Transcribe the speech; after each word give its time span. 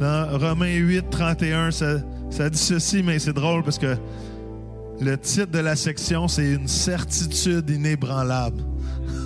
Dans 0.00 0.38
Romains 0.38 0.74
8, 0.74 1.10
31, 1.10 1.70
ça, 1.70 2.50
dit 2.50 2.58
ceci, 2.58 3.02
mais 3.02 3.18
c'est 3.18 3.32
drôle 3.32 3.62
parce 3.62 3.78
que 3.78 3.96
le 5.00 5.16
titre 5.16 5.50
de 5.52 5.58
la 5.58 5.74
section, 5.76 6.28
c'est 6.28 6.52
Une 6.52 6.68
certitude 6.68 7.68
inébranlable. 7.70 8.62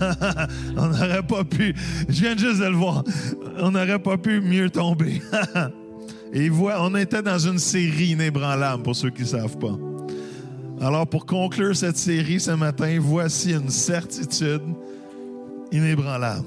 on 0.76 0.86
n'aurait 0.86 1.22
pas 1.22 1.44
pu, 1.44 1.74
je 2.08 2.20
viens 2.22 2.36
juste 2.36 2.60
de 2.60 2.66
le 2.66 2.76
voir, 2.76 3.04
on 3.58 3.70
n'aurait 3.72 3.98
pas 3.98 4.16
pu 4.16 4.40
mieux 4.40 4.70
tomber. 4.70 5.20
Et 6.32 6.48
voit, 6.48 6.76
on 6.80 6.94
était 6.94 7.22
dans 7.22 7.38
une 7.38 7.58
série 7.58 8.10
inébranlable, 8.10 8.82
pour 8.82 8.94
ceux 8.94 9.10
qui 9.10 9.22
ne 9.22 9.26
savent 9.26 9.58
pas. 9.58 9.76
Alors, 10.80 11.06
pour 11.06 11.26
conclure 11.26 11.76
cette 11.76 11.98
série 11.98 12.40
ce 12.40 12.52
matin, 12.52 12.96
voici 13.00 13.52
une 13.52 13.68
certitude 13.68 14.62
inébranlable. 15.72 16.46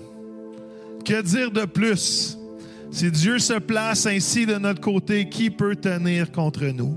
Que 1.06 1.22
dire 1.22 1.52
de 1.52 1.66
plus? 1.66 2.38
Si 2.94 3.10
Dieu 3.10 3.40
se 3.40 3.58
place 3.58 4.06
ainsi 4.06 4.46
de 4.46 4.54
notre 4.54 4.80
côté, 4.80 5.28
qui 5.28 5.50
peut 5.50 5.76
tenir 5.76 6.32
contre 6.32 6.66
nous? 6.66 6.96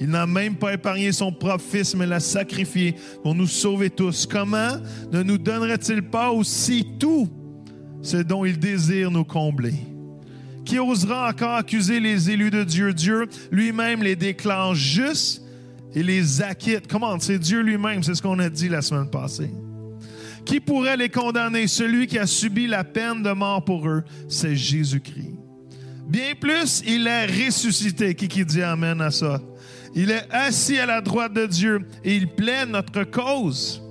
Il 0.00 0.08
n'a 0.08 0.26
même 0.26 0.56
pas 0.56 0.74
épargné 0.74 1.12
son 1.12 1.30
propre 1.30 1.62
Fils, 1.62 1.94
mais 1.94 2.04
l'a 2.04 2.18
sacrifié 2.18 2.96
pour 3.22 3.32
nous 3.36 3.46
sauver 3.46 3.90
tous. 3.90 4.26
Comment 4.26 4.72
ne 5.12 5.22
nous 5.22 5.38
donnerait-il 5.38 6.02
pas 6.02 6.32
aussi 6.32 6.84
tout 6.98 7.28
ce 8.02 8.16
dont 8.16 8.44
il 8.44 8.58
désire 8.58 9.12
nous 9.12 9.24
combler? 9.24 9.74
Qui 10.64 10.80
osera 10.80 11.28
encore 11.28 11.54
accuser 11.54 12.00
les 12.00 12.28
élus 12.30 12.50
de 12.50 12.64
Dieu? 12.64 12.92
Dieu 12.92 13.28
lui-même 13.52 14.02
les 14.02 14.16
déclare 14.16 14.74
justes 14.74 15.42
et 15.94 16.02
les 16.02 16.42
acquitte. 16.42 16.88
Comment? 16.88 17.20
C'est 17.20 17.38
Dieu 17.38 17.60
lui-même, 17.60 18.02
c'est 18.02 18.16
ce 18.16 18.22
qu'on 18.22 18.40
a 18.40 18.50
dit 18.50 18.68
la 18.68 18.82
semaine 18.82 19.08
passée. 19.08 19.50
Qui 20.48 20.60
pourrait 20.60 20.96
les 20.96 21.10
condamner? 21.10 21.66
Celui 21.66 22.06
qui 22.06 22.18
a 22.18 22.26
subi 22.26 22.66
la 22.66 22.82
peine 22.82 23.22
de 23.22 23.32
mort 23.32 23.62
pour 23.62 23.86
eux, 23.86 24.02
c'est 24.28 24.56
Jésus-Christ. 24.56 25.36
Bien 26.08 26.34
plus, 26.40 26.82
il 26.86 27.06
est 27.06 27.26
ressuscité. 27.26 28.14
Qui 28.14 28.46
dit 28.46 28.62
Amen 28.62 28.98
à 29.02 29.10
ça? 29.10 29.42
Il 29.94 30.10
est 30.10 30.26
assis 30.30 30.78
à 30.78 30.86
la 30.86 31.02
droite 31.02 31.34
de 31.34 31.44
Dieu 31.44 31.86
et 32.02 32.16
il 32.16 32.28
plaide 32.28 32.70
notre 32.70 33.04
cause. 33.04 33.82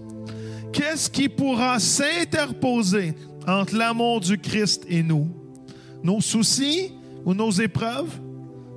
Qu'est-ce 0.74 1.12
qui 1.12 1.30
pourra 1.30 1.78
s'interposer 1.78 3.14
entre 3.48 3.76
l'amour 3.76 4.20
du 4.20 4.40
Christ 4.40 4.84
et 4.90 5.04
nous? 5.04 5.30
Nos 6.04 6.22
soucis 6.22 6.92
ou 7.24 7.36
nos 7.36 7.52
épreuves? 7.52 8.20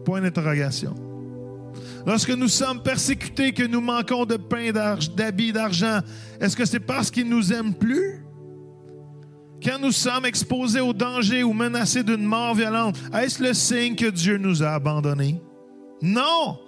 Point 0.04 0.20
d'interrogation. 0.20 1.09
Lorsque 2.06 2.30
nous 2.30 2.48
sommes 2.48 2.82
persécutés, 2.82 3.52
que 3.52 3.62
nous 3.62 3.80
manquons 3.80 4.24
de 4.24 4.36
pain, 4.36 4.70
d'habits, 4.70 5.52
d'argent, 5.52 6.00
est-ce 6.40 6.56
que 6.56 6.64
c'est 6.64 6.80
parce 6.80 7.10
qu'il 7.10 7.28
nous 7.28 7.52
aime 7.52 7.74
plus? 7.74 8.24
Quand 9.62 9.78
nous 9.78 9.92
sommes 9.92 10.24
exposés 10.24 10.80
au 10.80 10.92
danger 10.92 11.42
ou 11.42 11.52
menacés 11.52 12.02
d'une 12.02 12.24
mort 12.24 12.54
violente, 12.54 12.96
est-ce 13.12 13.42
le 13.42 13.52
signe 13.52 13.94
que 13.94 14.06
Dieu 14.06 14.38
nous 14.38 14.62
a 14.62 14.70
abandonnés? 14.70 15.40
Non! 16.00 16.58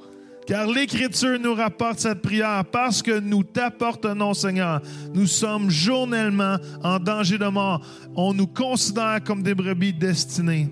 Car 0.47 0.67
l'Écriture 0.67 1.39
nous 1.39 1.55
rapporte 1.55 2.01
cette 2.01 2.21
prière 2.21 2.65
parce 2.71 3.01
que 3.01 3.21
nous 3.21 3.45
t'appartenons, 3.45 4.35
Seigneur. 4.35 4.83
Nous 5.15 5.27
sommes 5.27 5.71
journellement 5.71 6.57
en 6.83 6.99
danger 6.99 7.39
de 7.39 7.47
mort. 7.47 7.81
On 8.17 8.35
nous 8.35 8.49
considère 8.49 9.23
comme 9.25 9.43
des 9.43 9.55
brebis 9.55 9.93
destinées 9.93 10.69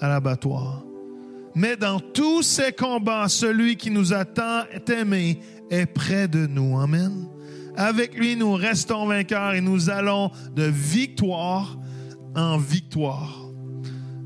à 0.00 0.08
l'abattoir. 0.08 0.82
Mais 1.54 1.76
dans 1.76 2.00
tous 2.00 2.42
ces 2.42 2.72
combats, 2.72 3.28
celui 3.28 3.76
qui 3.76 3.90
nous 3.90 4.12
a 4.12 4.24
tant 4.24 4.62
aimés 4.88 5.40
est 5.70 5.86
près 5.86 6.28
de 6.28 6.46
nous. 6.46 6.78
Amen. 6.78 7.28
Avec 7.76 8.14
lui, 8.14 8.36
nous 8.36 8.52
restons 8.52 9.06
vainqueurs 9.06 9.54
et 9.54 9.60
nous 9.60 9.90
allons 9.90 10.30
de 10.54 10.64
victoire 10.64 11.78
en 12.34 12.58
victoire. 12.58 13.48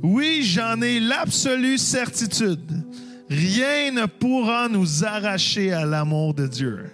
Oui, 0.03 0.43
j'en 0.43 0.81
ai 0.83 1.01
l'absolue 1.01 1.79
certitude. 1.79 2.85
Rien 3.31 3.91
ne 3.93 4.07
pourra 4.07 4.69
nous 4.69 5.05
arracher 5.05 5.73
à 5.73 5.87
l'amour 5.87 6.35
de 6.35 6.47
Dieu, 6.47 6.91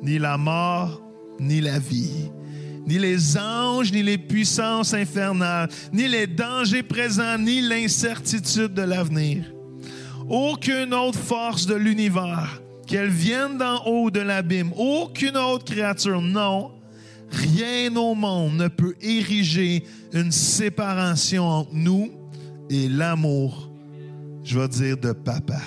ni 0.00 0.18
la 0.18 0.36
mort, 0.36 1.02
ni 1.40 1.60
la 1.60 1.80
vie, 1.80 2.30
ni 2.86 2.98
les 2.98 3.36
anges, 3.36 3.92
ni 3.92 4.02
les 4.02 4.18
puissances 4.18 4.94
infernales, 4.94 5.68
ni 5.92 6.06
les 6.06 6.28
dangers 6.28 6.84
présents, 6.84 7.36
ni 7.38 7.60
l'incertitude 7.60 8.74
de 8.74 8.82
l'avenir. 8.82 9.44
Aucune 10.28 10.94
autre 10.94 11.18
force 11.18 11.66
de 11.66 11.74
l'univers, 11.74 12.62
qu'elle 12.86 13.10
vienne 13.10 13.58
d'en 13.58 13.84
haut 13.84 14.10
de 14.10 14.20
l'abîme, 14.20 14.72
aucune 14.76 15.36
autre 15.36 15.64
créature, 15.64 16.20
non, 16.20 16.70
rien 17.30 17.94
au 17.96 18.14
monde 18.14 18.54
ne 18.54 18.68
peut 18.68 18.94
ériger 19.00 19.84
une 20.12 20.32
séparation 20.32 21.44
entre 21.44 21.70
nous 21.72 22.10
et 22.70 22.88
l'amour, 22.88 23.70
je 24.44 24.58
vais 24.58 24.68
dire, 24.68 24.96
de 24.96 25.12
papa, 25.12 25.60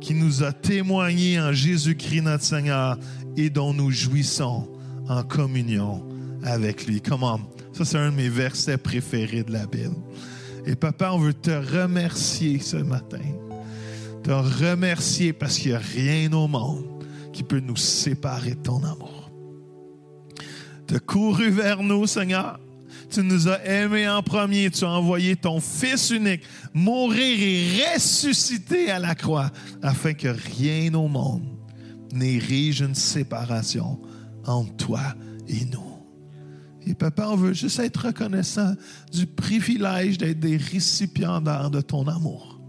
qui 0.00 0.14
nous 0.14 0.42
a 0.42 0.52
témoigné 0.52 1.40
en 1.40 1.52
Jésus-Christ 1.52 2.22
notre 2.22 2.44
Seigneur 2.44 2.98
et 3.36 3.50
dont 3.50 3.72
nous 3.72 3.90
jouissons 3.90 4.68
en 5.08 5.22
communion 5.22 6.04
avec 6.42 6.86
lui. 6.86 7.00
Comment? 7.00 7.40
Ça, 7.72 7.84
c'est 7.84 7.98
un 7.98 8.10
de 8.10 8.16
mes 8.16 8.28
versets 8.28 8.76
préférés 8.76 9.42
de 9.42 9.52
la 9.52 9.66
Bible. 9.66 9.96
Et 10.66 10.76
papa, 10.76 11.10
on 11.12 11.18
veut 11.18 11.34
te 11.34 11.50
remercier 11.50 12.58
ce 12.60 12.76
matin. 12.76 13.18
Te 14.22 14.30
remercier 14.30 15.32
parce 15.32 15.58
qu'il 15.58 15.72
n'y 15.72 15.76
a 15.76 15.80
rien 15.80 16.32
au 16.32 16.46
monde 16.46 17.04
qui 17.32 17.42
peut 17.42 17.60
nous 17.60 17.76
séparer 17.76 18.54
de 18.54 18.62
ton 18.62 18.78
amour. 18.84 19.30
Tu 20.86 20.94
as 20.94 21.00
couru 21.00 21.50
vers 21.50 21.82
nous, 21.82 22.06
Seigneur. 22.06 22.60
Tu 23.10 23.22
nous 23.22 23.48
as 23.48 23.64
aimés 23.64 24.08
en 24.08 24.22
premier. 24.22 24.70
Tu 24.70 24.84
as 24.84 24.90
envoyé 24.90 25.36
ton 25.36 25.60
Fils 25.60 26.10
unique 26.10 26.42
mourir 26.72 27.38
et 27.40 27.94
ressusciter 27.94 28.90
à 28.90 28.98
la 28.98 29.14
croix 29.14 29.50
afin 29.82 30.14
que 30.14 30.28
rien 30.28 30.94
au 30.94 31.08
monde 31.08 31.42
n'érige 32.12 32.82
une 32.82 32.94
séparation 32.94 34.00
entre 34.46 34.76
toi 34.76 35.02
et 35.48 35.64
nous. 35.64 35.91
Et 36.86 36.94
papa, 36.94 37.28
on 37.28 37.36
veut 37.36 37.52
juste 37.52 37.78
être 37.78 38.06
reconnaissant 38.06 38.74
du 39.12 39.26
privilège 39.26 40.18
d'être 40.18 40.40
des 40.40 40.56
récipiendaires 40.56 41.70
de 41.70 41.80
ton 41.80 42.06
amour. 42.08 42.60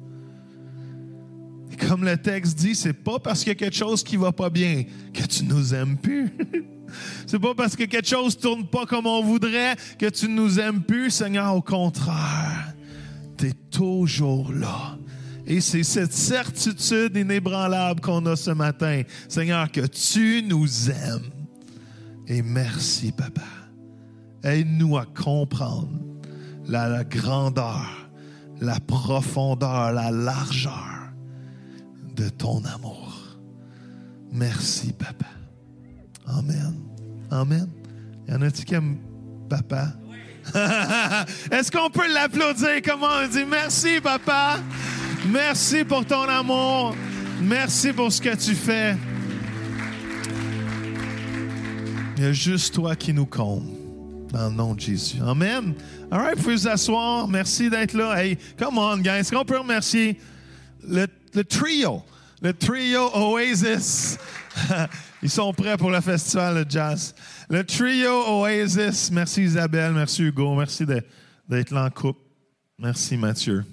Et 1.72 1.76
comme 1.76 2.04
le 2.04 2.18
texte 2.18 2.60
dit, 2.60 2.76
c'est 2.76 2.94
pas 2.94 3.18
parce 3.18 3.40
qu'il 3.40 3.50
y 3.50 3.52
a 3.52 3.56
quelque 3.56 3.76
chose 3.76 4.04
qui 4.04 4.16
va 4.16 4.32
pas 4.32 4.50
bien 4.50 4.84
que 5.14 5.26
tu 5.26 5.44
nous 5.46 5.74
aimes 5.74 5.98
plus. 5.98 6.32
c'est 7.26 7.40
pas 7.40 7.56
parce 7.56 7.76
que 7.76 7.86
quelque 7.86 8.08
chose 8.08 8.38
tourne 8.38 8.68
pas 8.68 8.86
comme 8.86 9.08
on 9.08 9.24
voudrait 9.24 9.76
que 9.98 10.08
tu 10.08 10.28
nous 10.28 10.60
aimes 10.60 10.84
plus, 10.84 11.10
Seigneur. 11.10 11.56
Au 11.56 11.62
contraire, 11.62 12.74
tu 13.38 13.48
es 13.48 13.54
toujours 13.72 14.54
là. 14.54 14.98
Et 15.48 15.60
c'est 15.60 15.84
cette 15.84 16.14
certitude 16.14 17.18
inébranlable 17.18 18.00
qu'on 18.02 18.26
a 18.28 18.36
ce 18.36 18.52
matin, 18.52 19.02
Seigneur, 19.28 19.72
que 19.72 19.86
tu 19.88 20.44
nous 20.48 20.90
aimes. 20.90 21.32
Et 22.28 22.42
merci, 22.42 23.12
Papa. 23.12 23.63
Aide-nous 24.44 24.98
à 24.98 25.06
comprendre 25.06 25.90
la, 26.68 27.04
grandeur, 27.04 28.10
la 28.60 28.80
profondeur, 28.80 29.92
la 29.92 30.12
largeur 30.12 31.12
de 32.16 32.30
ton 32.30 32.64
amour. 32.66 33.14
Merci, 34.32 34.94
Papa. 34.94 35.26
Amen. 36.28 36.74
Amen. 37.32 37.68
Y 38.28 38.34
en 38.34 38.42
a-tu 38.42 38.64
qui 38.64 38.76
aiment 38.76 38.98
papa? 39.50 39.94
Est-ce 41.52 41.72
qu'on 41.72 41.90
peut 41.90 42.12
l'applaudir? 42.14 42.82
Comment 42.84 43.08
on 43.24 43.28
dit 43.28 43.46
merci, 43.46 44.00
papa? 44.02 44.60
Merci 45.28 45.84
pour 45.84 46.06
ton 46.06 46.24
amour. 46.24 46.96
Merci 47.42 47.94
pour 47.94 48.12
ce 48.12 48.22
que 48.22 48.36
tu 48.36 48.56
fais. 48.56 48.96
Il 52.18 52.24
y 52.24 52.28
a 52.28 52.34
juste 52.34 52.74
toi 52.74 52.96
qui 52.96 53.14
nous 53.14 53.26
comble. 53.26 53.73
Dans 54.34 54.50
le 54.50 54.56
nom 54.56 54.74
de 54.74 54.80
Jésus. 54.80 55.18
Amen. 55.24 55.76
All 56.10 56.20
right, 56.20 56.36
vous 56.36 56.42
pouvez 56.42 56.56
vous 56.56 56.68
asseoir. 56.68 57.28
Merci 57.28 57.70
d'être 57.70 57.94
là. 57.94 58.20
Hey, 58.20 58.36
come 58.58 58.80
on, 58.80 58.98
guys. 58.98 59.20
Est-ce 59.20 59.32
qu'on 59.32 59.46
peut 59.46 59.60
remercier 59.60 60.20
le, 60.88 61.06
trio? 61.44 62.02
Le 62.42 62.52
trio 62.52 63.12
Oasis. 63.16 64.18
Ils 65.22 65.30
sont 65.30 65.54
prêts 65.54 65.78
pour 65.78 65.92
le 65.92 66.02
festival 66.02 66.66
de 66.66 66.72
jazz. 66.72 67.14
Le 67.48 67.64
trio 67.64 68.42
Oasis. 68.42 69.12
Merci 69.12 69.44
Isabelle, 69.44 69.94
merci 69.94 70.24
Hugo, 70.24 70.56
merci 70.56 70.84
d'être 70.84 71.70
là 71.72 71.86
en 71.86 71.90
couple. 71.92 72.20
Merci 72.80 73.16
Mathieu. 73.16 73.64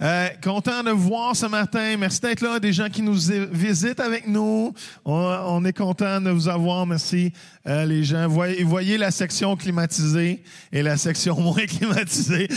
Euh, 0.00 0.28
content 0.42 0.84
de 0.84 0.90
vous 0.90 1.08
voir 1.08 1.34
ce 1.34 1.46
matin. 1.46 1.96
Merci 1.96 2.20
d'être 2.20 2.40
là. 2.40 2.60
Des 2.60 2.72
gens 2.72 2.88
qui 2.88 3.02
nous 3.02 3.18
visitent 3.50 3.98
avec 3.98 4.28
nous. 4.28 4.72
On, 5.04 5.12
on 5.14 5.64
est 5.64 5.76
content 5.76 6.20
de 6.20 6.30
vous 6.30 6.48
avoir. 6.48 6.86
Merci 6.86 7.32
euh, 7.66 7.84
les 7.84 8.04
gens. 8.04 8.28
Voyez, 8.28 8.62
voyez 8.62 8.96
la 8.96 9.10
section 9.10 9.56
climatisée 9.56 10.42
et 10.70 10.82
la 10.82 10.96
section 10.96 11.40
moins 11.40 11.66
climatisée. 11.66 12.48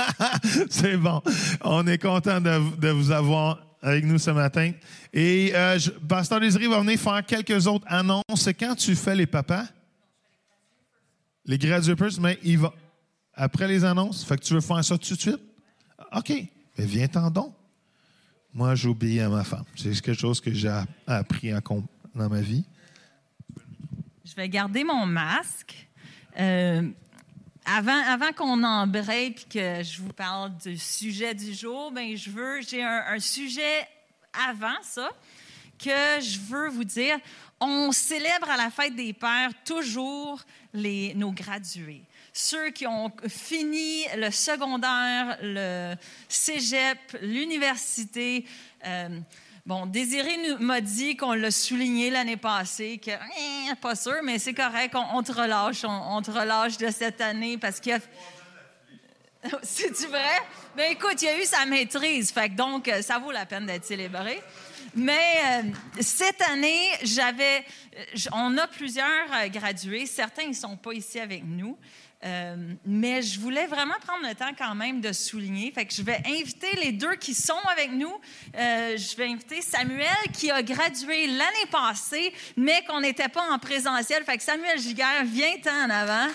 C'est 0.70 0.96
bon. 0.96 1.20
On 1.64 1.84
est 1.88 1.98
content 1.98 2.40
de, 2.40 2.76
de 2.76 2.88
vous 2.90 3.10
avoir 3.10 3.58
avec 3.82 4.04
nous 4.04 4.18
ce 4.18 4.30
matin. 4.30 4.70
Et 5.12 5.52
euh, 5.56 5.78
je, 5.80 5.90
Pasteur 5.90 6.38
Désiré 6.38 6.68
va 6.68 6.80
venir 6.80 6.98
faire 6.98 7.24
quelques 7.26 7.66
autres 7.66 7.86
annonces. 7.88 8.48
Quand 8.58 8.76
tu 8.76 8.94
fais 8.94 9.16
les 9.16 9.26
papas? 9.26 9.64
Les 11.44 11.58
graduates, 11.58 12.18
mais 12.20 12.38
il 12.44 12.58
va 12.58 12.72
après 13.34 13.66
les 13.66 13.84
annonces? 13.84 14.24
Fait 14.24 14.36
que 14.36 14.44
tu 14.44 14.54
veux 14.54 14.60
faire 14.60 14.84
ça 14.84 14.96
tout 14.96 15.14
de 15.14 15.20
suite? 15.20 15.40
OK. 16.14 16.32
Mais 16.78 16.86
viens-t'en 16.86 17.30
donc. 17.30 17.54
Moi, 18.54 18.74
j'obéis 18.74 19.20
à 19.20 19.28
ma 19.28 19.44
femme. 19.44 19.64
C'est 19.76 20.00
quelque 20.00 20.18
chose 20.18 20.40
que 20.40 20.52
j'ai 20.52 20.72
appris 21.06 21.52
dans 22.14 22.28
ma 22.28 22.40
vie. 22.40 22.64
Je 24.24 24.34
vais 24.34 24.48
garder 24.48 24.84
mon 24.84 25.04
masque. 25.04 25.88
Euh, 26.38 26.88
avant 27.64 28.32
qu'on 28.34 28.62
embraye 28.62 29.32
puis 29.32 29.44
que 29.44 29.82
je 29.82 30.00
vous 30.00 30.12
parle 30.12 30.56
du 30.58 30.78
sujet 30.78 31.34
du 31.34 31.52
jour, 31.52 31.90
ben 31.92 32.16
je 32.16 32.30
veux 32.30 32.62
j'ai 32.62 32.82
un, 32.82 33.04
un 33.08 33.18
sujet 33.18 33.86
avant 34.48 34.80
ça 34.82 35.10
que 35.78 36.20
je 36.20 36.38
veux 36.38 36.68
vous 36.68 36.84
dire. 36.84 37.18
On 37.60 37.92
célèbre 37.92 38.48
à 38.48 38.56
la 38.56 38.70
fête 38.70 38.94
des 38.94 39.12
pères 39.12 39.50
toujours 39.64 40.40
les, 40.72 41.14
nos 41.14 41.32
gradués. 41.32 42.02
Ceux 42.40 42.70
qui 42.70 42.86
ont 42.86 43.10
fini 43.26 44.04
le 44.16 44.30
secondaire, 44.30 45.38
le 45.42 45.96
cégep, 46.28 46.98
l'université. 47.20 48.44
Euh, 48.86 49.08
Bon, 49.66 49.84
Désiré 49.84 50.38
m'a 50.60 50.80
dit 50.80 51.14
qu'on 51.14 51.34
l'a 51.34 51.50
souligné 51.50 52.08
l'année 52.08 52.38
passée, 52.38 52.98
que 53.04 53.10
eh, 53.10 53.74
pas 53.74 53.94
sûr, 53.94 54.14
mais 54.22 54.38
c'est 54.38 54.54
correct, 54.54 54.94
on, 54.94 55.18
on 55.18 55.22
te 55.22 55.30
relâche, 55.30 55.84
on, 55.84 56.22
te 56.22 56.30
relâche 56.30 56.78
de 56.78 56.90
cette 56.90 57.20
année 57.20 57.58
parce 57.58 57.78
qu'il 57.78 57.92
y 57.92 57.94
a. 57.96 57.98
C'est-tu 59.62 60.06
vrai? 60.06 60.38
Ben 60.74 60.92
écoute, 60.92 61.20
il 61.20 61.28
a 61.28 61.38
eu 61.38 61.44
sa 61.44 61.66
maîtrise, 61.66 62.30
fait 62.30 62.48
que 62.48 62.54
donc 62.54 62.88
euh, 62.88 63.02
ça 63.02 63.18
vaut 63.18 63.30
la 63.30 63.44
peine 63.44 63.66
d'être 63.66 63.84
célébré. 63.84 64.40
Mais 64.94 65.36
euh, 65.48 65.62
cette 66.00 66.40
année, 66.42 66.88
j'avais, 67.02 67.64
euh, 67.96 68.30
on 68.32 68.56
a 68.56 68.66
plusieurs 68.68 69.48
gradués. 69.48 70.06
Certains 70.06 70.44
ils 70.44 70.54
sont 70.54 70.78
pas 70.78 70.94
ici 70.94 71.20
avec 71.20 71.44
nous, 71.44 71.76
Euh, 72.24 72.74
mais 72.84 73.22
je 73.22 73.38
voulais 73.38 73.66
vraiment 73.66 73.94
prendre 74.04 74.26
le 74.26 74.34
temps 74.34 74.50
quand 74.56 74.74
même 74.74 75.00
de 75.00 75.12
souligner. 75.12 75.70
Fait 75.70 75.86
que 75.86 75.94
je 75.94 76.02
vais 76.02 76.20
inviter 76.26 76.74
les 76.82 76.90
deux 76.90 77.14
qui 77.14 77.32
sont 77.32 77.60
avec 77.70 77.92
nous. 77.92 78.12
Euh, 78.56 78.96
je 78.96 79.16
vais 79.16 79.26
inviter 79.26 79.62
Samuel 79.62 80.16
qui 80.32 80.50
a 80.50 80.62
gradué 80.62 81.28
l'année 81.28 81.66
passée, 81.70 82.32
mais 82.56 82.82
qu'on 82.88 83.00
n'était 83.00 83.28
pas 83.28 83.48
en 83.50 83.58
présentiel. 83.58 84.24
Fait 84.24 84.36
que 84.36 84.42
Samuel 84.42 84.80
Giguère, 84.80 85.24
viens-t'en 85.24 85.86
en 85.86 85.90
avant. 85.90 86.28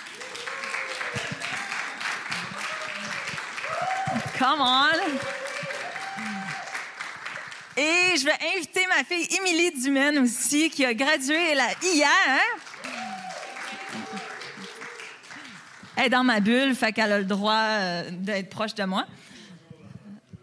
Come 4.39 4.61
on! 4.61 5.33
Et 7.75 8.17
je 8.17 8.25
vais 8.25 8.37
inviter 8.55 8.85
ma 8.87 9.03
fille 9.03 9.27
Émilie 9.37 9.71
Dumaine 9.71 10.19
aussi, 10.19 10.69
qui 10.69 10.85
a 10.85 10.93
gradué 10.93 11.55
là, 11.55 11.67
hier. 11.81 12.07
Elle 15.95 16.05
est 16.05 16.09
dans 16.09 16.23
ma 16.23 16.39
bulle, 16.39 16.75
fait 16.75 16.91
qu'elle 16.91 17.11
a 17.11 17.19
le 17.19 17.25
droit 17.25 17.53
euh, 17.53 18.09
d'être 18.11 18.49
proche 18.49 18.73
de 18.75 18.83
moi. 18.83 19.05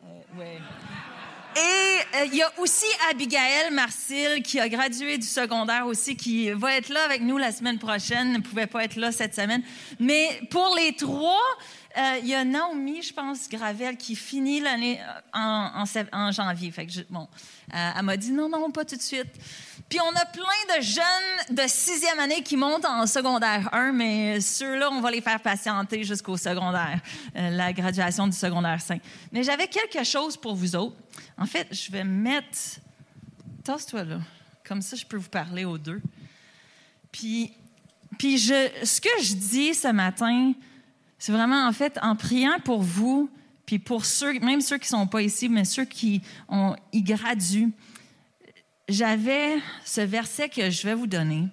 Euh. 0.04 0.58
Et 1.60 2.16
euh, 2.16 2.24
il 2.26 2.36
y 2.36 2.42
a 2.42 2.50
aussi 2.58 2.86
Abigail 3.10 3.70
Marcil 3.72 4.42
qui 4.42 4.58
a 4.58 4.68
gradué 4.68 5.18
du 5.18 5.26
secondaire 5.26 5.86
aussi, 5.86 6.16
qui 6.16 6.50
va 6.50 6.74
être 6.74 6.88
là 6.88 7.04
avec 7.04 7.22
nous 7.22 7.38
la 7.38 7.52
semaine 7.52 7.78
prochaine, 7.78 8.32
ne 8.32 8.38
pouvait 8.38 8.66
pas 8.66 8.84
être 8.84 8.96
là 8.96 9.12
cette 9.12 9.34
semaine. 9.34 9.62
Mais 9.98 10.40
pour 10.50 10.74
les 10.76 10.94
trois, 10.94 11.42
euh, 11.98 12.18
il 12.22 12.28
y 12.28 12.34
a 12.34 12.44
Naomi, 12.44 13.02
je 13.02 13.12
pense, 13.12 13.48
Gravel, 13.48 13.96
qui 13.96 14.16
finit 14.16 14.60
l'année 14.60 15.00
euh, 15.34 15.84
en, 16.12 16.32
janvier. 16.32 16.70
Fait 16.70 16.86
que 16.86 16.92
bon, 17.10 17.28
elle 17.72 18.02
m'a 18.04 18.16
dit 18.16 18.32
non, 18.32 18.48
non, 18.48 18.70
pas 18.70 18.84
tout 18.84 18.96
de 18.96 19.02
suite. 19.02 19.32
Puis 19.88 19.98
on 20.00 20.16
a 20.16 20.24
plein 20.24 20.78
de 20.78 20.82
jeunes 20.82 21.56
de 21.56 21.62
sixième 21.66 22.20
année 22.20 22.42
qui 22.42 22.56
montent 22.56 22.86
en 22.86 23.06
secondaire 23.06 23.68
1, 23.72 23.92
mais 23.92 24.40
ceux-là, 24.40 24.88
on 24.92 25.00
va 25.00 25.10
les 25.10 25.20
faire 25.20 25.40
patienter 25.40 26.04
jusqu'au 26.04 26.36
secondaire, 26.36 27.00
la 27.34 27.72
graduation 27.72 28.28
du 28.28 28.36
secondaire 28.36 28.80
5. 28.80 29.02
Mais 29.32 29.42
j'avais 29.42 29.66
quelque 29.66 30.04
chose 30.04 30.36
pour 30.36 30.54
vous 30.54 30.76
autres. 30.76 30.96
En 31.40 31.46
fait, 31.50 31.68
je 31.72 31.90
vais 31.90 32.04
mettre... 32.04 32.80
Tasse-toi 33.64 34.04
là. 34.04 34.20
Comme 34.64 34.82
ça, 34.82 34.96
je 34.96 35.04
peux 35.04 35.16
vous 35.16 35.28
parler 35.28 35.64
aux 35.64 35.78
deux. 35.78 36.00
Puis, 37.12 37.52
puis 38.18 38.38
je, 38.38 38.68
ce 38.84 39.00
que 39.00 39.08
je 39.22 39.34
dis 39.34 39.74
ce 39.74 39.88
matin, 39.88 40.52
c'est 41.18 41.32
vraiment, 41.32 41.66
en 41.66 41.72
fait, 41.72 41.98
en 42.02 42.16
priant 42.16 42.58
pour 42.64 42.82
vous, 42.82 43.28
puis 43.66 43.78
pour 43.78 44.04
ceux, 44.04 44.38
même 44.40 44.60
ceux 44.60 44.78
qui 44.78 44.88
sont 44.88 45.06
pas 45.06 45.22
ici, 45.22 45.48
mais 45.48 45.64
ceux 45.64 45.84
qui 45.84 46.22
ont, 46.48 46.74
y 46.92 47.02
graduent, 47.02 47.70
j'avais 48.88 49.58
ce 49.84 50.00
verset 50.00 50.48
que 50.48 50.70
je 50.70 50.86
vais 50.86 50.94
vous 50.94 51.06
donner. 51.06 51.48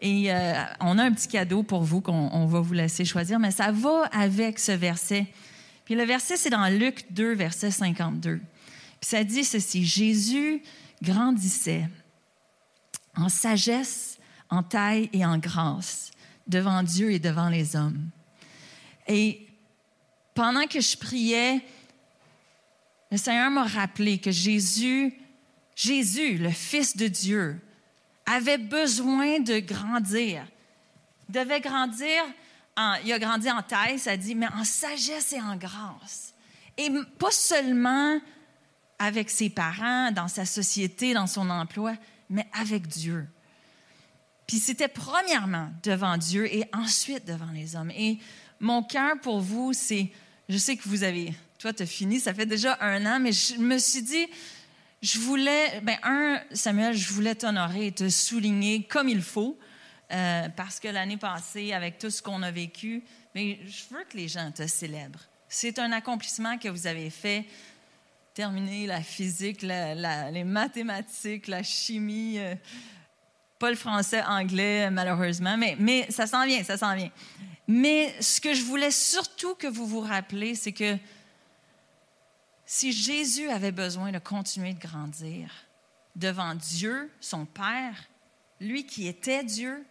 Et 0.00 0.32
euh, 0.32 0.54
on 0.80 0.98
a 0.98 1.04
un 1.04 1.12
petit 1.12 1.28
cadeau 1.28 1.62
pour 1.62 1.82
vous 1.82 2.00
qu'on 2.00 2.30
on 2.32 2.46
va 2.46 2.60
vous 2.60 2.72
laisser 2.72 3.04
choisir, 3.04 3.38
mais 3.38 3.50
ça 3.50 3.72
va 3.72 4.04
avec 4.12 4.58
ce 4.58 4.72
verset. 4.72 5.26
Puis 5.84 5.94
le 5.94 6.04
verset, 6.04 6.36
c'est 6.36 6.50
dans 6.50 6.66
Luc 6.68 7.06
2, 7.10 7.34
verset 7.34 7.70
52. 7.70 8.40
Puis 9.00 9.08
ça 9.08 9.24
dit 9.24 9.44
ceci, 9.44 9.84
Jésus 9.84 10.62
grandissait 11.02 11.88
en 13.16 13.28
sagesse, 13.28 14.18
en 14.48 14.62
taille 14.62 15.08
et 15.12 15.24
en 15.24 15.38
grâce 15.38 16.10
devant 16.46 16.82
Dieu 16.82 17.12
et 17.12 17.18
devant 17.18 17.48
les 17.48 17.76
hommes. 17.76 18.10
Et 19.06 19.46
pendant 20.34 20.66
que 20.66 20.80
je 20.80 20.96
priais, 20.96 21.64
le 23.10 23.16
Seigneur 23.16 23.50
m'a 23.50 23.64
rappelé 23.64 24.18
que 24.18 24.30
Jésus, 24.30 25.14
Jésus, 25.74 26.38
le 26.38 26.50
Fils 26.50 26.96
de 26.96 27.08
Dieu, 27.08 27.60
avait 28.26 28.58
besoin 28.58 29.40
de 29.40 29.58
grandir. 29.58 30.44
Il 31.28 31.34
devait 31.34 31.60
grandir, 31.60 32.22
il 33.04 33.12
a 33.12 33.18
grandi 33.18 33.50
en 33.50 33.62
taille, 33.62 33.98
ça 33.98 34.16
dit, 34.16 34.34
mais 34.34 34.48
en 34.48 34.64
sagesse 34.64 35.32
et 35.32 35.40
en 35.40 35.56
grâce. 35.56 36.34
Et 36.76 36.88
pas 37.18 37.30
seulement 37.30 38.20
avec 39.00 39.30
ses 39.30 39.48
parents, 39.48 40.12
dans 40.12 40.28
sa 40.28 40.44
société, 40.44 41.14
dans 41.14 41.26
son 41.26 41.48
emploi, 41.50 41.94
mais 42.28 42.46
avec 42.52 42.86
Dieu. 42.86 43.26
Puis 44.46 44.58
c'était 44.58 44.88
premièrement 44.88 45.70
devant 45.82 46.18
Dieu 46.18 46.46
et 46.54 46.64
ensuite 46.74 47.26
devant 47.26 47.50
les 47.52 47.76
hommes. 47.76 47.90
Et 47.92 48.18
mon 48.60 48.82
cœur 48.82 49.18
pour 49.22 49.40
vous, 49.40 49.72
c'est, 49.72 50.12
je 50.50 50.58
sais 50.58 50.76
que 50.76 50.86
vous 50.86 51.02
avez, 51.02 51.32
toi, 51.58 51.72
tu 51.72 51.82
as 51.82 51.86
fini, 51.86 52.20
ça 52.20 52.34
fait 52.34 52.46
déjà 52.46 52.76
un 52.82 53.06
an, 53.06 53.18
mais 53.20 53.32
je 53.32 53.56
me 53.56 53.78
suis 53.78 54.02
dit, 54.02 54.26
je 55.00 55.18
voulais, 55.18 55.80
ben 55.80 55.96
un, 56.02 56.38
Samuel, 56.52 56.94
je 56.94 57.10
voulais 57.10 57.34
t'honorer 57.34 57.86
et 57.86 57.92
te 57.92 58.10
souligner 58.10 58.82
comme 58.84 59.08
il 59.08 59.22
faut, 59.22 59.58
euh, 60.12 60.48
parce 60.50 60.78
que 60.78 60.88
l'année 60.88 61.16
passée, 61.16 61.72
avec 61.72 61.98
tout 61.98 62.10
ce 62.10 62.20
qu'on 62.20 62.42
a 62.42 62.50
vécu, 62.50 63.02
mais 63.34 63.60
je 63.64 63.94
veux 63.94 64.04
que 64.04 64.16
les 64.18 64.28
gens 64.28 64.50
te 64.50 64.66
célèbrent. 64.66 65.24
C'est 65.48 65.78
un 65.78 65.90
accomplissement 65.92 66.58
que 66.58 66.68
vous 66.68 66.86
avez 66.86 67.08
fait 67.08 67.46
terminer 68.34 68.86
la 68.86 69.02
physique, 69.02 69.62
les 69.62 70.44
mathématiques, 70.44 71.48
la 71.48 71.62
chimie, 71.62 72.38
euh, 72.38 72.54
pas 73.58 73.70
le 73.70 73.76
français, 73.76 74.22
anglais, 74.22 74.90
malheureusement, 74.90 75.56
mais, 75.56 75.76
mais 75.78 76.10
ça 76.10 76.26
s'en 76.26 76.46
vient, 76.46 76.62
ça 76.64 76.76
s'en 76.76 76.94
vient. 76.94 77.10
Mais 77.66 78.14
ce 78.20 78.40
que 78.40 78.54
je 78.54 78.62
voulais 78.62 78.90
surtout 78.90 79.54
que 79.54 79.66
vous 79.66 79.86
vous 79.86 80.00
rappelez, 80.00 80.54
c'est 80.54 80.72
que 80.72 80.96
si 82.64 82.92
Jésus 82.92 83.48
avait 83.48 83.72
besoin 83.72 84.12
de 84.12 84.18
continuer 84.18 84.74
de 84.74 84.80
grandir 84.80 85.50
devant 86.16 86.54
Dieu, 86.54 87.10
son 87.20 87.44
Père, 87.44 88.08
lui 88.60 88.86
qui 88.86 89.06
était 89.06 89.44
Dieu, 89.44 89.84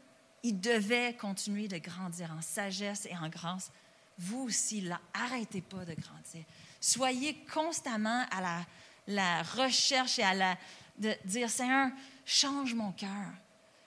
il 0.43 0.59
devait 0.59 1.13
continuer 1.13 1.67
de 1.67 1.77
grandir 1.77 2.31
en 2.37 2.41
sagesse 2.41 3.05
et 3.05 3.17
en 3.17 3.29
grâce. 3.29 3.71
Vous 4.17 4.43
aussi, 4.43 4.81
là, 4.81 4.99
arrêtez 5.13 5.61
pas 5.61 5.85
de 5.85 5.93
grandir. 5.93 6.43
Soyez 6.81 7.35
constamment 7.53 8.25
à 8.31 8.65
la, 9.07 9.43
recherche 9.43 10.19
et 10.19 10.23
à 10.23 10.33
la, 10.33 10.57
de 10.97 11.13
dire, 11.25 11.49
Seigneur, 11.49 11.89
change 12.25 12.73
mon 12.73 12.91
cœur, 12.91 13.31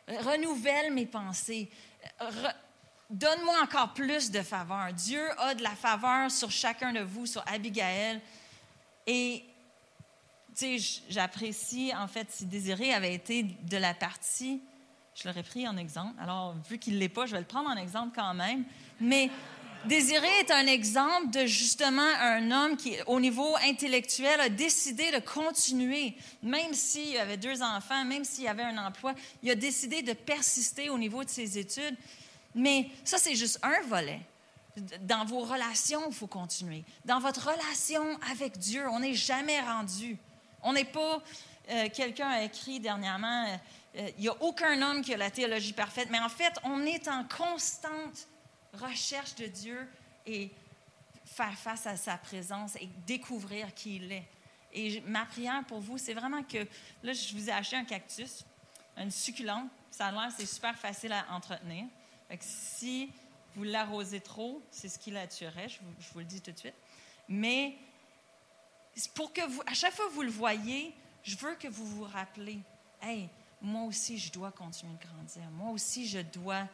renouvelle 0.09 0.93
mes 0.93 1.07
pensées, 1.07 1.71
donne-moi 3.13 3.55
encore 3.63 3.93
plus 3.93 4.31
de 4.31 4.43
faveur. 4.43 4.93
Dieu 4.93 5.23
a 5.39 5.55
de 5.55 5.63
la 5.63 5.75
faveur 5.75 6.31
sur 6.31 6.51
chacun 6.51 6.93
de 6.93 7.01
vous, 7.01 7.27
sur 7.27 7.45
Abigail. 7.47 8.21
Et 9.07 9.45
tu 10.57 10.79
sais, 10.79 11.03
j'apprécie, 11.09 11.93
en 11.97 12.09
fait, 12.09 12.31
si 12.31 12.47
Désiré 12.47 12.93
avait 12.93 13.15
été 13.15 13.43
de 13.43 13.77
la 13.77 13.95
partie, 13.95 14.61
je 15.15 15.29
l'aurais 15.29 15.43
pris 15.43 15.69
en 15.69 15.77
exemple. 15.77 16.15
Alors, 16.21 16.55
vu 16.69 16.79
qu'il 16.79 16.95
ne 16.95 16.99
l'est 16.99 17.09
pas, 17.09 17.27
je 17.27 17.33
vais 17.33 17.41
le 17.41 17.47
prendre 17.47 17.69
en 17.69 17.77
exemple 17.77 18.13
quand 18.15 18.35
même. 18.35 18.65
Mais 19.01 19.31
Désiré 19.87 20.29
est 20.41 20.51
un 20.53 20.67
exemple 20.69 21.31
de 21.31 21.45
justement 21.47 22.07
un 22.21 22.51
homme 22.53 22.77
qui, 22.77 22.95
au 23.07 23.19
niveau 23.19 23.57
intellectuel, 23.65 24.41
a 24.41 24.49
décidé 24.49 25.11
de 25.11 25.19
continuer, 25.19 26.15
même 26.43 26.73
s'il 26.73 27.17
avait 27.19 27.37
deux 27.37 27.62
enfants, 27.62 28.05
même 28.05 28.25
s'il 28.25 28.47
avait 28.47 28.62
un 28.62 28.79
emploi, 28.79 29.15
il 29.43 29.51
a 29.51 29.57
décidé 29.57 30.03
de 30.03 30.12
persister 30.12 30.89
au 30.89 30.99
niveau 30.99 31.25
de 31.25 31.29
ses 31.29 31.59
études. 31.59 31.97
Mais 32.55 32.91
ça, 33.05 33.19
c'est 33.19 33.35
juste 33.35 33.59
un 33.62 33.81
volet. 33.89 34.21
Dans 35.01 35.25
vos 35.25 35.41
relations, 35.41 36.03
il 36.09 36.15
faut 36.15 36.29
continuer. 36.29 36.85
Dans 37.05 37.19
votre 37.19 37.51
relation 37.51 38.05
avec 38.31 38.59
Dieu, 38.59 38.85
on 38.89 39.01
n'est 39.01 39.15
jamais 39.15 39.61
rendu. 39.61 40.17
On 40.62 40.73
n'est 40.73 40.85
pas. 40.85 41.21
euh, 41.71 41.89
Quelqu'un 41.93 42.29
a 42.29 42.43
écrit 42.45 42.79
dernièrement 42.79 43.47
euh, 43.49 43.57
euh, 43.99 44.09
il 44.17 44.23
n'y 44.23 44.29
a 44.29 44.43
aucun 44.43 44.81
homme 44.81 45.03
qui 45.03 45.12
a 45.12 45.17
la 45.17 45.31
théologie 45.31 45.73
parfaite, 45.75 46.09
mais 46.11 46.21
en 46.21 46.29
fait, 46.29 46.55
on 46.65 46.85
est 46.87 47.09
en 47.09 47.25
constante 47.25 48.29
recherche 48.75 49.35
de 49.37 49.47
Dieu 49.47 49.88
et 50.26 50.50
faire 51.25 51.57
face 51.59 51.87
à 51.87 51.97
sa 51.97 52.17
présence 52.17 52.76
et 52.76 52.88
découvrir 53.07 53.75
qui 53.75 53.97
il 53.97 54.12
est. 54.12 54.29
Et 54.73 55.00
ma 55.02 55.26
prière 55.26 55.62
pour 55.67 55.81
vous, 55.81 55.99
c'est 55.99 56.14
vraiment 56.14 56.43
que 56.43 56.67
là, 57.02 57.12
je 57.12 57.35
vous 57.35 57.49
ai 57.49 57.52
acheté 57.52 57.76
un 57.76 57.85
cactus, 57.85 58.45
une 58.97 59.11
succulente. 59.11 59.69
Ça 59.91 60.07
a 60.07 60.12
l'air, 60.12 60.31
c'est 60.37 60.47
super 60.47 60.76
facile 60.76 61.12
à 61.12 61.26
entretenir. 61.31 61.85
Si 62.41 63.11
vous 63.55 63.64
l'arrosez 63.64 64.21
trop, 64.21 64.62
c'est 64.71 64.88
ce 64.88 64.99
qui 64.99 65.11
la 65.11 65.26
tuerait, 65.26 65.69
je 65.69 65.79
vous, 65.81 65.93
je 66.00 66.09
vous 66.12 66.19
le 66.21 66.25
dis 66.25 66.41
tout 66.41 66.52
de 66.52 66.59
suite. 66.59 66.75
Mais 67.29 67.76
pour 69.14 69.33
que 69.33 69.47
vous, 69.47 69.62
à 69.67 69.75
chaque 69.75 69.93
fois 69.93 70.07
que 70.09 70.12
vous 70.12 70.23
le 70.23 70.31
voyez, 70.31 70.95
je 71.23 71.37
veux 71.37 71.55
que 71.57 71.69
vous 71.69 71.85
vous 71.85 72.05
rappelez, 72.05 72.59
hey, 73.02 73.29
moi 73.61 73.83
aussi, 73.83 74.19
je 74.19 74.33
dois 74.33 74.50
continuer 74.50 74.95
de 74.95 75.07
grandir. 75.07 75.43
Moi 75.50 75.71
aussi, 75.71 76.09
je 76.09 76.21
dois 76.21 76.67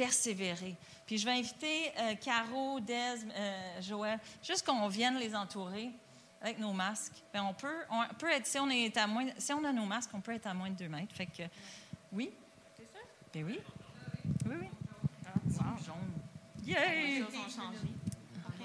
persévérer. 0.00 0.76
Puis 1.06 1.18
je 1.18 1.26
vais 1.26 1.32
inviter 1.32 1.92
euh, 1.98 2.14
Caro, 2.14 2.80
Des, 2.80 2.94
euh, 2.94 3.82
Joël, 3.82 4.18
juste 4.42 4.64
qu'on 4.64 4.88
vienne 4.88 5.18
les 5.18 5.34
entourer 5.34 5.90
avec 6.40 6.58
nos 6.58 6.72
masques. 6.72 7.22
Ben, 7.34 7.42
on, 7.42 7.52
peut, 7.52 7.84
on 7.90 8.02
peut 8.14 8.30
être, 8.30 8.46
si 8.46 8.58
on, 8.58 8.70
est 8.70 8.96
à 8.96 9.06
moins, 9.06 9.26
si 9.36 9.52
on 9.52 9.62
a 9.62 9.72
nos 9.72 9.84
masques, 9.84 10.08
on 10.14 10.22
peut 10.22 10.32
être 10.32 10.46
à 10.46 10.54
moins 10.54 10.70
de 10.70 10.76
2 10.76 10.88
mètres. 10.88 11.14
Fait 11.14 11.26
que, 11.26 11.42
oui? 12.12 12.30
Ben 13.34 13.44
oui. 13.44 13.60
Oui, 14.46 14.54
oui. 14.58 14.68
Wow. 15.50 15.76
jaune. 15.84 16.12
Yay! 16.64 17.22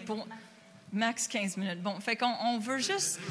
Pour 0.06 0.26
max 0.94 1.28
15 1.28 1.58
minutes. 1.58 1.82
Bon, 1.82 2.00
fait 2.00 2.16
qu'on 2.16 2.34
on 2.44 2.60
veut 2.60 2.78
juste. 2.80 3.20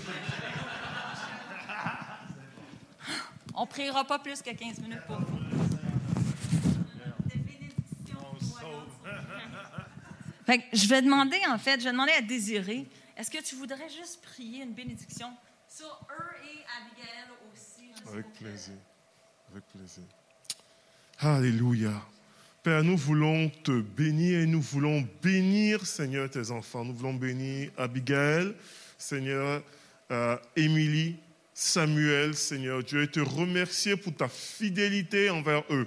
On 3.57 3.67
priera 3.67 4.05
pas 4.05 4.19
plus 4.19 4.43
que 4.43 4.51
15 4.51 4.81
minutes 4.81 5.07
pour 5.07 5.21
vous. 5.21 5.34
Fait 10.47 10.59
que 10.59 10.65
je 10.73 10.87
vais 10.89 11.01
demander, 11.01 11.39
en 11.49 11.59
fait, 11.59 11.81
je 11.81 11.85
vais 11.85 11.93
demander 11.93 12.13
à 12.13 12.21
Désiré, 12.21 12.87
est-ce 13.17 13.31
que 13.31 13.43
tu 13.43 13.55
voudrais 13.55 13.89
juste 13.89 14.21
prier 14.23 14.63
une 14.63 14.75
bénédiction 14.75 15.29
sur 15.69 15.87
eux 16.11 16.37
et 16.45 16.65
Abigail 16.77 17.31
aussi? 17.53 17.91
Avec 18.09 18.33
plaisir. 18.35 18.75
Avec 19.51 19.65
plaisir. 19.67 20.05
Alléluia. 21.19 21.93
Père, 22.63 22.83
nous 22.83 22.97
voulons 22.97 23.51
te 23.63 23.81
bénir 23.81 24.41
et 24.41 24.47
nous 24.47 24.61
voulons 24.61 25.07
bénir, 25.23 25.87
Seigneur, 25.87 26.29
tes 26.29 26.51
enfants. 26.51 26.85
Nous 26.85 26.95
voulons 26.95 27.15
bénir 27.15 27.71
Abigail, 27.77 28.55
Seigneur, 28.99 29.63
euh, 30.11 30.37
Émilie, 30.57 31.17
Samuel, 31.53 32.35
Seigneur 32.35 32.83
Dieu, 32.83 33.03
et 33.03 33.09
te 33.09 33.21
remercier 33.21 33.97
pour 33.97 34.15
ta 34.15 34.29
fidélité 34.29 35.31
envers 35.31 35.63
eux, 35.71 35.87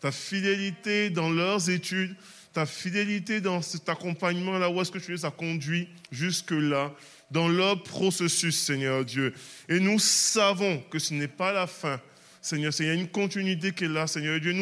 ta 0.00 0.10
fidélité 0.10 1.10
dans 1.10 1.30
leurs 1.30 1.70
études, 1.70 2.16
ta 2.54 2.66
fidélité 2.66 3.40
dans 3.40 3.60
cet 3.60 3.88
accompagnement 3.88 4.58
là 4.58 4.70
où 4.70 4.80
est-ce 4.80 4.92
que 4.92 4.98
tu 4.98 5.12
les 5.12 5.24
as 5.24 5.30
conduits 5.32 5.88
jusque-là, 6.12 6.92
dans 7.30 7.48
leur 7.48 7.82
processus, 7.82 8.56
Seigneur 8.56 9.04
Dieu. 9.04 9.34
Et 9.68 9.80
nous 9.80 9.98
savons 9.98 10.80
que 10.88 11.00
ce 11.00 11.14
n'est 11.14 11.28
pas 11.28 11.52
la 11.52 11.66
fin. 11.66 12.00
Seigneur, 12.40 12.72
il 12.78 12.86
y 12.86 12.90
a 12.90 12.94
une 12.94 13.08
continuité 13.08 13.72
qui 13.72 13.84
est 13.84 13.88
là, 13.88 14.06
Seigneur 14.06 14.38
Dieu. 14.38 14.54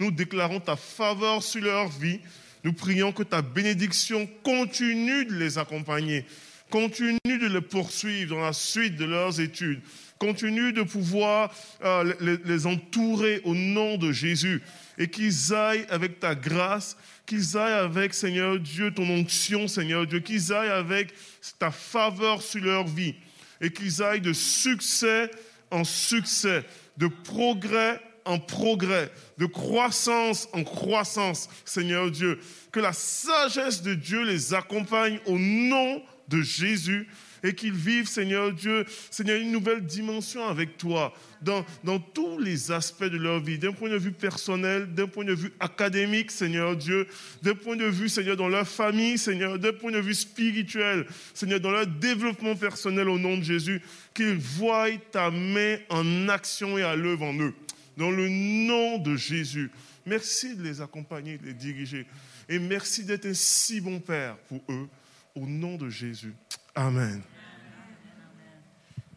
Nous, 0.00 0.10
déclarons 0.10 0.58
ta 0.58 0.76
faveur 0.76 1.42
sur 1.42 1.62
leur 1.62 1.88
vie. 1.88 2.20
Nous 2.64 2.72
prions 2.72 3.12
que 3.12 3.22
ta 3.22 3.42
bénédiction 3.42 4.26
continue 4.42 5.26
de 5.26 5.34
les 5.34 5.58
accompagner, 5.58 6.24
continue 6.70 7.18
de 7.24 7.46
les 7.46 7.60
poursuivre 7.60 8.36
dans 8.36 8.42
la 8.42 8.54
suite 8.54 8.96
de 8.96 9.04
leurs 9.04 9.38
études, 9.38 9.82
continue 10.18 10.72
de 10.72 10.82
pouvoir 10.82 11.52
euh, 11.84 12.38
les 12.44 12.66
entourer 12.66 13.42
au 13.44 13.54
nom 13.54 13.98
de 13.98 14.12
Jésus 14.12 14.62
et 14.96 15.08
qu'ils 15.08 15.52
aillent 15.52 15.86
avec 15.90 16.20
ta 16.20 16.34
grâce, 16.34 16.96
qu'ils 17.26 17.56
aillent 17.56 17.84
avec, 17.84 18.14
Seigneur 18.14 18.58
Dieu, 18.58 18.92
ton 18.92 19.08
onction, 19.08 19.68
Seigneur 19.68 20.06
Dieu, 20.06 20.20
qu'ils 20.20 20.52
aillent 20.52 20.68
avec 20.68 21.14
ta 21.58 21.70
faveur 21.70 22.42
sur 22.42 22.62
leur 22.62 22.86
vie 22.86 23.14
et 23.60 23.70
qu'ils 23.70 24.02
aillent 24.02 24.20
de 24.20 24.32
succès 24.32 25.30
en 25.70 25.84
succès, 25.84 26.64
de 26.96 27.06
progrès 27.06 28.00
en 28.24 28.38
progrès, 28.38 29.10
de 29.38 29.46
croissance 29.46 30.48
en 30.52 30.64
croissance, 30.64 31.48
Seigneur 31.64 32.10
Dieu. 32.10 32.38
Que 32.72 32.80
la 32.80 32.92
sagesse 32.92 33.82
de 33.82 33.94
Dieu 33.94 34.22
les 34.22 34.54
accompagne 34.54 35.20
au 35.26 35.38
nom 35.38 36.02
de 36.28 36.40
Jésus 36.40 37.08
et 37.44 37.54
qu'ils 37.54 37.74
vivent, 37.74 38.08
Seigneur 38.08 38.52
Dieu, 38.52 38.84
Seigneur, 39.10 39.38
une 39.38 39.52
nouvelle 39.52 39.82
dimension 39.82 40.48
avec 40.48 40.78
toi 40.78 41.14
dans, 41.42 41.64
dans 41.84 42.00
tous 42.00 42.38
les 42.38 42.72
aspects 42.72 43.04
de 43.04 43.18
leur 43.18 43.38
vie, 43.38 43.58
d'un 43.58 43.72
point 43.72 43.90
de 43.90 43.98
vue 43.98 44.12
personnel, 44.12 44.92
d'un 44.94 45.06
point 45.06 45.26
de 45.26 45.34
vue 45.34 45.52
académique, 45.60 46.30
Seigneur 46.30 46.74
Dieu, 46.74 47.06
d'un 47.42 47.54
point 47.54 47.76
de 47.76 47.84
vue, 47.84 48.08
Seigneur, 48.08 48.36
dans 48.36 48.48
leur 48.48 48.66
famille, 48.66 49.18
Seigneur, 49.18 49.58
d'un 49.58 49.74
point 49.74 49.92
de 49.92 50.00
vue 50.00 50.14
spirituel, 50.14 51.06
Seigneur, 51.34 51.60
dans 51.60 51.70
leur 51.70 51.86
développement 51.86 52.56
personnel 52.56 53.10
au 53.10 53.18
nom 53.18 53.36
de 53.36 53.42
Jésus, 53.42 53.82
qu'ils 54.14 54.36
voient 54.36 54.88
ta 55.12 55.30
main 55.30 55.76
en 55.90 56.28
action 56.30 56.78
et 56.78 56.82
à 56.82 56.96
l'œuvre 56.96 57.26
en 57.26 57.38
eux. 57.38 57.54
Dans 57.98 58.10
le 58.10 58.28
nom 58.28 58.98
de 58.98 59.16
Jésus. 59.16 59.70
Merci 60.06 60.56
de 60.56 60.62
les 60.62 60.80
accompagner, 60.80 61.38
de 61.38 61.46
les 61.46 61.54
diriger. 61.54 62.06
Et 62.48 62.58
merci 62.58 63.04
d'être 63.04 63.26
un 63.26 63.34
si 63.34 63.80
bon 63.80 64.00
Père 64.00 64.36
pour 64.48 64.62
eux. 64.70 64.88
Au 65.34 65.46
nom 65.46 65.76
de 65.76 65.88
Jésus. 65.88 66.32
Amen. 66.74 67.22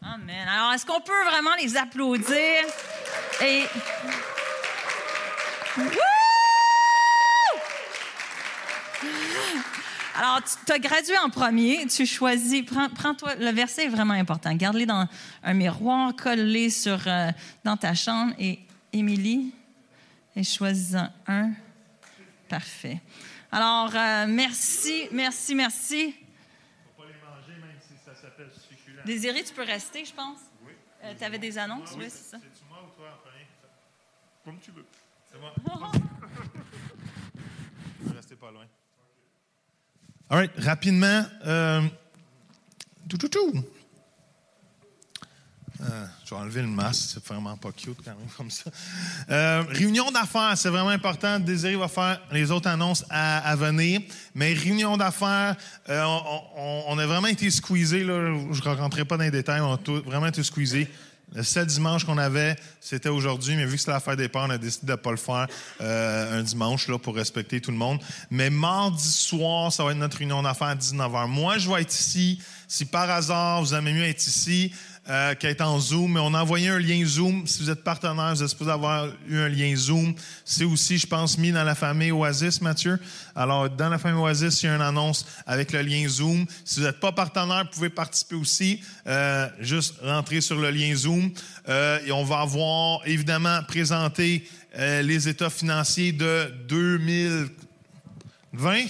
Amen. 0.02 0.48
Alors, 0.48 0.72
est-ce 0.72 0.86
qu'on 0.86 1.00
peut 1.00 1.24
vraiment 1.30 1.54
les 1.60 1.76
applaudir? 1.76 2.64
Et. 3.42 3.64
Alors, 10.16 10.40
tu 10.66 10.72
as 10.72 10.78
gradué 10.78 11.16
en 11.18 11.30
premier, 11.30 11.86
tu 11.86 12.04
choisis, 12.04 12.62
prends, 12.62 12.88
prends-toi, 12.88 13.36
le 13.36 13.50
verset 13.50 13.84
est 13.84 13.88
vraiment 13.88 14.14
important. 14.14 14.52
Garde-les 14.54 14.86
dans 14.86 15.06
un 15.44 15.54
miroir, 15.54 16.14
colle-les 16.16 16.70
sur, 16.70 16.98
euh, 17.06 17.30
dans 17.62 17.76
ta 17.76 17.94
chambre. 17.94 18.34
Et 18.38 18.58
Émilie, 18.92 19.54
et 20.34 20.42
choisis-en 20.42 21.08
un. 21.26 21.50
Parfait. 22.48 23.00
Alors, 23.52 23.90
euh, 23.94 24.26
merci, 24.28 25.08
merci, 25.12 25.54
merci. 25.54 26.14
Faut 26.96 27.02
pas 27.02 27.08
les 27.08 27.14
manger, 27.14 27.60
même 27.60 27.76
si 27.80 27.94
ça 28.04 28.14
s'appelle 28.14 28.50
succulent. 28.68 28.87
Désiré, 29.04 29.44
tu 29.44 29.54
peux 29.54 29.64
rester, 29.64 30.04
je 30.04 30.12
pense? 30.12 30.38
Oui. 30.64 30.72
tu 31.18 31.24
avais 31.24 31.38
des 31.38 31.56
annonces? 31.58 31.94
oui, 31.96 32.06
c'est 32.08 32.30
ça. 32.30 32.38
C'est-tu 32.42 32.64
moi 32.68 32.78
ou 32.84 32.90
toi 32.96 33.08
en 33.14 33.18
premier? 33.18 33.46
Comme 34.44 34.58
tu 34.60 34.70
veux. 34.70 34.84
C'est 35.30 35.38
moi. 35.38 35.52
Je 38.02 38.08
vais 38.10 38.16
rester 38.16 38.36
pas 38.36 38.50
loin. 38.50 38.66
All 40.30 40.38
right, 40.38 40.52
rapidement. 40.58 41.24
Euh, 41.46 41.82
tout, 43.08 43.18
tout, 43.18 43.28
tout. 43.28 43.64
Euh, 45.80 46.06
je 46.24 46.30
vais 46.34 46.40
enlever 46.40 46.62
le 46.62 46.68
masque, 46.68 47.10
c'est 47.14 47.24
vraiment 47.24 47.56
pas 47.56 47.70
cute 47.70 47.98
quand 48.04 48.10
même 48.10 48.28
comme 48.36 48.50
ça. 48.50 48.70
Euh, 49.30 49.62
réunion 49.68 50.10
d'affaires, 50.10 50.54
c'est 50.56 50.70
vraiment 50.70 50.88
important. 50.90 51.38
Désiré 51.38 51.76
va 51.76 51.88
faire 51.88 52.20
les 52.32 52.50
autres 52.50 52.68
annonces 52.68 53.04
à, 53.10 53.54
venir. 53.56 54.00
Mais 54.34 54.54
réunion 54.54 54.96
d'affaires, 54.96 55.56
euh, 55.88 56.04
on, 56.56 56.98
a 56.98 57.06
vraiment 57.06 57.28
été 57.28 57.50
squeezés. 57.50 58.04
Là. 58.04 58.34
Je 58.50 58.68
ne 58.68 58.74
rentrerai 58.74 59.04
pas 59.04 59.16
dans 59.16 59.24
les 59.24 59.30
détails, 59.30 59.60
on 59.60 59.74
a 59.74 59.78
tout- 59.78 60.02
vraiment 60.02 60.26
été 60.26 60.42
squeezés. 60.42 60.88
Le 61.34 61.42
seul 61.42 61.66
dimanche 61.66 62.04
qu'on 62.04 62.16
avait, 62.16 62.56
c'était 62.80 63.10
aujourd'hui, 63.10 63.54
mais 63.54 63.66
vu 63.66 63.76
que 63.76 63.82
c'est 63.82 63.90
la 63.90 64.00
fête 64.00 64.16
des 64.16 64.30
pères, 64.30 64.46
on 64.46 64.50
a 64.50 64.56
décidé 64.56 64.86
de 64.86 64.92
ne 64.92 64.96
pas 64.96 65.10
le 65.10 65.18
faire 65.18 65.46
un 65.78 66.42
dimanche 66.42 66.88
là, 66.88 66.98
pour 66.98 67.14
respecter 67.14 67.60
tout 67.60 67.70
le 67.70 67.76
monde. 67.76 68.00
Mais 68.30 68.48
mardi 68.48 69.06
soir, 69.06 69.70
ça 69.70 69.84
va 69.84 69.90
être 69.90 69.98
notre 69.98 70.16
réunion 70.16 70.42
d'affaires 70.42 70.68
à 70.68 70.74
19h. 70.74 71.28
Moi, 71.28 71.58
je 71.58 71.70
vais 71.70 71.82
être 71.82 71.92
ici. 71.92 72.40
Si 72.66 72.86
par 72.86 73.10
hasard, 73.10 73.60
vous 73.62 73.74
aimez 73.74 73.92
mieux 73.92 74.04
être 74.04 74.26
ici, 74.26 74.72
euh, 75.08 75.34
qu'être 75.34 75.62
en 75.62 75.80
Zoom, 75.80 76.18
on 76.18 76.34
a 76.34 76.42
envoyé 76.42 76.68
un 76.68 76.78
lien 76.78 77.02
Zoom. 77.04 77.46
Si 77.46 77.62
vous 77.62 77.70
êtes 77.70 77.82
partenaire, 77.82 78.34
vous 78.34 78.42
êtes 78.42 78.48
supposé 78.48 78.70
avoir 78.70 79.08
eu 79.26 79.38
un 79.38 79.48
lien 79.48 79.74
Zoom. 79.74 80.14
C'est 80.44 80.64
aussi, 80.64 80.98
je 80.98 81.06
pense, 81.06 81.38
mis 81.38 81.50
dans 81.50 81.64
la 81.64 81.74
famille 81.74 82.12
Oasis, 82.12 82.60
Mathieu. 82.60 82.98
Alors, 83.34 83.70
dans 83.70 83.88
la 83.88 83.96
famille 83.98 84.20
Oasis, 84.20 84.62
il 84.62 84.66
y 84.66 84.68
a 84.68 84.74
une 84.74 84.82
annonce 84.82 85.24
avec 85.46 85.72
le 85.72 85.80
lien 85.80 86.06
Zoom. 86.08 86.44
Si 86.64 86.80
vous 86.80 86.86
n'êtes 86.86 87.00
pas 87.00 87.12
partenaire, 87.12 87.64
vous 87.64 87.70
pouvez 87.70 87.88
participer 87.88 88.34
aussi. 88.34 88.82
Euh, 89.06 89.48
juste 89.60 89.94
rentrer 90.02 90.42
sur 90.42 90.56
le 90.56 90.70
lien 90.70 90.94
Zoom. 90.94 91.30
Euh, 91.68 92.00
et 92.04 92.12
on 92.12 92.24
va 92.24 92.40
avoir, 92.40 93.00
évidemment, 93.06 93.62
présenté 93.66 94.46
les 94.76 95.28
états 95.28 95.50
financiers 95.50 96.12
de 96.12 96.52
2020. 96.68 97.48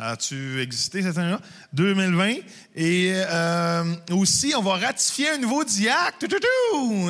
As-tu 0.00 0.62
existé 0.62 1.02
cette 1.02 1.18
année-là? 1.18 1.40
2020. 1.72 2.34
Et 2.76 3.12
euh, 3.16 3.82
aussi, 4.12 4.54
on 4.56 4.62
va 4.62 4.76
ratifier 4.76 5.30
un 5.30 5.38
nouveau 5.38 5.64
diacre. 5.64 6.24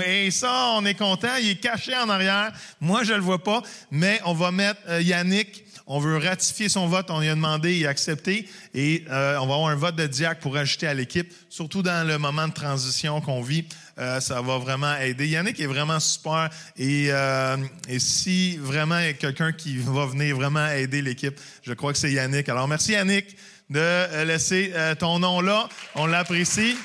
Et 0.07 0.31
ça, 0.31 0.71
on 0.75 0.87
est 0.87 0.95
content. 0.95 1.37
Il 1.39 1.51
est 1.51 1.61
caché 1.61 1.95
en 1.95 2.09
arrière. 2.09 2.51
Moi, 2.81 3.05
je 3.05 3.13
le 3.13 3.21
vois 3.21 3.43
pas. 3.43 3.63
Mais 3.91 4.23
on 4.25 4.33
va 4.33 4.53
mettre 4.53 4.81
euh, 4.89 5.03
Yannick. 5.03 5.67
On 5.87 5.99
veut 5.99 6.17
ratifier 6.17 6.71
son 6.71 6.87
vote. 6.87 7.11
On 7.11 7.21
lui 7.21 7.29
a 7.29 7.35
demandé, 7.35 7.77
il 7.77 7.87
a 7.87 7.91
accepté. 7.91 8.49
Et 8.73 9.05
euh, 9.11 9.37
on 9.37 9.47
va 9.47 9.55
avoir 9.55 9.69
un 9.69 9.75
vote 9.75 9.97
de 9.97 10.07
diacre 10.07 10.41
pour 10.41 10.57
ajouter 10.57 10.87
à 10.87 10.95
l'équipe, 10.95 11.31
surtout 11.51 11.83
dans 11.83 12.07
le 12.07 12.17
moment 12.17 12.49
de 12.49 12.55
transition 12.55 13.21
qu'on 13.21 13.43
vit. 13.43 13.67
Euh, 13.99 14.21
ça 14.21 14.41
va 14.41 14.59
vraiment 14.59 14.97
aider. 14.97 15.27
Yannick 15.27 15.59
est 15.59 15.67
vraiment 15.67 15.99
super. 15.99 16.49
Et, 16.77 17.09
euh, 17.11 17.57
et 17.89 17.99
si 17.99 18.57
vraiment 18.57 18.99
il 18.99 19.07
y 19.07 19.09
a 19.09 19.13
quelqu'un 19.15 19.51
qui 19.51 19.79
va 19.79 20.07
venir 20.07 20.37
vraiment 20.37 20.69
aider 20.69 21.03
l'équipe, 21.03 21.39
je 21.63 21.73
crois 21.73 21.93
que 21.93 21.99
c'est 21.99 22.13
Yannick. 22.13 22.49
Alors 22.49 22.69
merci 22.69 22.93
Yannick 22.93 23.37
de 23.69 23.81
euh, 23.81 24.25
laisser 24.25 24.73
ton 25.01 25.19
nom 25.19 25.41
là. 25.41 25.69
On 25.97 26.07
l'apprécie. 26.07 26.77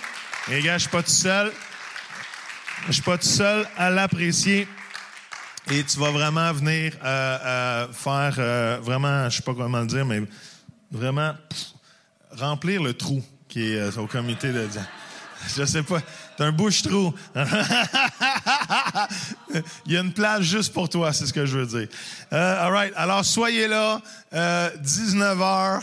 Et 0.51 0.61
gars, 0.61 0.77
je 0.77 0.83
suis 0.83 0.89
pas 0.89 1.03
tout 1.03 1.11
seul. 1.11 1.51
Je 2.87 2.93
suis 2.93 3.03
pas 3.03 3.17
tout 3.17 3.27
seul 3.27 3.67
à 3.77 3.91
l'apprécier. 3.91 4.67
Et 5.71 5.83
tu 5.83 5.99
vas 5.99 6.11
vraiment 6.11 6.51
venir 6.51 6.93
faire 7.93 8.81
vraiment, 8.81 9.29
je 9.29 9.37
sais 9.37 9.43
pas 9.43 9.53
comment 9.53 9.79
le 9.79 9.87
dire, 9.87 10.05
mais 10.05 10.21
vraiment 10.91 11.35
remplir 12.31 12.81
le 12.83 12.93
trou 12.93 13.23
qui 13.47 13.73
est 13.73 13.97
au 13.97 14.07
comité 14.07 14.51
de 14.51 14.67
je 15.55 15.65
sais 15.65 15.83
pas. 15.83 15.99
T'as 16.37 16.45
un 16.45 16.51
bouche-trou. 16.51 17.13
Il 19.85 19.91
y 19.91 19.97
a 19.97 20.01
une 20.01 20.13
place 20.13 20.41
juste 20.41 20.73
pour 20.73 20.89
toi, 20.89 21.13
c'est 21.13 21.25
ce 21.27 21.33
que 21.33 21.45
je 21.45 21.59
veux 21.59 21.65
dire. 21.65 21.87
Euh, 22.31 22.65
all 22.65 22.71
right. 22.73 22.93
Alors, 22.95 23.23
soyez 23.23 23.67
là. 23.67 24.01
Euh, 24.33 24.69
19h. 24.83 25.81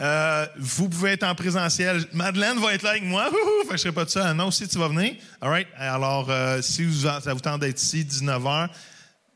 Euh, 0.00 0.46
vous 0.58 0.88
pouvez 0.88 1.12
être 1.12 1.22
en 1.22 1.34
présentiel. 1.34 2.04
Madeleine 2.12 2.58
va 2.58 2.74
être 2.74 2.82
là 2.82 2.90
avec 2.90 3.04
moi. 3.04 3.28
Wouhou! 3.30 3.68
Fait 3.68 3.76
je 3.76 3.82
serai 3.82 3.92
pas 3.92 4.04
de 4.04 4.10
ça. 4.10 4.34
Non, 4.34 4.48
aussi, 4.48 4.66
tu 4.66 4.78
vas 4.78 4.88
venir. 4.88 5.14
All 5.40 5.50
right. 5.50 5.68
Alors, 5.76 6.26
euh, 6.28 6.60
si 6.62 6.88
ça 7.00 7.32
vous 7.32 7.40
tente 7.40 7.60
d'être 7.60 7.80
ici, 7.80 8.04
19h, 8.04 8.68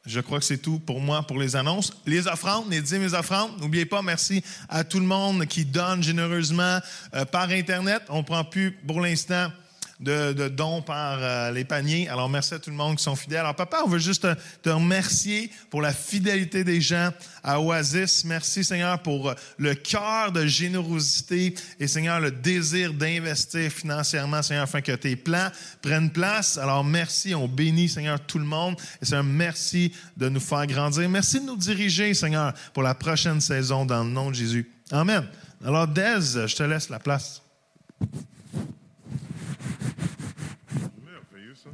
je 0.04 0.20
crois 0.20 0.38
que 0.38 0.44
c'est 0.44 0.58
tout 0.58 0.80
pour 0.80 1.00
moi 1.00 1.22
pour 1.22 1.38
les 1.38 1.54
annonces. 1.54 1.92
Les 2.06 2.26
offrandes, 2.26 2.70
les 2.70 2.80
dîmes, 2.80 3.02
les 3.02 3.14
offrandes. 3.14 3.52
N'oubliez 3.60 3.84
pas, 3.86 4.02
merci 4.02 4.42
à 4.68 4.82
tout 4.82 4.98
le 4.98 5.06
monde 5.06 5.46
qui 5.46 5.64
donne 5.64 6.02
généreusement 6.02 6.78
euh, 7.14 7.24
par 7.24 7.50
Internet. 7.50 8.02
On 8.08 8.24
prend 8.24 8.42
plus 8.42 8.72
pour 8.72 9.00
l'instant 9.00 9.52
de, 10.00 10.48
dons 10.48 10.80
par 10.82 11.18
euh, 11.20 11.50
les 11.50 11.64
paniers. 11.64 12.08
Alors, 12.08 12.28
merci 12.28 12.54
à 12.54 12.58
tout 12.58 12.70
le 12.70 12.76
monde 12.76 12.96
qui 12.96 13.02
sont 13.02 13.16
fidèles. 13.16 13.40
Alors, 13.40 13.54
papa, 13.54 13.82
on 13.84 13.88
veut 13.88 13.98
juste 13.98 14.26
te, 14.62 14.70
remercier 14.70 15.50
pour 15.70 15.82
la 15.82 15.92
fidélité 15.92 16.62
des 16.62 16.80
gens 16.80 17.10
à 17.42 17.60
Oasis. 17.60 18.24
Merci, 18.24 18.62
Seigneur, 18.62 19.00
pour 19.02 19.30
euh, 19.30 19.34
le 19.58 19.74
cœur 19.74 20.30
de 20.32 20.46
générosité 20.46 21.54
et, 21.80 21.88
Seigneur, 21.88 22.20
le 22.20 22.30
désir 22.30 22.92
d'investir 22.92 23.70
financièrement, 23.72 24.42
Seigneur, 24.42 24.64
afin 24.64 24.80
que 24.80 24.92
tes 24.92 25.16
plans 25.16 25.48
prennent 25.82 26.10
place. 26.10 26.58
Alors, 26.58 26.84
merci. 26.84 27.34
On 27.34 27.48
bénit, 27.48 27.88
Seigneur, 27.88 28.20
tout 28.20 28.38
le 28.38 28.44
monde. 28.44 28.76
Et 29.02 29.14
un 29.14 29.22
merci 29.22 29.92
de 30.16 30.28
nous 30.28 30.40
faire 30.40 30.66
grandir. 30.66 31.08
Merci 31.08 31.40
de 31.40 31.46
nous 31.46 31.56
diriger, 31.56 32.14
Seigneur, 32.14 32.52
pour 32.72 32.82
la 32.82 32.94
prochaine 32.94 33.40
saison 33.40 33.84
dans 33.84 34.04
le 34.04 34.10
nom 34.10 34.30
de 34.30 34.36
Jésus. 34.36 34.70
Amen. 34.90 35.26
Alors, 35.64 35.88
Dez, 35.88 36.20
je 36.46 36.54
te 36.54 36.62
laisse 36.62 36.88
la 36.88 37.00
place. 37.00 37.42
Merveilleux, 41.04 41.54
ça. 41.54 41.70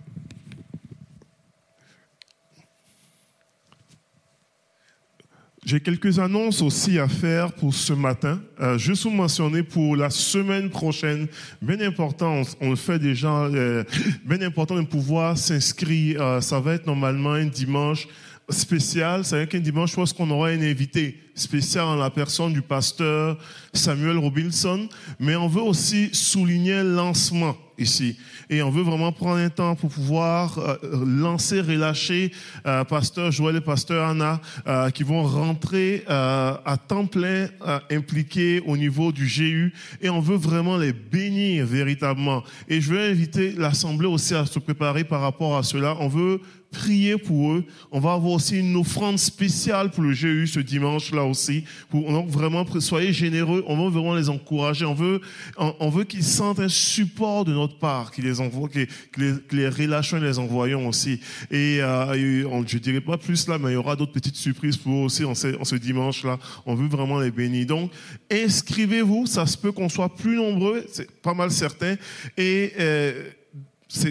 J'ai 5.64 5.80
quelques 5.80 6.18
annonces 6.18 6.60
aussi 6.60 6.98
à 6.98 7.08
faire 7.08 7.50
pour 7.52 7.72
ce 7.72 7.94
matin. 7.94 8.38
Euh, 8.60 8.76
juste 8.76 9.04
vous 9.04 9.10
mentionner 9.10 9.62
pour 9.62 9.96
la 9.96 10.10
semaine 10.10 10.68
prochaine, 10.68 11.26
bien 11.62 11.80
important, 11.80 12.42
on, 12.60 12.70
le 12.70 12.76
fait 12.76 12.98
déjà, 12.98 13.44
euh, 13.44 13.82
bien 14.26 14.42
important 14.42 14.76
de 14.76 14.86
pouvoir 14.86 15.38
s'inscrire. 15.38 16.20
Euh, 16.20 16.40
ça 16.42 16.60
va 16.60 16.74
être 16.74 16.86
normalement 16.86 17.32
un 17.32 17.46
dimanche 17.46 18.06
spécial. 18.48 19.24
C'est 19.24 19.48
qu'un 19.48 19.60
dimanche, 19.60 19.90
je 19.90 19.96
pense 19.96 20.12
qu'on 20.12 20.30
aura 20.30 20.48
un 20.48 20.60
invité 20.60 21.18
spécial 21.34 21.84
en 21.84 21.96
la 21.96 22.10
personne 22.10 22.52
du 22.52 22.62
pasteur 22.62 23.38
Samuel 23.72 24.18
Robinson. 24.18 24.88
Mais 25.18 25.36
on 25.36 25.48
veut 25.48 25.62
aussi 25.62 26.10
souligner 26.12 26.82
le 26.82 26.94
lancement 26.94 27.56
ici. 27.78 28.16
Et 28.50 28.62
on 28.62 28.70
veut 28.70 28.82
vraiment 28.82 29.12
prendre 29.12 29.38
un 29.38 29.48
temps 29.48 29.74
pour 29.74 29.90
pouvoir 29.90 30.58
euh, 30.58 30.76
lancer, 31.04 31.60
relâcher 31.60 32.32
euh, 32.66 32.84
pasteur 32.84 33.32
Joël 33.32 33.56
et 33.56 33.60
pasteur 33.60 34.08
Anna 34.08 34.40
euh, 34.66 34.90
qui 34.90 35.02
vont 35.02 35.24
rentrer 35.24 36.04
euh, 36.08 36.54
à 36.64 36.76
temps 36.76 37.06
plein 37.06 37.48
euh, 37.66 37.78
impliqués 37.90 38.62
au 38.66 38.76
niveau 38.76 39.12
du 39.12 39.26
GU. 39.26 39.72
Et 40.00 40.08
on 40.08 40.20
veut 40.20 40.36
vraiment 40.36 40.76
les 40.76 40.92
bénir 40.92 41.66
véritablement. 41.66 42.44
Et 42.68 42.80
je 42.80 42.92
veux 42.92 43.00
inviter 43.00 43.52
l'Assemblée 43.52 44.06
aussi 44.06 44.34
à 44.34 44.46
se 44.46 44.58
préparer 44.58 45.04
par 45.04 45.20
rapport 45.20 45.56
à 45.56 45.62
cela. 45.62 45.96
On 45.98 46.08
veut 46.08 46.40
prier 46.74 47.16
pour 47.16 47.52
eux. 47.52 47.64
On 47.92 48.00
va 48.00 48.12
avoir 48.12 48.32
aussi 48.32 48.58
une 48.58 48.76
offrande 48.76 49.18
spéciale 49.18 49.90
pour 49.90 50.02
le 50.02 50.12
GU 50.12 50.46
ce 50.46 50.60
dimanche-là 50.60 51.24
aussi. 51.24 51.64
Donc 51.92 52.28
vraiment, 52.28 52.66
soyez 52.80 53.12
généreux. 53.12 53.64
On 53.66 53.76
veut 53.76 53.90
vraiment 53.90 54.14
les 54.14 54.28
encourager. 54.28 54.84
On 54.84 54.94
veut, 54.94 55.20
on, 55.56 55.88
veut 55.88 56.04
qu'ils 56.04 56.24
sentent 56.24 56.60
un 56.60 56.68
support 56.68 57.44
de 57.44 57.52
notre 57.52 57.78
part, 57.78 58.10
qu'ils 58.10 58.24
les 58.24 58.40
envoient, 58.40 58.68
que, 58.68 58.80
les, 59.18 59.36
que 59.48 60.16
les 60.16 60.38
envoyons 60.38 60.88
aussi. 60.88 61.20
Et, 61.50 61.78
euh, 61.80 62.64
je 62.66 62.78
dirais 62.78 63.00
pas 63.00 63.16
plus 63.16 63.46
là, 63.46 63.58
mais 63.58 63.70
il 63.70 63.74
y 63.74 63.76
aura 63.76 63.96
d'autres 63.96 64.12
petites 64.12 64.36
surprises 64.36 64.76
pour 64.76 64.92
eux 64.92 65.04
aussi 65.04 65.24
en 65.24 65.34
ce, 65.34 65.58
en 65.58 65.64
ce 65.64 65.76
dimanche-là. 65.76 66.38
On 66.66 66.74
veut 66.74 66.88
vraiment 66.88 67.20
les 67.20 67.30
bénir. 67.30 67.66
Donc, 67.66 67.90
inscrivez-vous. 68.30 69.26
Ça 69.26 69.46
se 69.46 69.56
peut 69.56 69.72
qu'on 69.72 69.88
soit 69.88 70.14
plus 70.14 70.36
nombreux. 70.36 70.84
C'est 70.92 71.10
pas 71.22 71.34
mal 71.34 71.50
certain. 71.50 71.94
Et, 72.36 72.72
euh, 72.78 73.30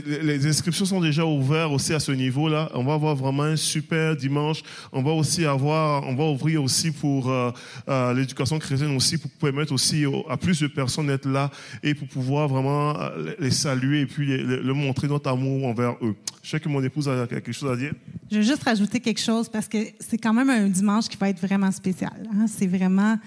les 0.05 0.45
inscriptions 0.47 0.85
sont 0.85 1.01
déjà 1.01 1.25
ouvertes 1.25 1.71
aussi 1.71 1.93
à 1.93 1.99
ce 1.99 2.11
niveau-là. 2.11 2.69
On 2.73 2.83
va 2.83 2.93
avoir 2.93 3.15
vraiment 3.15 3.43
un 3.43 3.55
super 3.55 4.15
dimanche. 4.15 4.61
On 4.91 5.01
va 5.03 5.11
aussi 5.11 5.45
avoir, 5.45 6.03
on 6.07 6.15
va 6.15 6.23
ouvrir 6.25 6.63
aussi 6.63 6.91
pour 6.91 7.29
euh, 7.29 7.51
euh, 7.89 8.13
l'éducation 8.13 8.57
chrétienne 8.59 8.95
aussi 8.95 9.17
pour 9.17 9.29
permettre 9.31 9.73
aussi 9.73 10.05
au- 10.05 10.25
à 10.29 10.37
plus 10.37 10.59
de 10.61 10.67
personnes 10.67 11.07
d'être 11.07 11.27
là 11.27 11.51
et 11.83 11.93
pour 11.93 12.07
pouvoir 12.07 12.47
vraiment 12.47 12.97
euh, 12.99 13.33
les 13.39 13.51
saluer 13.51 14.01
et 14.01 14.05
puis 14.05 14.25
les, 14.25 14.37
les- 14.37 14.61
leur 14.63 14.75
montrer 14.75 15.07
notre 15.07 15.29
amour 15.29 15.65
envers 15.67 15.95
eux. 16.01 16.15
Je 16.41 16.49
sais 16.49 16.59
que 16.59 16.69
mon 16.69 16.81
épouse 16.83 17.07
a 17.09 17.27
quelque 17.27 17.51
chose 17.51 17.71
à 17.71 17.75
dire. 17.75 17.93
Je 18.31 18.37
veux 18.37 18.41
juste 18.43 18.63
rajouter 18.63 18.99
quelque 18.99 19.21
chose 19.21 19.49
parce 19.49 19.67
que 19.67 19.77
c'est 19.99 20.17
quand 20.17 20.33
même 20.33 20.49
un 20.49 20.67
dimanche 20.67 21.07
qui 21.07 21.17
va 21.17 21.29
être 21.29 21.39
vraiment 21.41 21.71
spécial. 21.71 22.13
hein. 22.33 22.45
C'est 22.47 22.67
vraiment. 22.67 23.17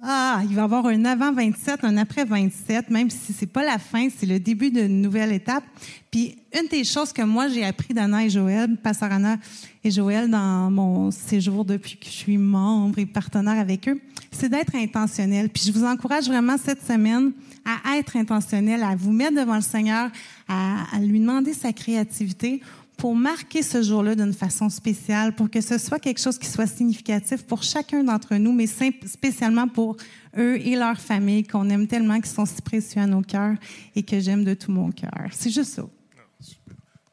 Ah, 0.00 0.42
il 0.48 0.54
va 0.54 0.62
y 0.62 0.64
avoir 0.64 0.86
un 0.86 1.04
avant 1.06 1.32
27, 1.32 1.82
un 1.82 1.96
après 1.96 2.24
27, 2.24 2.88
même 2.88 3.10
si 3.10 3.32
c'est 3.32 3.48
pas 3.50 3.64
la 3.64 3.78
fin, 3.78 4.08
c'est 4.16 4.26
le 4.26 4.38
début 4.38 4.70
d'une 4.70 5.02
nouvelle 5.02 5.32
étape. 5.32 5.64
Puis 6.12 6.36
une 6.56 6.68
des 6.68 6.84
choses 6.84 7.12
que 7.12 7.22
moi 7.22 7.48
j'ai 7.48 7.64
appris 7.64 7.94
d'Anna 7.94 8.24
et 8.24 8.30
Joël, 8.30 8.76
Pasteur 8.76 9.10
Anna 9.10 9.38
et 9.82 9.90
Joël 9.90 10.30
dans 10.30 10.70
mon 10.70 11.10
séjour 11.10 11.64
depuis 11.64 11.96
que 11.96 12.06
je 12.06 12.12
suis 12.12 12.38
membre 12.38 13.00
et 13.00 13.06
partenaire 13.06 13.58
avec 13.58 13.88
eux, 13.88 14.00
c'est 14.30 14.48
d'être 14.48 14.76
intentionnel. 14.76 15.48
Puis 15.48 15.64
je 15.66 15.72
vous 15.72 15.84
encourage 15.84 16.28
vraiment 16.28 16.56
cette 16.56 16.86
semaine 16.86 17.32
à 17.64 17.96
être 17.96 18.16
intentionnel, 18.16 18.84
à 18.84 18.94
vous 18.94 19.10
mettre 19.10 19.34
devant 19.34 19.56
le 19.56 19.62
Seigneur, 19.62 20.10
à, 20.46 20.84
à 20.94 21.00
lui 21.00 21.18
demander 21.18 21.52
sa 21.52 21.72
créativité 21.72 22.62
pour 22.98 23.14
marquer 23.16 23.62
ce 23.62 23.80
jour-là 23.82 24.14
d'une 24.16 24.34
façon 24.34 24.68
spéciale, 24.68 25.34
pour 25.34 25.48
que 25.48 25.60
ce 25.60 25.78
soit 25.78 25.98
quelque 26.00 26.20
chose 26.20 26.36
qui 26.38 26.48
soit 26.48 26.66
significatif 26.66 27.44
pour 27.46 27.62
chacun 27.62 28.02
d'entre 28.04 28.34
nous, 28.34 28.52
mais 28.52 28.66
spécialement 28.66 29.68
pour 29.68 29.96
eux 30.36 30.56
et 30.60 30.74
leur 30.76 31.00
famille 31.00 31.44
qu'on 31.44 31.70
aime 31.70 31.86
tellement, 31.86 32.20
qui 32.20 32.28
sont 32.28 32.44
si 32.44 32.60
précieux 32.60 33.00
à 33.00 33.06
nos 33.06 33.22
cœurs 33.22 33.54
et 33.94 34.02
que 34.02 34.18
j'aime 34.20 34.44
de 34.44 34.52
tout 34.54 34.72
mon 34.72 34.90
cœur. 34.90 35.28
C'est 35.30 35.50
juste 35.50 35.74
ça. 35.74 35.84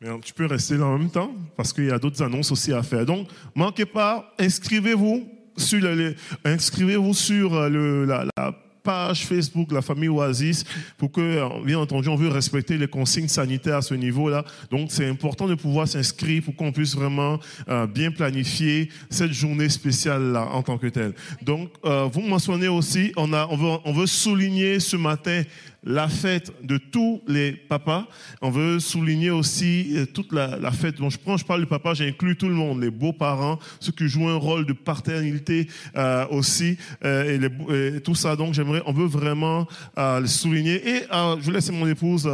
Mais 0.02 0.10
tu 0.24 0.34
peux 0.34 0.46
rester 0.46 0.76
là 0.76 0.86
en 0.88 0.98
même 0.98 1.10
temps 1.10 1.32
parce 1.56 1.72
qu'il 1.72 1.86
y 1.86 1.92
a 1.92 2.00
d'autres 2.00 2.22
annonces 2.22 2.52
aussi 2.52 2.74
à 2.74 2.84
faire. 2.84 3.06
Donc, 3.06 3.28
manquez 3.56 3.86
pas, 3.86 4.34
inscrivez-vous 4.40 5.24
sur 5.56 5.80
le, 5.80 5.96
le- 5.96 6.16
inscrivez-vous 6.44 7.14
sur 7.14 7.54
euh, 7.54 7.70
le, 7.70 8.06
la, 8.06 8.26
la 8.36 8.54
page 8.86 9.26
Facebook 9.26 9.72
La 9.72 9.82
Famille 9.82 10.10
Oasis 10.10 10.64
pour 10.98 11.12
que, 11.12 11.20
euh, 11.20 11.50
bien 11.66 11.80
entendu, 11.80 12.08
on 12.08 12.16
veut 12.16 12.30
respecter 12.30 12.78
les 12.78 12.88
consignes 12.88 13.28
sanitaires 13.28 13.78
à 13.78 13.82
ce 13.82 13.96
niveau-là. 13.96 14.46
Donc, 14.70 14.90
c'est 14.92 15.10
important 15.10 15.48
de 15.48 15.56
pouvoir 15.56 15.88
s'inscrire 15.88 16.44
pour 16.44 16.56
qu'on 16.56 16.72
puisse 16.72 16.96
vraiment 16.96 17.40
euh, 17.68 17.88
bien 17.88 18.12
planifier 18.12 18.90
cette 19.10 19.34
journée 19.34 19.70
spéciale-là 19.70 20.48
en 20.52 20.62
tant 20.62 20.78
que 20.78 20.88
telle. 20.88 21.14
Donc, 21.42 21.70
euh, 21.84 22.08
vous 22.14 22.22
mentionnez 22.22 22.68
aussi, 22.68 23.12
on, 23.18 23.34
a, 23.34 23.48
on, 23.50 23.58
veut, 23.58 23.78
on 23.86 23.94
veut 23.94 24.08
souligner 24.08 24.80
ce 24.80 24.96
matin 24.96 25.42
la 25.86 26.08
fête 26.08 26.52
de 26.64 26.78
tous 26.78 27.22
les 27.28 27.52
papas. 27.54 28.08
On 28.42 28.50
veut 28.50 28.80
souligner 28.80 29.30
aussi 29.30 29.92
euh, 29.96 30.06
toute 30.06 30.34
la, 30.34 30.72
fête. 30.72 30.98
Bon, 30.98 31.10
je 31.10 31.46
parle 31.46 31.62
de 31.62 31.66
papa, 31.66 31.94
j'inclus 31.94 32.36
tout 32.36 32.50
le 32.50 32.56
monde, 32.56 32.82
les 32.82 32.90
beaux-parents, 32.90 33.60
ceux 33.80 33.92
qui 33.92 34.08
jouent 34.08 34.28
un 34.28 34.38
rôle 34.38 34.66
de 34.66 34.74
paternité 34.74 35.68
euh, 35.96 36.26
aussi, 36.30 36.78
euh, 37.04 37.96
et, 37.96 38.02
tout 38.02 38.16
ça. 38.16 38.36
Donc, 38.36 38.54
j'aimerais, 38.54 38.82
on 38.86 38.94
veut 38.94 39.06
vraiment 39.06 39.68
le 39.98 40.26
souligner. 40.26 40.76
Et 40.88 41.02
je 41.42 41.52
laisse 41.52 41.72
mon 41.72 41.88
épouse 41.88 42.30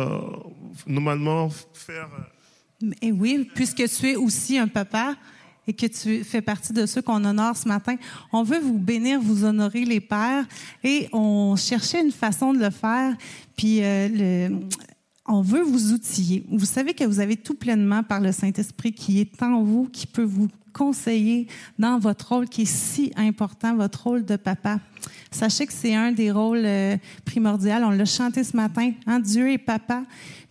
normalement 0.88 1.50
faire. 1.74 2.10
Et 3.02 3.12
oui, 3.12 3.48
puisque 3.54 3.84
tu 3.88 4.10
es 4.10 4.16
aussi 4.16 4.58
un 4.58 4.68
papa 4.68 5.16
et 5.68 5.74
que 5.74 5.86
tu 5.86 6.24
fais 6.24 6.42
partie 6.42 6.74
de 6.74 6.86
ceux 6.86 7.02
qu'on 7.02 7.24
honore 7.24 7.56
ce 7.56 7.68
matin, 7.68 7.96
on 8.32 8.44
veut 8.44 8.60
vous 8.60 8.78
bénir, 8.78 9.20
vous 9.22 9.46
honorer 9.46 9.86
les 9.86 10.00
pères 10.00 10.46
et 10.84 11.08
on 11.14 11.56
cherchait 11.56 12.02
une 12.02 12.12
façon 12.12 12.54
de 12.54 12.60
le 12.60 12.70
faire. 12.70 13.16
Puis 13.56 13.80
euh, 13.82 14.50
on 15.28 15.42
veut 15.42 15.62
vous 15.62 15.94
outiller. 15.94 16.44
Vous 16.50 16.66
savez 16.66 16.94
que 16.94 17.04
vous 17.04 17.20
avez 17.20 17.38
tout 17.38 17.54
pleinement 17.54 18.04
par 18.04 18.20
le 18.20 18.32
Saint-Esprit 18.32 18.94
qui 18.94 19.22
est 19.22 19.44
en 19.44 19.64
vous, 19.64 19.88
qui 19.92 20.08
peut 20.08 20.24
vous 20.24 20.48
conseiller 20.74 21.48
dans 21.78 22.00
votre 22.00 22.30
rôle 22.30 22.48
qui 22.48 22.64
est 22.64 22.66
si 22.66 23.12
important, 23.16 23.76
votre 23.76 24.04
rôle 24.04 24.26
de 24.26 24.38
papa. 24.38 24.80
Sachez 25.30 25.66
que 25.66 25.74
c'est 25.74 25.96
un 25.96 26.12
des 26.12 26.32
rôles 26.32 26.66
euh, 26.66 26.98
primordiaux. 27.26 27.72
On 27.84 27.92
l'a 27.92 28.06
chanté 28.06 28.44
ce 28.44 28.56
matin. 28.56 28.92
Hein? 29.06 29.20
Dieu 29.20 29.52
est 29.52 29.58
papa. 29.58 30.04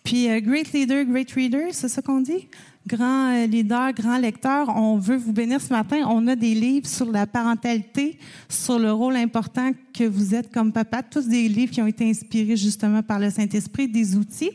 Puis, 0.05 0.31
euh, 0.31 0.40
great 0.40 0.73
leader, 0.73 1.05
great 1.05 1.31
reader, 1.33 1.68
c'est 1.73 1.88
ça 1.88 2.01
qu'on 2.01 2.20
dit? 2.20 2.49
Grand 2.90 3.37
euh, 3.37 3.46
leader, 3.46 3.92
grand 3.92 4.18
lecteur, 4.18 4.68
on 4.76 4.98
veut 4.98 5.16
vous 5.16 5.33
bénir 5.33 5.61
ce 5.61 5.72
matin. 5.72 5.98
On 6.09 6.26
a 6.26 6.35
des 6.35 6.57
livres 6.57 6.88
sur 6.88 7.07
la 7.07 7.24
parentalité, 7.24 8.18
sur 8.48 8.81
le 8.81 8.90
rôle 8.90 9.14
important 9.14 9.70
que 9.94 10.03
vous 10.03 10.35
êtes 10.35 10.53
comme 10.53 10.72
papa. 10.72 11.00
Tous 11.05 11.29
des 11.29 11.48
livres 11.48 11.72
qui 11.72 11.81
ont 11.81 11.87
été 11.87 12.11
inspirés 12.11 12.57
justement 12.57 13.00
par 13.00 13.20
le 13.20 13.31
Saint-Esprit, 13.31 13.87
des 13.87 14.16
outils. 14.16 14.50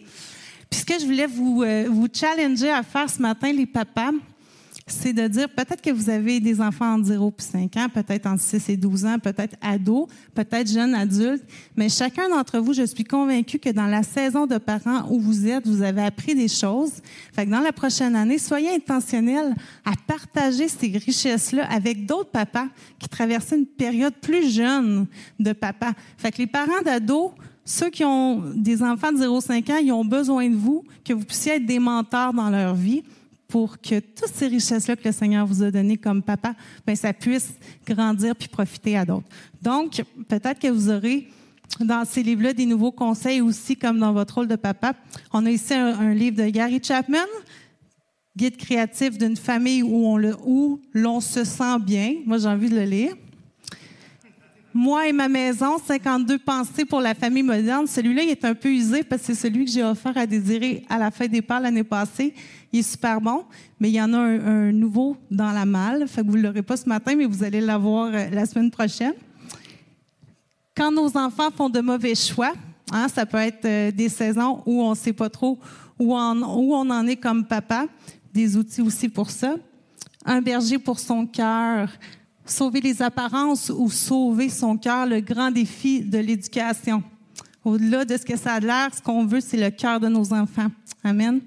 Puis 0.69 0.81
ce 0.81 0.85
que 0.85 0.99
je 0.99 1.05
voulais 1.05 1.27
vous, 1.27 1.63
euh, 1.63 1.87
vous 1.89 2.07
challenger 2.11 2.71
à 2.71 2.83
faire 2.83 3.09
ce 3.09 3.21
matin, 3.21 3.53
les 3.53 3.65
papas, 3.65 4.11
c'est 4.87 5.13
de 5.13 5.27
dire 5.27 5.49
peut-être 5.49 5.81
que 5.81 5.89
vous 5.89 6.11
avez 6.11 6.39
des 6.39 6.61
enfants 6.61 6.93
entre 6.93 7.05
0 7.05 7.33
et 7.39 7.41
5 7.41 7.77
ans, 7.77 7.87
peut-être 7.91 8.27
entre 8.27 8.41
6 8.41 8.69
et 8.69 8.77
12 8.77 9.05
ans, 9.05 9.17
peut-être 9.17 9.55
ados, 9.59 10.07
peut-être 10.35 10.71
jeunes 10.71 10.93
adultes, 10.93 11.43
mais 11.75 11.89
chacun 11.89 12.29
d'entre 12.29 12.59
vous, 12.59 12.73
je 12.73 12.85
suis 12.85 13.03
convaincue 13.03 13.57
que 13.57 13.71
dans 13.71 13.87
la 13.87 14.03
saison 14.03 14.45
de 14.45 14.59
parents 14.59 15.09
où 15.09 15.19
vous 15.19 15.47
êtes, 15.47 15.67
vous 15.67 15.81
avez 15.81 16.03
appris 16.03 16.35
des 16.35 16.47
choses. 16.47 16.91
Fait 17.33 17.47
que 17.47 17.51
dans 17.51 17.61
la 17.61 17.71
prochaine 17.71 18.15
année, 18.15 18.37
soyez 18.37 18.75
intentionnels 18.75 19.55
à 19.85 19.93
partager 20.05 20.67
ces 20.67 20.95
richesses-là 20.95 21.67
avec 21.71 22.05
d'autres 22.05 22.29
papas 22.29 22.67
qui 22.99 23.09
traversaient 23.09 23.57
une 23.57 23.65
période 23.65 24.13
plus 24.21 24.53
jeune 24.53 25.07
de 25.39 25.53
papa. 25.53 25.93
Fait 26.15 26.31
que 26.31 26.37
les 26.37 26.47
parents 26.47 26.83
d'ados, 26.83 27.31
ceux 27.63 27.89
qui 27.89 28.05
ont 28.05 28.43
des 28.53 28.83
enfants 28.83 29.11
de 29.11 29.17
0-5 29.17 29.71
ans, 29.71 29.77
ils 29.83 29.91
ont 29.91 30.05
besoin 30.05 30.47
de 30.47 30.55
vous, 30.55 30.83
que 31.03 31.13
vous 31.13 31.25
puissiez 31.25 31.53
être 31.53 31.65
des 31.65 31.79
mentors 31.79 32.33
dans 32.33 32.51
leur 32.51 32.75
vie 32.75 33.01
pour 33.47 33.79
que 33.79 33.99
toutes 33.99 34.33
ces 34.33 34.47
richesses-là 34.47 34.95
que 34.95 35.05
le 35.05 35.11
Seigneur 35.11 35.45
vous 35.45 35.63
a 35.63 35.71
données 35.71 35.97
comme 35.97 36.21
papa, 36.23 36.55
ben, 36.85 36.95
ça 36.95 37.13
puisse 37.13 37.53
grandir 37.85 38.35
puis 38.35 38.47
profiter 38.47 38.97
à 38.97 39.05
d'autres. 39.05 39.27
Donc, 39.61 40.03
peut-être 40.27 40.59
que 40.59 40.67
vous 40.67 40.89
aurez 40.89 41.27
dans 41.79 42.05
ces 42.05 42.23
livres-là 42.23 42.53
des 42.53 42.65
nouveaux 42.65 42.91
conseils 42.91 43.41
aussi, 43.41 43.75
comme 43.75 43.99
dans 43.99 44.13
votre 44.13 44.35
rôle 44.35 44.47
de 44.47 44.55
papa. 44.55 44.93
On 45.33 45.45
a 45.45 45.51
ici 45.51 45.73
un, 45.73 46.13
livre 46.13 46.43
de 46.43 46.49
Gary 46.49 46.79
Chapman, 46.81 47.25
Guide 48.37 48.57
créatif 48.57 49.17
d'une 49.17 49.37
famille 49.37 49.81
où 49.81 50.07
on 50.07 50.17
le, 50.17 50.35
où 50.45 50.81
l'on 50.93 51.21
se 51.21 51.45
sent 51.45 51.79
bien. 51.79 52.15
Moi, 52.25 52.37
j'ai 52.37 52.47
envie 52.47 52.69
de 52.69 52.75
le 52.75 52.83
lire. 52.83 53.15
Moi 54.77 55.07
et 55.07 55.13
ma 55.13 55.29
maison, 55.29 55.77
52 55.77 56.37
pensées 56.37 56.83
pour 56.83 56.99
la 56.99 57.13
famille 57.13 57.43
moderne. 57.43 57.87
Celui-là, 57.87 58.23
il 58.23 58.29
est 58.29 58.43
un 58.43 58.53
peu 58.53 58.67
usé 58.67 59.03
parce 59.03 59.21
que 59.21 59.27
c'est 59.27 59.47
celui 59.47 59.63
que 59.63 59.71
j'ai 59.71 59.85
offert 59.85 60.17
à 60.17 60.25
Désiré 60.25 60.83
à 60.89 60.97
la 60.97 61.11
fête 61.11 61.31
des 61.31 61.41
pères 61.41 61.61
l'année 61.61 61.85
passée. 61.85 62.33
Il 62.73 62.79
est 62.79 62.83
super 62.83 63.21
bon, 63.21 63.45
mais 63.79 63.89
il 63.89 63.93
y 63.93 64.01
en 64.01 64.11
a 64.11 64.17
un, 64.17 64.73
nouveau 64.73 65.15
dans 65.31 65.53
la 65.53 65.65
malle. 65.65 66.09
Fait 66.09 66.23
que 66.23 66.27
vous 66.27 66.35
ne 66.35 66.41
l'aurez 66.41 66.61
pas 66.61 66.75
ce 66.75 66.89
matin, 66.89 67.15
mais 67.15 67.23
vous 67.23 67.41
allez 67.41 67.61
l'avoir 67.61 68.07
euh, 68.13 68.29
la 68.29 68.45
semaine 68.45 68.69
prochaine. 68.69 69.13
Quand 70.75 70.91
nos 70.91 71.15
enfants 71.15 71.51
font 71.55 71.69
de 71.69 71.79
mauvais 71.79 72.13
choix, 72.13 72.51
hein, 72.91 73.07
ça 73.07 73.25
peut 73.25 73.37
être 73.37 73.63
euh, 73.63 73.91
des 73.91 74.09
saisons 74.09 74.61
où 74.65 74.83
on 74.83 74.89
ne 74.89 74.95
sait 74.95 75.13
pas 75.13 75.29
trop 75.29 75.57
où 75.97 76.13
on 76.13 76.89
en 76.89 77.07
est 77.07 77.15
comme 77.15 77.45
papa, 77.45 77.85
des 78.33 78.57
outils 78.57 78.81
aussi 78.81 79.07
pour 79.07 79.29
ça. 79.29 79.55
Un 80.25 80.41
berger 80.41 80.79
pour 80.79 80.99
son 80.99 81.25
cœur, 81.25 81.87
sauver 82.45 82.81
les 82.81 83.01
apparences 83.01 83.71
ou 83.75 83.89
sauver 83.89 84.49
son 84.49 84.77
cœur, 84.77 85.05
le 85.05 85.19
grand 85.19 85.51
défi 85.51 86.01
de 86.01 86.19
l'éducation. 86.19 87.03
Au-delà 87.63 88.05
de 88.05 88.15
ce 88.15 88.23
que 88.25 88.37
ça 88.37 88.53
a 88.53 88.59
l'air, 88.59 88.89
ce 88.95 89.01
qu'on 89.01 89.25
veut, 89.25 89.41
c'est 89.41 89.57
le 89.57 89.71
cœur 89.71 89.99
de 89.99 90.07
nos 90.07 90.33
enfants. 90.33 90.67
Amen. 91.03 91.41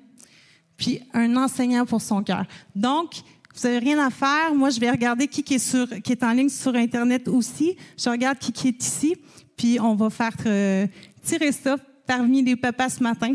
Puis 0.76 1.00
un 1.12 1.36
enseignant 1.36 1.86
pour 1.86 2.00
son 2.00 2.22
cœur. 2.22 2.44
Donc, 2.74 3.22
vous 3.54 3.66
n'avez 3.66 3.78
rien 3.78 4.04
à 4.04 4.10
faire. 4.10 4.54
Moi, 4.54 4.70
je 4.70 4.78
vais 4.78 4.90
regarder 4.90 5.26
qui, 5.26 5.44
est, 5.54 6.22
en 6.22 6.32
ligne 6.32 6.48
sur 6.48 6.74
Internet 6.74 7.28
aussi. 7.28 7.76
Je 7.96 8.08
regarde 8.08 8.38
qui, 8.38 8.52
qui 8.52 8.68
est 8.68 8.82
ici. 8.82 9.16
Puis 9.56 9.80
on 9.80 9.94
va 9.94 10.10
faire 10.10 10.34
euh, 10.46 10.86
tirer 11.22 11.52
ça 11.52 11.76
parmi 12.06 12.42
les 12.42 12.56
papas 12.56 12.90
ce 12.90 13.02
matin. 13.02 13.34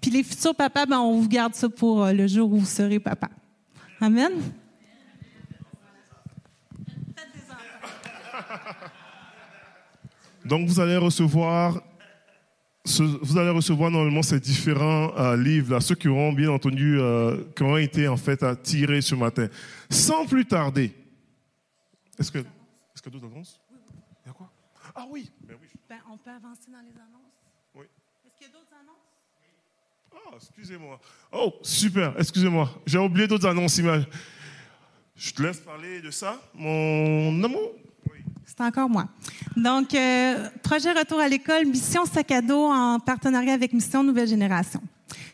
Puis 0.00 0.10
les 0.10 0.22
futurs 0.22 0.54
papas, 0.54 0.86
ben, 0.86 1.00
on 1.00 1.20
vous 1.20 1.28
garde 1.28 1.54
ça 1.54 1.68
pour 1.68 2.04
euh, 2.04 2.12
le 2.12 2.26
jour 2.26 2.52
où 2.52 2.58
vous 2.58 2.66
serez 2.66 3.00
papa. 3.00 3.28
Amen. 4.00 4.32
Donc, 10.46 10.66
vous 10.68 10.80
allez 10.80 10.96
recevoir, 10.96 11.82
ce- 12.84 13.02
vous 13.02 13.36
allez 13.38 13.50
recevoir 13.50 13.90
normalement 13.90 14.22
ces 14.22 14.40
différents 14.40 15.12
euh, 15.18 15.36
livres 15.36 15.72
là, 15.74 15.80
ceux 15.80 15.94
qui 15.94 16.08
auront 16.08 16.32
bien 16.32 16.50
entendu, 16.50 16.98
euh, 16.98 17.44
qui 17.56 17.62
auront 17.62 17.76
été 17.78 18.08
en 18.08 18.16
fait 18.16 18.44
tirés 18.62 19.02
ce 19.02 19.14
matin. 19.14 19.48
Sans 19.90 20.26
plus 20.26 20.44
tarder, 20.46 20.92
est-ce 22.18 22.30
que, 22.30 22.38
est-ce 22.38 23.02
que 23.02 23.10
d'autres 23.10 23.26
annonces? 23.26 23.60
Il 24.24 24.28
y 24.28 24.30
a 24.30 24.32
quoi? 24.32 24.50
Ah 24.94 25.04
oui, 25.10 25.30
ben 25.46 25.56
oui. 25.60 25.68
Ben, 25.88 25.98
on 26.10 26.16
peut 26.16 26.30
avancer 26.30 26.70
dans 26.70 26.80
les 26.80 26.94
annonces? 27.00 27.32
Oui. 27.74 27.84
Est-ce 28.26 28.36
qu'il 28.38 28.46
y 28.46 28.50
a 28.50 28.52
d'autres 28.52 28.72
annonces? 28.80 28.96
Ah, 30.14 30.36
excusez-moi. 30.36 30.98
Oh, 31.32 31.54
super, 31.62 32.14
excusez-moi. 32.18 32.70
J'ai 32.86 32.98
oublié 32.98 33.26
d'autres 33.28 33.46
annonces. 33.46 33.80
Je 35.16 35.32
te 35.32 35.42
laisse 35.42 35.58
parler 35.60 36.00
de 36.00 36.10
ça, 36.10 36.40
mon 36.54 37.42
amour. 37.44 37.72
C'est 38.46 38.60
encore 38.60 38.88
moi. 38.88 39.08
Donc, 39.56 39.92
euh, 39.94 40.48
projet 40.62 40.92
Retour 40.92 41.18
à 41.18 41.28
l'école, 41.28 41.66
mission 41.66 42.06
sac 42.06 42.30
à 42.30 42.40
dos 42.40 42.66
en 42.66 43.00
partenariat 43.00 43.52
avec 43.52 43.72
Mission 43.72 44.04
Nouvelle 44.04 44.28
Génération. 44.28 44.80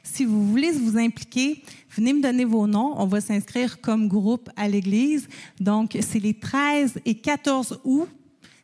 Si 0.02 0.24
vous 0.24 0.48
voulez 0.48 0.72
vous 0.72 0.96
impliquer, 0.96 1.62
venez 1.94 2.14
me 2.14 2.22
donner 2.22 2.46
vos 2.46 2.66
noms. 2.66 2.94
On 2.96 3.06
va 3.06 3.20
s'inscrire 3.20 3.80
comme 3.82 4.08
groupe 4.08 4.48
à 4.56 4.66
l'église. 4.66 5.28
Donc, 5.60 5.96
c'est 6.00 6.18
les 6.18 6.34
13 6.34 7.00
et 7.04 7.14
14 7.14 7.80
août. 7.84 8.08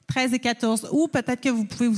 13 0.09 0.33
et 0.33 0.39
14 0.39 0.89
août, 0.93 1.11
peut-être 1.13 1.43
que 1.43 1.51
vous 1.51 1.65
pouvez 1.65 1.89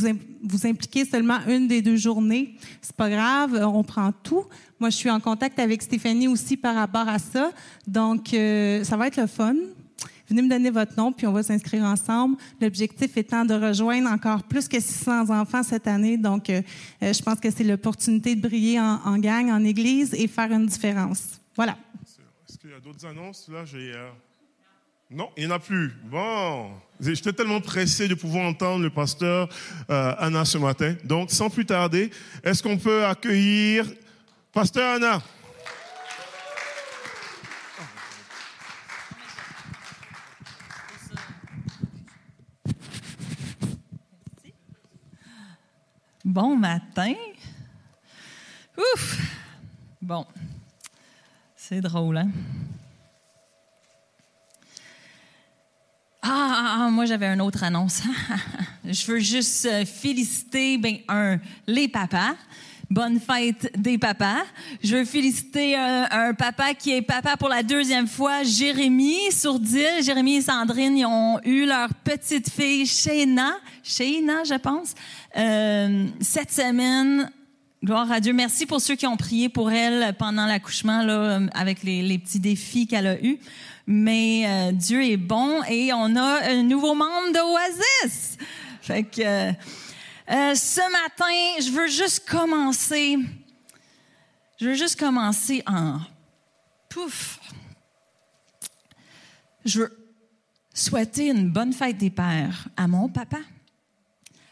vous 0.42 0.66
impliquer 0.66 1.04
seulement 1.04 1.38
une 1.46 1.68
des 1.68 1.80
deux 1.80 1.96
journées. 1.96 2.56
C'est 2.82 2.96
pas 2.96 3.08
grave, 3.08 3.54
euh, 3.54 3.66
on 3.66 3.84
prend 3.84 4.10
tout. 4.10 4.44
Moi, 4.80 4.90
je 4.90 4.96
suis 4.96 5.10
en 5.10 5.20
contact 5.20 5.60
avec 5.60 5.80
Stéphanie 5.80 6.26
aussi 6.26 6.56
par 6.56 6.74
rapport 6.74 7.08
à 7.08 7.20
ça. 7.20 7.52
Donc, 7.86 8.34
euh, 8.34 8.82
ça 8.82 8.96
va 8.96 9.06
être 9.06 9.16
le 9.16 9.28
fun. 9.28 9.54
Venez 10.30 10.42
me 10.42 10.48
donner 10.48 10.70
votre 10.70 10.96
nom, 10.96 11.12
puis 11.12 11.26
on 11.26 11.32
va 11.32 11.42
s'inscrire 11.42 11.82
ensemble. 11.82 12.36
L'objectif 12.60 13.16
étant 13.16 13.44
de 13.44 13.52
rejoindre 13.54 14.08
encore 14.10 14.44
plus 14.44 14.68
que 14.68 14.78
600 14.78 15.28
enfants 15.30 15.64
cette 15.64 15.88
année. 15.88 16.16
Donc, 16.16 16.48
euh, 16.48 16.62
euh, 17.02 17.12
je 17.12 17.20
pense 17.20 17.40
que 17.40 17.50
c'est 17.50 17.64
l'opportunité 17.64 18.36
de 18.36 18.40
briller 18.40 18.78
en, 18.78 19.18
gang, 19.18 19.50
en 19.50 19.64
église 19.64 20.14
et 20.14 20.28
faire 20.28 20.52
une 20.52 20.66
différence. 20.66 21.40
Voilà. 21.56 21.76
Est-ce 22.48 22.58
qu'il 22.58 22.70
y 22.70 22.74
a 22.74 22.78
d'autres 22.78 23.04
annonces? 23.06 23.48
Là, 23.52 23.64
j'ai. 23.64 23.90
euh, 23.92 24.08
Non, 25.10 25.30
il 25.36 25.46
n'y 25.46 25.52
en 25.52 25.56
a 25.56 25.58
plus. 25.58 25.92
Bon. 26.04 26.70
J'étais 27.00 27.32
tellement 27.32 27.60
pressé 27.60 28.06
de 28.06 28.14
pouvoir 28.14 28.46
entendre 28.48 28.84
le 28.84 28.90
pasteur 28.90 29.48
Anna 29.88 30.44
ce 30.44 30.58
matin. 30.58 30.94
Donc, 31.02 31.32
sans 31.32 31.50
plus 31.50 31.66
tarder, 31.66 32.10
est-ce 32.44 32.62
qu'on 32.62 32.76
peut 32.78 33.04
accueillir 33.04 33.84
Pasteur 34.52 34.94
Anna? 34.96 35.20
Bon 46.30 46.56
matin. 46.56 47.14
Ouf! 48.78 49.20
Bon. 50.00 50.24
C'est 51.56 51.80
drôle, 51.80 52.18
hein? 52.18 52.30
Ah, 56.22 56.88
moi, 56.92 57.04
j'avais 57.06 57.26
une 57.26 57.40
autre 57.40 57.64
annonce. 57.64 58.02
Je 58.84 59.06
veux 59.10 59.18
juste 59.18 59.66
euh, 59.66 59.84
féliciter, 59.84 60.78
ben, 60.78 60.98
un, 61.08 61.40
les 61.66 61.88
papas. 61.88 62.36
Bonne 62.90 63.20
fête 63.20 63.70
des 63.78 63.98
papas. 63.98 64.42
Je 64.82 64.96
veux 64.96 65.04
féliciter 65.04 65.76
un, 65.76 66.08
un 66.10 66.34
papa 66.34 66.74
qui 66.74 66.90
est 66.90 67.02
papa 67.02 67.36
pour 67.36 67.48
la 67.48 67.62
deuxième 67.62 68.08
fois, 68.08 68.42
Jérémy 68.42 69.30
Sourdil. 69.30 70.02
Jérémy 70.02 70.38
et 70.38 70.40
Sandrine, 70.42 70.96
ils 70.96 71.06
ont 71.06 71.38
eu 71.44 71.66
leur 71.66 71.94
petite 71.94 72.50
fille, 72.50 72.84
Shayna, 72.86 73.52
Shayna, 73.84 74.42
je 74.42 74.56
pense, 74.56 74.94
euh, 75.36 76.06
cette 76.20 76.50
semaine. 76.50 77.30
Gloire 77.84 78.10
à 78.10 78.18
Dieu. 78.18 78.32
Merci 78.32 78.66
pour 78.66 78.80
ceux 78.80 78.96
qui 78.96 79.06
ont 79.06 79.16
prié 79.16 79.48
pour 79.48 79.70
elle 79.70 80.12
pendant 80.18 80.46
l'accouchement, 80.46 81.04
là, 81.04 81.38
avec 81.54 81.84
les, 81.84 82.02
les 82.02 82.18
petits 82.18 82.40
défis 82.40 82.88
qu'elle 82.88 83.06
a 83.06 83.22
eus. 83.22 83.38
Mais 83.86 84.42
euh, 84.46 84.72
Dieu 84.72 85.04
est 85.04 85.16
bon 85.16 85.62
et 85.68 85.92
on 85.92 86.16
a 86.16 86.40
un 86.50 86.64
nouveau 86.64 86.94
membre 86.94 87.32
de 87.32 87.38
Oasis. 87.38 88.36
Fait 88.82 89.04
que 89.04 89.20
euh, 89.20 89.52
euh, 90.30 90.54
ce 90.54 90.80
matin, 90.92 91.60
je 91.60 91.70
veux 91.70 91.88
juste 91.88 92.28
commencer. 92.28 93.16
Je 94.58 94.66
veux 94.66 94.74
juste 94.74 94.98
commencer 94.98 95.62
en 95.66 95.98
pouf. 96.88 97.40
Je 99.64 99.80
veux 99.80 99.96
souhaiter 100.72 101.28
une 101.28 101.50
bonne 101.50 101.72
fête 101.72 101.98
des 101.98 102.10
pères 102.10 102.68
à 102.76 102.86
mon 102.86 103.08
papa, 103.08 103.40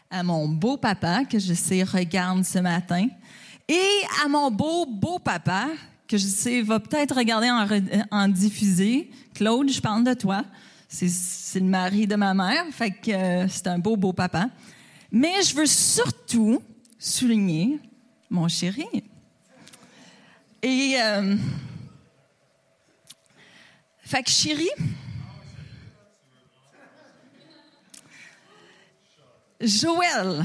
à 0.09 0.23
mon 0.23 0.47
beau 0.47 0.77
papa 0.77 1.25
que 1.25 1.39
je 1.39 1.53
sais 1.53 1.83
regarde 1.83 2.43
ce 2.43 2.59
matin, 2.59 3.07
et 3.67 4.01
à 4.23 4.27
mon 4.27 4.51
beau 4.51 4.85
beau 4.85 5.19
papa 5.19 5.67
que 6.07 6.17
je 6.17 6.25
sais 6.25 6.61
va 6.61 6.79
peut-être 6.79 7.15
regarder 7.15 7.49
en, 7.49 7.67
en 8.11 8.27
diffusé. 8.27 9.09
Claude, 9.33 9.69
je 9.69 9.79
parle 9.79 10.03
de 10.03 10.13
toi. 10.13 10.43
C'est, 10.87 11.09
c'est 11.09 11.59
le 11.59 11.67
mari 11.67 12.07
de 12.07 12.15
ma 12.15 12.33
mère, 12.33 12.65
fait 12.71 12.91
que 12.91 13.11
euh, 13.11 13.47
c'est 13.47 13.67
un 13.67 13.77
beau 13.77 13.95
beau 13.95 14.11
papa. 14.11 14.49
Mais 15.11 15.41
je 15.41 15.55
veux 15.55 15.65
surtout 15.65 16.61
souligner 16.97 17.79
mon 18.29 18.47
chéri. 18.47 18.85
Et 20.61 20.95
euh, 20.99 21.35
fait 24.01 24.27
chéri, 24.27 24.69
Joël. 29.61 30.43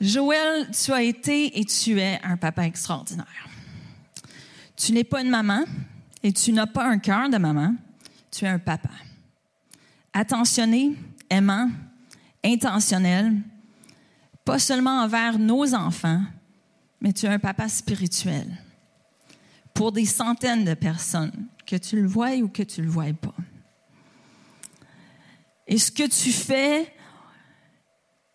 Joël, 0.00 0.70
tu 0.70 0.92
as 0.92 1.02
été 1.02 1.58
et 1.58 1.64
tu 1.64 1.98
es 1.98 2.20
un 2.22 2.36
papa 2.36 2.66
extraordinaire. 2.66 3.48
Tu 4.76 4.92
n'es 4.92 5.04
pas 5.04 5.22
une 5.22 5.30
maman 5.30 5.64
et 6.22 6.32
tu 6.32 6.52
n'as 6.52 6.66
pas 6.66 6.84
un 6.84 6.98
cœur 6.98 7.30
de 7.30 7.38
maman, 7.38 7.74
tu 8.30 8.44
es 8.44 8.48
un 8.48 8.58
papa. 8.58 8.90
Attentionné, 10.18 10.96
aimant, 11.28 11.68
intentionnel, 12.42 13.34
pas 14.46 14.58
seulement 14.58 15.02
envers 15.02 15.38
nos 15.38 15.74
enfants, 15.74 16.22
mais 17.02 17.12
tu 17.12 17.26
es 17.26 17.28
un 17.28 17.38
papa 17.38 17.68
spirituel 17.68 18.50
pour 19.74 19.92
des 19.92 20.06
centaines 20.06 20.64
de 20.64 20.72
personnes, 20.72 21.48
que 21.66 21.76
tu 21.76 22.00
le 22.00 22.08
vois 22.08 22.34
ou 22.36 22.48
que 22.48 22.62
tu 22.62 22.80
le 22.80 22.88
vois 22.88 23.12
pas. 23.12 23.34
Et 25.66 25.76
ce 25.76 25.92
que 25.92 26.08
tu 26.08 26.32
fais 26.32 26.90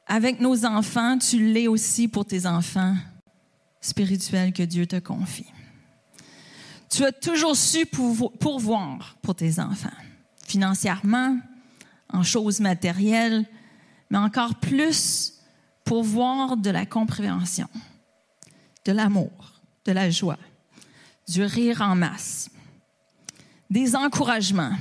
avec 0.05 0.39
nos 0.39 0.63
enfants, 0.63 1.17
tu 1.17 1.51
l'es 1.51 1.67
aussi 1.67 2.07
pour 2.07 2.25
tes 2.27 2.45
enfants 2.45 2.95
spirituels 3.81 4.53
que 4.53 4.61
Dieu 4.61 4.85
te 4.85 4.99
confie. 4.99 5.51
Tu 6.91 7.03
as 7.03 7.11
toujours 7.11 7.55
su 7.55 7.85
pourvo- 7.85 8.37
pourvoir 8.37 9.17
pour 9.23 9.33
tes 9.33 9.59
enfants, 9.59 9.89
financièrement, 10.45 11.39
en 12.13 12.23
choses 12.23 12.59
matérielles, 12.59 13.45
mais 14.09 14.17
encore 14.17 14.55
plus 14.55 15.41
pourvoir 15.83 16.57
de 16.57 16.69
la 16.69 16.85
compréhension, 16.85 17.67
de 18.85 18.91
l'amour, 18.91 19.61
de 19.85 19.91
la 19.91 20.09
joie, 20.09 20.37
du 21.27 21.43
rire 21.43 21.81
en 21.81 21.95
masse, 21.95 22.49
des 23.69 23.95
encouragements, 23.95 24.75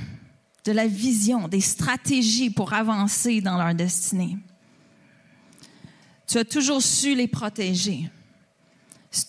de 0.65 0.71
la 0.71 0.87
vision, 0.87 1.47
des 1.47 1.61
stratégies 1.61 2.49
pour 2.49 2.73
avancer 2.73 3.41
dans 3.41 3.57
leur 3.57 3.73
destinée. 3.73 4.37
Tu 6.27 6.37
as 6.37 6.45
toujours 6.45 6.81
su 6.81 7.15
les 7.15 7.27
protéger, 7.27 8.09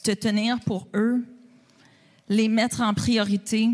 te 0.03 0.11
tenir 0.13 0.61
pour 0.61 0.89
eux, 0.95 1.25
les 2.29 2.49
mettre 2.49 2.81
en 2.81 2.95
priorité, 2.95 3.69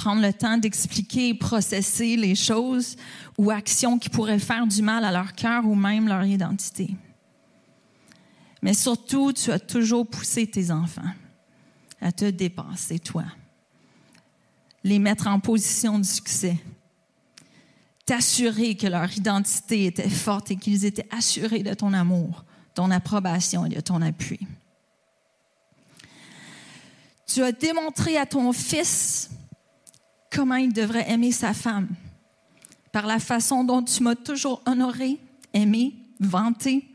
prendre 0.00 0.22
le 0.22 0.32
temps 0.32 0.56
d'expliquer 0.56 1.28
et 1.28 1.34
processer 1.34 2.16
les 2.16 2.34
choses 2.34 2.96
ou 3.36 3.50
actions 3.50 3.98
qui 3.98 4.08
pourraient 4.08 4.38
faire 4.38 4.66
du 4.66 4.80
mal 4.80 5.04
à 5.04 5.12
leur 5.12 5.34
cœur 5.34 5.66
ou 5.66 5.74
même 5.74 6.08
leur 6.08 6.24
identité. 6.24 6.96
Mais 8.62 8.72
surtout, 8.72 9.34
tu 9.34 9.52
as 9.52 9.58
toujours 9.58 10.06
poussé 10.06 10.46
tes 10.46 10.70
enfants 10.70 11.12
à 12.00 12.12
te 12.12 12.24
dépasser, 12.30 12.98
toi. 12.98 13.24
Les 14.84 14.98
mettre 14.98 15.26
en 15.26 15.38
position 15.38 15.98
de 15.98 16.04
succès. 16.06 16.56
T'assurer 18.06 18.76
que 18.76 18.86
leur 18.86 19.14
identité 19.14 19.84
était 19.84 20.08
forte 20.08 20.50
et 20.50 20.56
qu'ils 20.56 20.86
étaient 20.86 21.08
assurés 21.10 21.62
de 21.62 21.74
ton 21.74 21.92
amour, 21.92 22.46
ton 22.74 22.90
approbation 22.90 23.66
et 23.66 23.68
de 23.68 23.80
ton 23.80 24.00
appui. 24.00 24.40
Tu 27.26 27.42
as 27.42 27.52
démontré 27.52 28.16
à 28.16 28.24
ton 28.24 28.54
fils 28.54 29.28
comment 30.30 30.56
il 30.56 30.72
devrait 30.72 31.10
aimer 31.10 31.32
sa 31.32 31.52
femme 31.52 31.88
par 32.92 33.06
la 33.06 33.18
façon 33.18 33.64
dont 33.64 33.82
tu 33.82 34.02
m'as 34.02 34.16
toujours 34.16 34.62
honoré, 34.66 35.18
aimé, 35.54 35.94
vanté, 36.18 36.88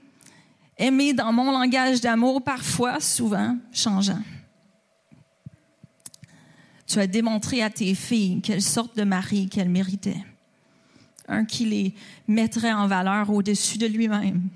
aimé 0.78 1.14
dans 1.14 1.32
mon 1.32 1.52
langage 1.52 2.02
d'amour, 2.02 2.44
parfois, 2.44 3.00
souvent, 3.00 3.58
changeant. 3.72 4.22
Tu 6.88 7.00
as 7.00 7.08
démontré 7.08 7.64
à 7.64 7.70
tes 7.70 7.96
filles 7.96 8.42
quelle 8.42 8.62
sorte 8.62 8.96
de 8.96 9.04
mari 9.04 9.48
qu'elles 9.50 9.70
méritaient. 9.70 10.24
Un 11.28 11.46
qui 11.46 11.66
les 11.66 11.96
mettrait 12.28 12.74
en 12.74 12.88
valeur 12.88 13.30
au-dessus 13.32 13.78
de 13.78 13.88
lui-même. 13.88 14.50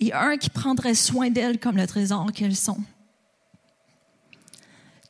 Et 0.00 0.12
un 0.12 0.36
qui 0.36 0.50
prendrait 0.50 0.94
soin 0.94 1.30
d'elles 1.30 1.58
comme 1.58 1.76
le 1.76 1.86
trésor 1.86 2.32
qu'elles 2.32 2.56
sont. 2.56 2.78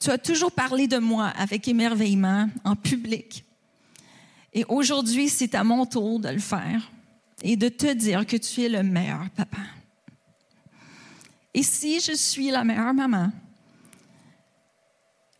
Tu 0.02 0.10
as 0.10 0.18
toujours 0.18 0.50
parlé 0.50 0.88
de 0.88 0.98
moi 0.98 1.28
avec 1.28 1.68
émerveillement 1.68 2.48
en 2.64 2.74
public. 2.74 3.44
Et 4.52 4.64
aujourd'hui, 4.64 5.28
c'est 5.28 5.54
à 5.54 5.62
mon 5.62 5.86
tour 5.86 6.18
de 6.18 6.28
le 6.28 6.40
faire 6.40 6.90
et 7.40 7.54
de 7.54 7.68
te 7.68 7.94
dire 7.94 8.26
que 8.26 8.36
tu 8.36 8.64
es 8.64 8.68
le 8.68 8.82
meilleur 8.82 9.30
papa. 9.30 9.60
Et 11.54 11.62
si 11.62 12.00
je 12.00 12.16
suis 12.16 12.50
la 12.50 12.64
meilleure 12.64 12.92
maman, 12.92 13.30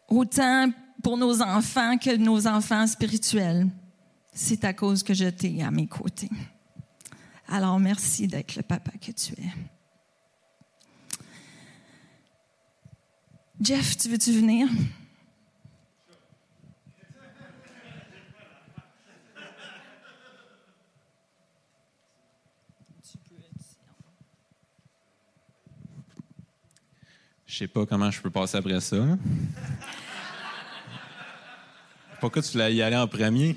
autant 0.07 0.71
pour 1.03 1.17
nos 1.17 1.43
enfants 1.43 1.99
que 1.99 2.15
nos 2.15 2.47
enfants 2.47 2.87
spirituels, 2.87 3.67
c'est 4.33 4.63
à 4.63 4.73
cause 4.73 5.03
que 5.03 5.13
je 5.13 5.29
t'ai 5.29 5.61
à 5.65 5.73
mes 5.73 5.89
côtés. 5.89 6.31
Alors 7.49 7.81
merci 7.81 8.29
d'être 8.29 8.55
le 8.55 8.63
papa 8.63 8.93
que 8.93 9.11
tu 9.11 9.33
es. 9.33 9.72
Jeff, 13.63 13.97
tu 13.97 14.09
veux-tu 14.09 14.33
venir? 14.33 14.69
Je 27.47 27.57
sais 27.57 27.69
pas 27.69 27.87
comment 27.87 28.11
je 28.11 28.21
peux 28.21 28.31
passer 28.31 28.57
après 28.57 28.81
ça. 28.81 28.97
Pourquoi 32.19 32.43
tu 32.43 32.51
voulais 32.51 32.75
y 32.75 32.83
aller 32.83 32.97
en 32.97 33.07
premier? 33.07 33.57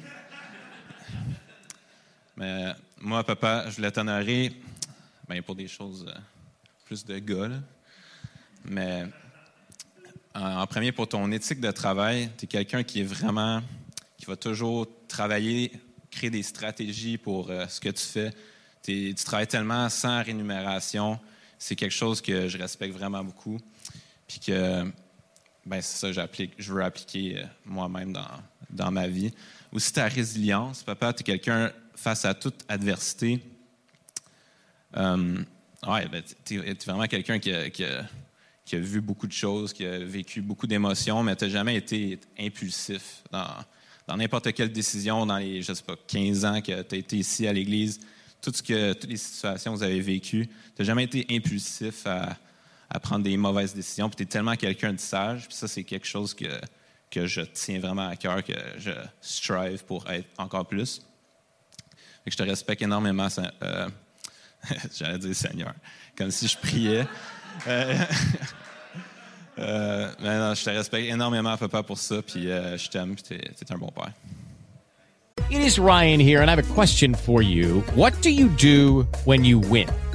Mais 2.37 2.75
moi, 3.01 3.23
papa, 3.23 3.65
je 3.69 3.77
voulais 3.77 3.91
t'honorer 3.91 4.53
ben, 5.27 5.41
pour 5.41 5.55
des 5.55 5.67
choses 5.67 6.05
euh, 6.07 6.19
plus 6.85 7.03
de 7.03 7.17
gars. 7.17 7.49
Mais 8.65 9.05
en, 10.36 10.67
premier, 10.67 10.91
pour 10.91 11.08
ton 11.08 11.32
éthique 11.32 11.62
de 11.62 11.71
travail, 11.71 12.30
tu 12.38 12.45
es 12.45 12.48
quelqu'un 12.48 12.84
qui 12.84 13.02
est 13.02 13.06
vraiment, 13.06 13.62
qui 14.17 14.26
va 14.26 14.36
toujours 14.36 14.88
travailler, 15.08 15.71
créer 16.12 16.30
des 16.30 16.43
stratégies 16.43 17.17
pour 17.17 17.50
euh, 17.50 17.65
ce 17.67 17.80
que 17.80 17.89
tu 17.89 18.04
fais. 18.04 18.32
Tu 18.84 19.15
travailles 19.15 19.48
tellement 19.48 19.88
sans 19.89 20.21
rémunération. 20.21 21.19
C'est 21.58 21.76
quelque 21.76 21.93
chose 21.93 22.21
que 22.21 22.48
je 22.50 22.58
respecte 22.58 22.93
vraiment 22.93 23.24
beaucoup. 23.24 23.60
Puis 24.28 24.39
que, 24.39 24.84
ben, 25.65 25.82
c'est 25.82 25.98
ça 25.98 26.08
que 26.08 26.13
j'applique, 26.13 26.54
je 26.58 26.74
veux 26.74 26.84
appliquer 26.84 27.39
euh, 27.39 27.45
moi-même 27.63 28.13
dans, 28.69 28.91
ma 28.91 29.08
vie. 29.08 29.34
Aussi, 29.71 29.93
ta 29.93 30.08
résilience. 30.08 30.84
Papa, 30.84 31.13
tu 31.13 31.21
es 31.21 31.24
quelqu'un 31.24 31.71
face 31.95 32.26
à 32.26 32.34
toute 32.34 32.65
adversité. 32.67 33.41
Euh, 34.98 35.43
ouais, 35.88 36.08
ben, 36.10 36.21
tu 36.43 36.60
es, 36.60 36.74
vraiment 36.86 37.06
quelqu'un 37.06 37.39
qui 37.39 37.52
qui 38.65 38.75
a 38.75 38.80
vu 38.80 38.99
beaucoup 38.99 39.28
de 39.28 39.32
choses, 39.32 39.71
qui 39.71 39.86
a 39.86 39.99
vécu 39.99 40.41
beaucoup 40.41 40.65
d'émotions, 40.65 41.21
mais 41.21 41.36
tu 41.36 41.45
n'as 41.45 41.51
jamais 41.51 41.75
été 41.75 42.19
impulsif 42.39 43.23
dans, 43.32 44.17
n'importe 44.17 44.51
quelle 44.54 44.71
décision, 44.71 45.25
dans 45.25 45.38
les, 45.38 45.62
je 45.62 45.71
sais 45.71 45.84
pas, 45.84 45.95
15 46.08 46.45
ans 46.45 46.62
que 46.62 46.82
tu 46.82 46.95
as 46.95 46.97
été 46.97 47.17
ici 47.17 47.47
à 47.47 47.54
l'Église, 47.54 47.99
toutes 48.41 48.67
les 48.67 49.17
situations 49.17 49.73
que 49.73 49.78
vous 49.78 49.84
avez 49.84 50.01
vécues, 50.01 50.47
tu 50.47 50.82
n'as 50.82 50.86
jamais 50.86 51.04
été 51.04 51.25
impulsif 51.30 52.06
à, 52.08 52.38
prendre 52.99 53.23
des 53.23 53.36
mauvaises 53.36 53.73
décisions. 53.73 54.10
Tu 54.10 54.23
es 54.23 54.25
tellement 54.25 54.56
quelqu'un 54.56 54.93
de 54.93 54.99
sage. 54.99 55.47
Puis 55.47 55.58
ça, 55.58 55.67
c'est 55.67 55.84
quelque 55.84 56.08
chose 56.08 56.34
que, 56.34 56.47
que 57.12 57.28
je 57.28 57.41
tiens 57.41 57.80
vraiment 57.80 58.08
à 58.08 58.15
cœur, 58.15 58.41
que 58.41 58.54
je 58.78 58.91
strive 59.19 59.84
pour 59.84 60.10
être 60.10 60.30
encore 60.38 60.65
plus. 60.65 61.01
Que 62.23 62.32
je 62.32 62.38
te 62.38 62.43
respecte 62.43 62.82
énormément, 62.82 63.28
euh, 63.38 63.89
j'allais 64.97 65.17
dire 65.17 65.36
Seigneur, 65.36 65.73
comme 66.15 66.32
si 66.32 66.47
je 66.47 66.58
priais. 66.58 67.06
Euh, 67.67 67.95
euh, 69.59 70.09
non, 70.21 70.53
je 70.53 70.63
te 70.63 70.69
respecte 70.69 71.11
énormément, 71.11 71.55
papa, 71.57 71.83
pour 71.83 71.97
ça. 71.97 72.21
Puis 72.21 72.49
euh, 72.49 72.77
je 72.77 72.89
t'aime, 72.89 73.15
puis 73.15 73.23
t'es, 73.23 73.37
t'es 73.37 73.73
un 73.73 73.77
bon 73.77 73.89
père. 73.89 74.11
It 75.51 75.59
is 75.59 75.77
Ryan 75.77 76.19
here, 76.19 76.41
and 76.41 76.49
I 76.49 76.53
have 76.55 76.59
a 76.59 76.73
question 76.73 77.13
for 77.13 77.41
you. 77.41 77.83
What 77.95 78.21
do 78.21 78.29
you 78.29 78.49
do 78.49 79.05
when 79.25 79.45
you 79.45 79.59
win? 79.59 79.87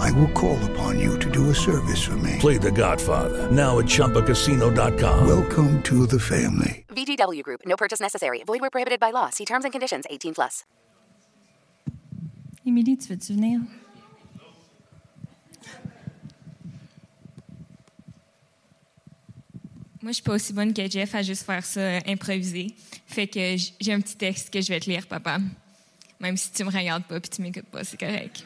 I 0.00 0.10
will 0.12 0.32
call 0.32 0.58
upon 0.70 0.98
you 0.98 1.18
to 1.18 1.30
do 1.30 1.50
a 1.50 1.54
service 1.54 2.02
for 2.02 2.16
me. 2.16 2.36
Play 2.40 2.58
The 2.58 2.72
Godfather 2.72 3.50
now 3.50 3.78
at 3.78 3.86
ChumbaCasino.com. 3.86 5.26
Welcome 5.26 5.82
to 5.82 6.06
the 6.06 6.18
family. 6.18 6.84
VGW 6.88 7.42
Group. 7.42 7.60
No 7.66 7.76
purchase 7.76 8.00
necessary. 8.00 8.42
Void 8.44 8.60
where 8.60 8.70
prohibited 8.70 8.98
by 8.98 9.10
law. 9.10 9.30
See 9.30 9.44
terms 9.44 9.64
and 9.64 9.72
conditions. 9.72 10.06
18 10.08 10.34
plus. 10.34 10.64
Émilie, 12.66 12.96
tu 12.96 13.08
veux-tu 13.08 13.34
venir? 13.34 13.60
Moi, 20.02 20.12
je 20.12 20.14
suis 20.14 20.22
pas 20.22 20.34
aussi 20.34 20.52
bonne 20.54 20.72
que 20.72 20.88
Jeff 20.88 21.14
à 21.14 21.22
juste 21.22 21.44
faire 21.44 21.64
ça 21.64 21.80
euh, 21.80 22.00
improvisé. 22.06 22.74
Fait 23.06 23.26
que 23.26 23.56
j'ai 23.80 23.92
un 23.92 24.00
petit 24.00 24.16
texte 24.16 24.50
que 24.50 24.60
je 24.60 24.68
vais 24.68 24.80
te 24.80 24.88
lire, 24.88 25.06
papa. 25.06 25.38
Même 26.20 26.36
si 26.36 26.50
tu 26.52 26.64
me 26.64 26.70
regardes 26.70 27.04
pas 27.04 27.20
puis 27.20 27.30
tu 27.30 27.42
m'écoutes 27.42 27.66
pas, 27.66 27.84
c'est 27.84 27.98
correct. 27.98 28.44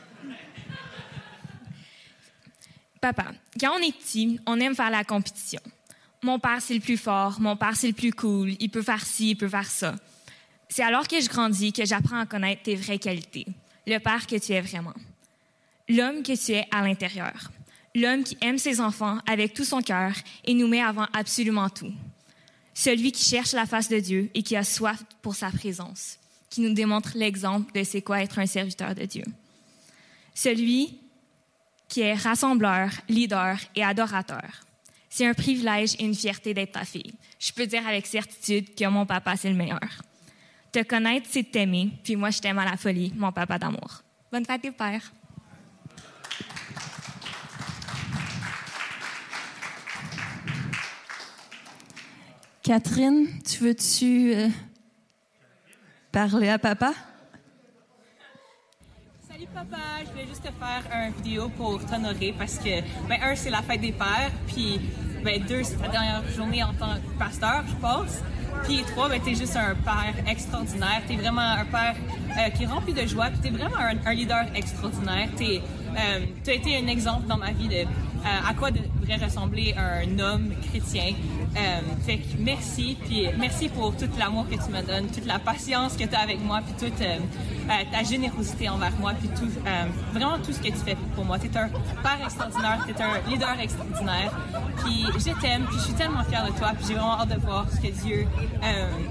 Papa, 3.05 3.35
quand 3.61 3.73
on 3.77 3.83
est 3.83 3.95
petit, 3.95 4.41
on 4.47 4.59
aime 4.61 4.75
faire 4.75 4.89
la 4.89 5.05
compétition. 5.05 5.61
Mon 6.23 6.39
père, 6.39 6.63
c'est 6.63 6.73
le 6.73 6.81
plus 6.81 6.97
fort. 6.97 7.39
Mon 7.39 7.55
père, 7.55 7.77
c'est 7.77 7.89
le 7.89 7.93
plus 7.93 8.15
cool. 8.15 8.55
Il 8.59 8.71
peut 8.71 8.81
faire 8.81 9.05
ci, 9.05 9.33
il 9.33 9.37
peut 9.37 9.47
faire 9.47 9.71
ça. 9.71 9.95
C'est 10.71 10.83
alors 10.83 11.07
que 11.07 11.21
je 11.21 11.29
grandis 11.29 11.71
que 11.71 11.85
j'apprends 11.85 12.21
à 12.21 12.25
connaître 12.25 12.63
tes 12.63 12.77
vraies 12.77 12.99
qualités. 12.99 13.45
Le 13.87 13.99
père 13.99 14.27
que 14.27 14.37
tu 14.37 14.53
es 14.53 14.61
vraiment. 14.63 14.95
L'homme 15.87 16.23
que 16.23 16.33
tu 16.33 16.53
es 16.53 16.67
à 16.71 16.81
l'intérieur. 16.81 17.51
L'homme 17.95 18.25
qui 18.25 18.39
aime 18.41 18.57
ses 18.57 18.81
enfants 18.81 19.19
avec 19.27 19.53
tout 19.53 19.67
son 19.67 19.83
cœur 19.83 20.15
et 20.47 20.55
nous 20.55 20.67
met 20.67 20.81
avant 20.81 21.07
absolument 21.13 21.69
tout. 21.69 21.93
Celui 22.73 23.13
qui 23.13 23.23
cherche 23.23 23.53
la 23.53 23.67
face 23.67 23.91
de 23.91 24.01
Dieu 24.01 24.31
et 24.33 24.43
qui 24.43 24.57
a 24.57 24.65
soif 24.65 25.05
pour 25.21 25.35
sa 25.35 25.51
présence, 25.51 26.19
qui 26.49 26.63
nous 26.63 26.73
démontre 26.73 27.11
l'exemple 27.17 27.71
de 27.79 27.85
c'est 27.85 28.01
quoi 28.01 28.23
être 28.23 28.39
un 28.39 28.47
serviteur 28.47 28.95
de 28.95 29.05
Dieu. 29.05 29.25
Celui 30.35 31.04
qui 31.95 32.01
est 32.01 32.15
rassembleur, 32.15 32.91
leader 33.09 33.57
et 33.77 33.85
adorateur. 33.85 34.67
C'est 35.09 35.29
un 35.29 35.33
privilège 35.33 35.95
et 36.01 36.05
une 36.05 36.15
fierté 36.17 36.53
d'être 36.53 36.73
ta 36.73 36.85
fille. 36.85 37.15
Je 37.39 37.53
peux 37.53 37.69
dire 37.69 37.87
avec 37.87 38.05
certitude 38.05 38.75
que 38.75 38.85
mon 38.89 39.07
papa, 39.07 39.37
c'est 39.37 39.49
le 39.49 39.55
meilleur. 39.55 40.03
Te 40.73 40.83
connaître, 40.83 41.29
c'est 41.31 41.45
t'aimer, 41.45 41.91
puis 42.03 42.17
moi, 42.17 42.31
je 42.31 42.41
t'aime 42.41 42.59
à 42.59 42.65
la 42.65 42.77
folie, 42.77 43.13
mon 43.15 43.31
papa 43.31 43.61
d'amour. 43.61 44.03
Bonne 44.33 44.45
fête 44.45 44.61
des 44.63 44.73
pères. 44.73 45.13
Catherine, 52.65 53.29
tu 53.45 53.63
veux-tu 53.63 54.35
euh, 54.35 54.49
parler 56.11 56.49
à 56.49 56.59
papa? 56.59 56.93
Salut 59.35 59.49
papa, 59.53 59.79
je 60.07 60.11
voulais 60.13 60.27
juste 60.29 60.45
te 60.45 60.53
faire 60.65 60.85
une 60.95 61.13
vidéo 61.21 61.49
pour 61.49 61.85
t'honorer 61.85 62.33
parce 62.39 62.57
que, 62.57 62.81
ben, 63.09 63.19
un, 63.21 63.35
c'est 63.35 63.51
la 63.51 63.63
fête 63.63 63.81
des 63.81 63.91
pères, 63.91 64.31
puis, 64.47 64.81
ben, 65.25 65.43
deux, 65.43 65.65
c'est 65.65 65.75
ta 65.75 65.89
dernière 65.89 66.23
journée 66.29 66.63
en 66.63 66.73
tant 66.73 66.95
que 66.95 67.19
pasteur, 67.19 67.65
je 67.67 67.75
pense. 67.75 68.21
Puis 68.63 68.85
trois, 68.93 69.09
ben, 69.09 69.21
t'es 69.21 69.35
juste 69.35 69.57
un 69.57 69.75
père 69.75 70.15
extraordinaire. 70.29 71.03
T'es 71.09 71.17
vraiment 71.17 71.41
un 71.41 71.65
père 71.65 71.97
euh, 72.39 72.49
qui 72.51 72.63
est 72.63 72.67
rempli 72.67 72.93
de 72.93 73.05
joie, 73.09 73.27
puis 73.31 73.41
t'es 73.41 73.51
vraiment 73.51 73.79
un, 73.79 74.15
leader 74.15 74.45
extraordinaire. 74.55 75.29
T'es, 75.37 75.61
euh, 75.97 76.27
t'as 76.45 76.53
été 76.55 76.77
un 76.77 76.87
exemple 76.87 77.27
dans 77.27 77.39
ma 77.39 77.51
vie 77.51 77.67
de 77.67 77.75
euh, 77.75 78.49
à 78.49 78.55
quoi 78.55 78.71
devrait 78.71 79.17
ressembler 79.17 79.75
un 79.77 80.17
homme 80.21 80.55
chrétien. 80.69 81.13
Euh, 81.57 81.81
fait 82.05 82.19
que 82.19 82.37
merci, 82.39 82.97
puis 83.05 83.29
merci 83.39 83.69
pour 83.69 83.97
tout 83.97 84.09
l'amour 84.19 84.47
que 84.49 84.57
tu 84.57 84.73
me 84.73 84.83
donnes, 84.83 85.07
toute 85.07 85.25
la 85.25 85.39
patience 85.39 85.97
que 85.97 86.05
tu 86.05 86.15
as 86.15 86.21
avec 86.21 86.41
moi, 86.43 86.61
puis 86.65 86.89
toute 86.89 87.01
euh, 87.01 87.19
euh, 87.71 87.73
ta 87.93 88.03
générosité 88.03 88.69
envers 88.69 88.93
moi, 88.99 89.13
puis 89.19 89.29
tout, 89.29 89.49
vraiment 90.13 90.39
tout 90.39 90.53
ce 90.53 90.59
que 90.59 90.69
tu 90.69 90.85
fais 90.85 90.97
pour 91.15 91.25
moi. 91.25 91.39
Tu 91.39 91.47
es 91.47 91.57
un 91.57 91.69
père 91.69 92.19
extraordinaire, 92.25 92.85
tu 92.87 92.93
es 92.93 93.03
un 93.03 93.31
leader 93.31 93.57
extraordinaire, 93.61 94.33
puis 94.79 95.07
je 95.15 95.41
t'aime, 95.41 95.65
puis 95.67 95.77
je 95.79 95.85
suis 95.85 95.95
tellement 95.95 96.25
fière 96.25 96.45
de 96.45 96.53
toi, 96.59 96.73
puis 96.77 96.87
j'ai 96.89 96.95
vraiment 96.95 97.21
hâte 97.21 97.29
de 97.29 97.41
voir 97.41 97.67
ce 97.71 97.81
que 97.81 97.93
Dieu 98.03 98.27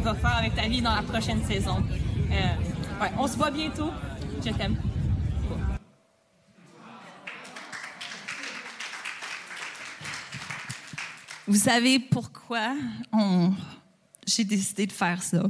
va 0.04 0.14
faire 0.14 0.38
avec 0.38 0.56
ta 0.56 0.68
vie 0.68 0.82
dans 0.82 0.96
la 0.96 1.02
prochaine 1.02 1.44
saison. 1.46 1.78
On 3.18 3.28
se 3.28 3.38
voit 3.38 3.52
bientôt. 3.52 3.92
Je 4.46 4.52
t'aime. 4.52 4.76
Vous 11.54 11.60
savez 11.60 12.00
pourquoi 12.00 12.74
j'ai 14.26 14.44
décidé 14.44 14.88
de 14.88 14.92
faire 14.92 15.22
ça? 15.22 15.44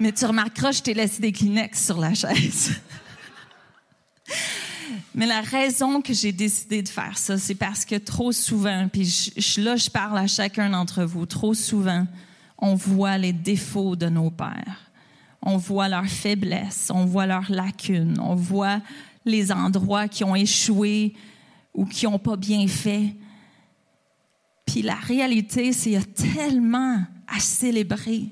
Mais 0.00 0.12
tu 0.12 0.24
remarqueras, 0.24 0.72
je 0.72 0.80
t'ai 0.80 0.94
laissé 0.94 1.20
des 1.20 1.30
Kleenex 1.30 1.84
sur 1.84 2.00
la 2.00 2.14
chaise. 2.14 2.80
Mais 5.14 5.26
la 5.26 5.42
raison 5.42 6.00
que 6.00 6.14
j'ai 6.14 6.32
décidé 6.32 6.80
de 6.80 6.88
faire 6.88 7.18
ça, 7.18 7.36
c'est 7.36 7.54
parce 7.54 7.84
que 7.84 7.96
trop 7.96 8.32
souvent, 8.32 8.88
puis 8.90 9.30
là, 9.58 9.76
je 9.76 9.90
parle 9.90 10.16
à 10.16 10.26
chacun 10.26 10.70
d'entre 10.70 11.04
vous, 11.04 11.26
trop 11.26 11.52
souvent, 11.52 12.06
on 12.56 12.76
voit 12.76 13.18
les 13.18 13.34
défauts 13.34 13.94
de 13.94 14.08
nos 14.08 14.30
pères. 14.30 14.90
On 15.42 15.58
voit 15.58 15.90
leurs 15.90 16.06
faiblesses, 16.06 16.90
on 16.90 17.04
voit 17.04 17.26
leurs 17.26 17.52
lacunes, 17.52 18.18
on 18.20 18.34
voit 18.34 18.80
les 19.26 19.52
endroits 19.52 20.08
qui 20.08 20.24
ont 20.24 20.34
échoué 20.34 21.14
ou 21.76 21.84
qui 21.84 22.06
n'ont 22.06 22.18
pas 22.18 22.36
bien 22.36 22.66
fait. 22.66 23.14
Puis 24.64 24.82
la 24.82 24.96
réalité, 24.96 25.72
c'est 25.72 25.90
qu'il 25.90 25.92
y 25.92 25.96
a 25.96 26.34
tellement 26.34 27.04
à 27.28 27.38
célébrer. 27.38 28.30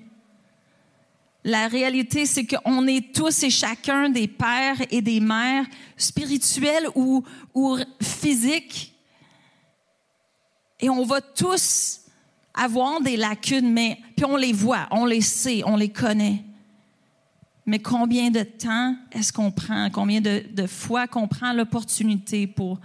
La 1.44 1.68
réalité, 1.68 2.24
c'est 2.24 2.46
qu'on 2.46 2.86
est 2.86 3.14
tous 3.14 3.42
et 3.42 3.50
chacun 3.50 4.08
des 4.08 4.26
pères 4.26 4.80
et 4.90 5.02
des 5.02 5.20
mères 5.20 5.66
spirituels 5.96 6.88
ou, 6.94 7.22
ou 7.52 7.76
physiques. 8.00 8.94
Et 10.80 10.88
on 10.88 11.04
va 11.04 11.20
tous 11.20 12.00
avoir 12.54 13.00
des 13.02 13.18
lacunes, 13.18 13.70
mais 13.70 13.98
puis 14.16 14.24
on 14.24 14.36
les 14.36 14.52
voit, 14.52 14.88
on 14.90 15.04
les 15.04 15.20
sait, 15.20 15.62
on 15.66 15.76
les 15.76 15.90
connaît. 15.90 16.42
Mais 17.66 17.78
combien 17.78 18.30
de 18.30 18.42
temps 18.42 18.96
est-ce 19.12 19.32
qu'on 19.32 19.50
prend, 19.50 19.90
combien 19.90 20.20
de, 20.20 20.44
de 20.50 20.66
fois 20.66 21.06
qu'on 21.06 21.28
prend 21.28 21.52
l'opportunité 21.52 22.46
pour 22.46 22.80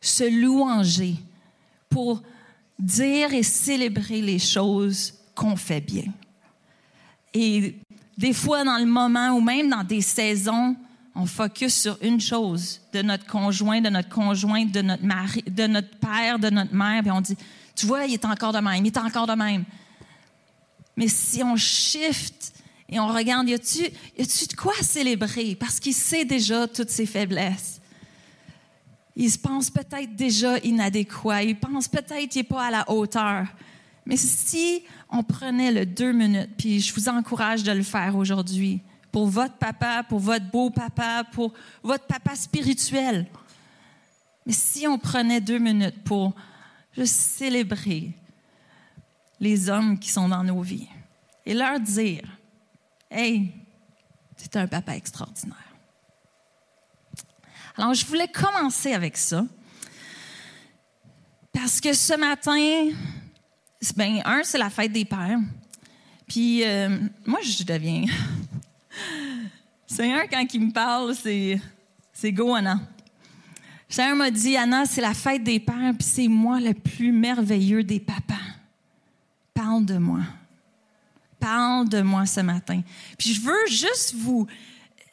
se 0.00 0.24
louanger, 0.24 1.16
pour 1.88 2.22
dire 2.78 3.32
et 3.32 3.42
célébrer 3.42 4.20
les 4.20 4.38
choses 4.38 5.14
qu'on 5.34 5.56
fait 5.56 5.80
bien? 5.80 6.12
Et 7.34 7.76
des 8.16 8.32
fois, 8.32 8.64
dans 8.64 8.78
le 8.78 8.86
moment 8.86 9.30
ou 9.30 9.40
même 9.40 9.68
dans 9.68 9.84
des 9.84 10.00
saisons, 10.00 10.76
on 11.14 11.26
focus 11.26 11.74
sur 11.74 11.98
une 12.00 12.20
chose, 12.20 12.80
de 12.92 13.02
notre 13.02 13.26
conjoint, 13.26 13.80
de 13.80 13.90
notre 13.90 14.08
conjointe, 14.08 14.70
de 14.72 14.82
notre 14.82 15.04
mari, 15.04 15.42
de 15.42 15.66
notre 15.66 15.96
père, 15.98 16.38
de 16.38 16.48
notre 16.48 16.74
mère, 16.74 17.02
puis 17.02 17.10
on 17.10 17.20
dit, 17.20 17.36
tu 17.74 17.86
vois, 17.86 18.04
il 18.06 18.14
est 18.14 18.24
encore 18.24 18.52
de 18.52 18.58
même, 18.58 18.84
il 18.84 18.88
est 18.88 18.96
encore 18.96 19.26
de 19.26 19.32
même. 19.32 19.64
Mais 20.96 21.08
si 21.08 21.42
on 21.42 21.56
shift 21.56 22.52
et 22.88 22.98
on 22.98 23.08
regarde, 23.08 23.48
y 23.48 23.54
a-tu, 23.54 23.82
de 23.82 24.56
quoi 24.56 24.74
célébrer? 24.80 25.54
Parce 25.54 25.78
qu'il 25.78 25.94
sait 25.94 26.24
déjà 26.24 26.66
toutes 26.66 26.90
ses 26.90 27.06
faiblesses. 27.06 27.77
Il 29.20 29.30
se 29.30 29.36
pense 29.36 29.68
peut-être 29.68 30.14
déjà 30.14 30.58
inadéquat. 30.60 31.42
Il 31.42 31.58
pense 31.58 31.88
peut-être 31.88 32.28
qu'il 32.28 32.40
n'est 32.40 32.48
pas 32.48 32.66
à 32.66 32.70
la 32.70 32.88
hauteur. 32.88 33.48
Mais 34.06 34.16
si 34.16 34.84
on 35.10 35.24
prenait 35.24 35.72
le 35.72 35.84
deux 35.84 36.12
minutes, 36.12 36.50
puis 36.56 36.80
je 36.80 36.94
vous 36.94 37.08
encourage 37.08 37.64
de 37.64 37.72
le 37.72 37.82
faire 37.82 38.16
aujourd'hui, 38.16 38.80
pour 39.10 39.26
votre 39.26 39.56
papa, 39.56 40.04
pour 40.08 40.20
votre 40.20 40.48
beau 40.48 40.70
papa, 40.70 41.24
pour 41.32 41.52
votre 41.82 42.06
papa 42.06 42.36
spirituel. 42.36 43.26
Mais 44.46 44.52
si 44.52 44.86
on 44.86 44.98
prenait 44.98 45.40
deux 45.40 45.58
minutes 45.58 46.04
pour 46.04 46.32
juste 46.92 47.16
célébrer 47.16 48.12
les 49.40 49.68
hommes 49.68 49.98
qui 49.98 50.10
sont 50.10 50.28
dans 50.28 50.44
nos 50.44 50.62
vies 50.62 50.88
et 51.44 51.54
leur 51.54 51.80
dire, 51.80 52.22
hey, 53.10 53.52
c'est 54.36 54.54
un 54.54 54.68
papa 54.68 54.94
extraordinaire. 54.94 55.67
Alors, 57.78 57.94
je 57.94 58.04
voulais 58.04 58.26
commencer 58.26 58.92
avec 58.92 59.16
ça. 59.16 59.46
Parce 61.52 61.80
que 61.80 61.92
ce 61.92 62.14
matin, 62.14 62.90
ben, 63.94 64.20
un, 64.24 64.42
c'est 64.42 64.58
la 64.58 64.68
fête 64.68 64.90
des 64.90 65.04
pères. 65.04 65.38
Puis, 66.26 66.64
euh, 66.64 66.98
moi, 67.24 67.38
je 67.40 67.62
deviens. 67.62 68.04
Seigneur, 69.86 70.24
quand 70.28 70.44
il 70.52 70.66
me 70.66 70.72
parle, 70.72 71.14
c'est, 71.14 71.60
c'est 72.12 72.32
go, 72.32 72.52
Anna. 72.52 72.80
Seigneur 73.88 74.16
m'a 74.16 74.32
dit, 74.32 74.56
Anna, 74.56 74.84
c'est 74.84 75.00
la 75.00 75.14
fête 75.14 75.44
des 75.44 75.60
pères, 75.60 75.94
puis 75.96 76.06
c'est 76.06 76.28
moi 76.28 76.58
le 76.58 76.74
plus 76.74 77.12
merveilleux 77.12 77.84
des 77.84 78.00
papas. 78.00 78.34
Parle 79.54 79.84
de 79.84 79.98
moi. 79.98 80.22
Parle 81.38 81.88
de 81.88 82.02
moi 82.02 82.26
ce 82.26 82.40
matin. 82.40 82.82
Puis 83.16 83.34
je 83.34 83.40
veux 83.40 83.66
juste 83.68 84.14
vous, 84.16 84.48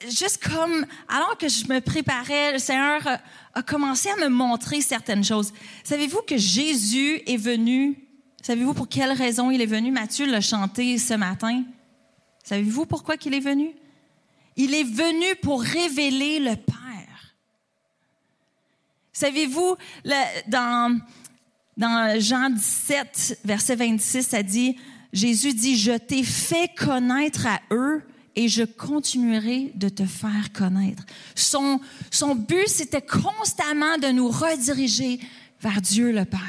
juste 0.03 0.43
comme, 0.43 0.85
alors 1.07 1.37
que 1.37 1.47
je 1.47 1.67
me 1.67 1.79
préparais, 1.79 2.53
le 2.53 2.59
Seigneur 2.59 3.05
a, 3.07 3.19
a 3.53 3.63
commencé 3.63 4.09
à 4.09 4.15
me 4.17 4.27
montrer 4.27 4.81
certaines 4.81 5.23
choses. 5.23 5.53
Savez-vous 5.83 6.21
que 6.27 6.37
Jésus 6.37 7.21
est 7.25 7.37
venu, 7.37 7.97
savez-vous 8.41 8.73
pour 8.73 8.89
quelle 8.89 9.11
raison 9.11 9.51
il 9.51 9.61
est 9.61 9.65
venu? 9.65 9.91
Mathieu 9.91 10.25
l'a 10.25 10.41
chanté 10.41 10.97
ce 10.97 11.13
matin. 11.13 11.63
Savez-vous 12.43 12.85
pourquoi 12.85 13.15
il 13.25 13.33
est 13.33 13.39
venu? 13.39 13.71
Il 14.55 14.73
est 14.73 14.83
venu 14.83 15.35
pour 15.41 15.61
révéler 15.61 16.39
le 16.39 16.55
Père. 16.55 17.35
Savez-vous, 19.11 19.75
dans, 20.47 20.99
dans 21.77 22.19
Jean 22.19 22.49
17, 22.49 23.39
verset 23.45 23.75
26, 23.75 24.23
ça 24.23 24.43
dit, 24.43 24.77
Jésus 25.13 25.53
dit, 25.53 25.77
je 25.77 25.93
t'ai 25.93 26.23
fait 26.23 26.69
connaître 26.75 27.47
à 27.47 27.61
eux 27.71 28.03
et 28.35 28.49
je 28.49 28.63
continuerai 28.63 29.71
de 29.75 29.89
te 29.89 30.05
faire 30.05 30.51
connaître. 30.53 31.03
Son, 31.35 31.79
son 32.11 32.35
but, 32.35 32.67
c'était 32.67 33.01
constamment 33.01 33.97
de 33.97 34.07
nous 34.07 34.29
rediriger 34.29 35.19
vers 35.61 35.81
Dieu 35.81 36.11
le 36.11 36.25
Père. 36.25 36.39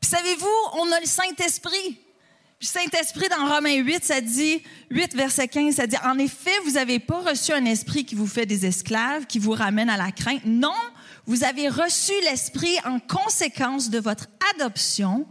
Puis 0.00 0.10
savez-vous, 0.10 0.46
on 0.74 0.92
a 0.92 1.00
le 1.00 1.06
Saint-Esprit. 1.06 1.98
Puis 2.58 2.68
Saint-Esprit, 2.68 3.28
dans 3.28 3.54
Romains 3.54 3.76
8, 3.76 4.04
ça 4.04 4.20
dit, 4.20 4.62
8, 4.90 5.14
verset 5.14 5.48
15, 5.48 5.74
ça 5.74 5.86
dit, 5.86 5.96
En 6.04 6.18
effet, 6.18 6.58
vous 6.64 6.72
n'avez 6.72 6.98
pas 6.98 7.20
reçu 7.20 7.52
un 7.52 7.64
esprit 7.64 8.04
qui 8.04 8.14
vous 8.14 8.26
fait 8.26 8.46
des 8.46 8.64
esclaves, 8.64 9.26
qui 9.26 9.38
vous 9.38 9.52
ramène 9.52 9.90
à 9.90 9.96
la 9.96 10.12
crainte. 10.12 10.44
Non, 10.44 10.72
vous 11.26 11.44
avez 11.44 11.68
reçu 11.68 12.12
l'esprit 12.22 12.76
en 12.84 12.98
conséquence 12.98 13.90
de 13.90 13.98
votre 13.98 14.28
adoption 14.54 15.26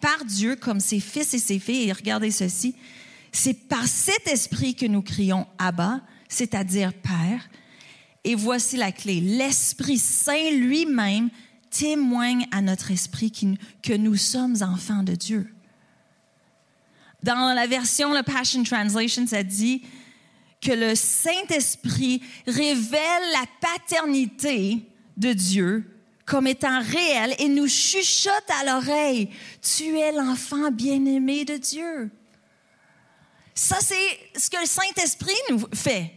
par 0.00 0.24
Dieu 0.24 0.56
comme 0.56 0.80
ses 0.80 1.00
fils 1.00 1.34
et 1.34 1.38
ses 1.38 1.58
filles. 1.58 1.88
Et 1.88 1.92
regardez 1.92 2.30
ceci, 2.30 2.74
c'est 3.32 3.66
par 3.68 3.86
cet 3.86 4.28
esprit 4.28 4.74
que 4.74 4.86
nous 4.86 5.02
crions 5.02 5.46
Abba, 5.58 6.02
c'est-à-dire 6.28 6.92
Père. 6.92 7.48
Et 8.24 8.34
voici 8.34 8.76
la 8.76 8.92
clé. 8.92 9.20
L'Esprit 9.20 9.98
Saint 9.98 10.50
lui-même 10.52 11.30
témoigne 11.70 12.46
à 12.52 12.60
notre 12.60 12.90
esprit 12.90 13.32
que 13.82 13.94
nous 13.94 14.16
sommes 14.16 14.56
enfants 14.62 15.02
de 15.02 15.14
Dieu. 15.14 15.52
Dans 17.22 17.54
la 17.54 17.66
version, 17.66 18.12
la 18.12 18.22
Passion 18.22 18.62
Translation, 18.62 19.26
ça 19.26 19.42
dit 19.42 19.82
que 20.60 20.72
le 20.72 20.94
Saint-Esprit 20.94 22.22
révèle 22.46 23.32
la 23.32 23.46
paternité 23.60 24.86
de 25.16 25.32
Dieu 25.32 25.92
comme 26.24 26.46
étant 26.46 26.80
réelle 26.80 27.34
et 27.38 27.48
nous 27.48 27.68
chuchote 27.68 28.32
à 28.60 28.64
l'oreille, 28.64 29.28
tu 29.60 29.98
es 29.98 30.12
l'enfant 30.12 30.70
bien-aimé 30.70 31.44
de 31.44 31.56
Dieu. 31.56 32.10
Ça, 33.54 33.78
c'est 33.80 34.38
ce 34.38 34.48
que 34.48 34.58
le 34.58 34.66
Saint-Esprit 34.66 35.34
nous 35.50 35.66
fait. 35.74 36.12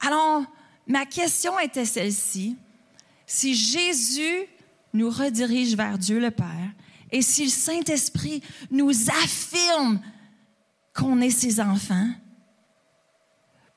Alors, 0.00 0.44
ma 0.86 1.06
question 1.06 1.58
était 1.58 1.84
celle-ci. 1.84 2.56
Si 3.26 3.54
Jésus 3.54 4.46
nous 4.92 5.10
redirige 5.10 5.76
vers 5.76 5.98
Dieu 5.98 6.18
le 6.18 6.30
Père 6.30 6.70
et 7.12 7.22
si 7.22 7.44
le 7.44 7.50
Saint-Esprit 7.50 8.42
nous 8.70 9.10
affirme 9.10 10.00
qu'on 10.94 11.20
est 11.20 11.30
ses 11.30 11.60
enfants, 11.60 12.10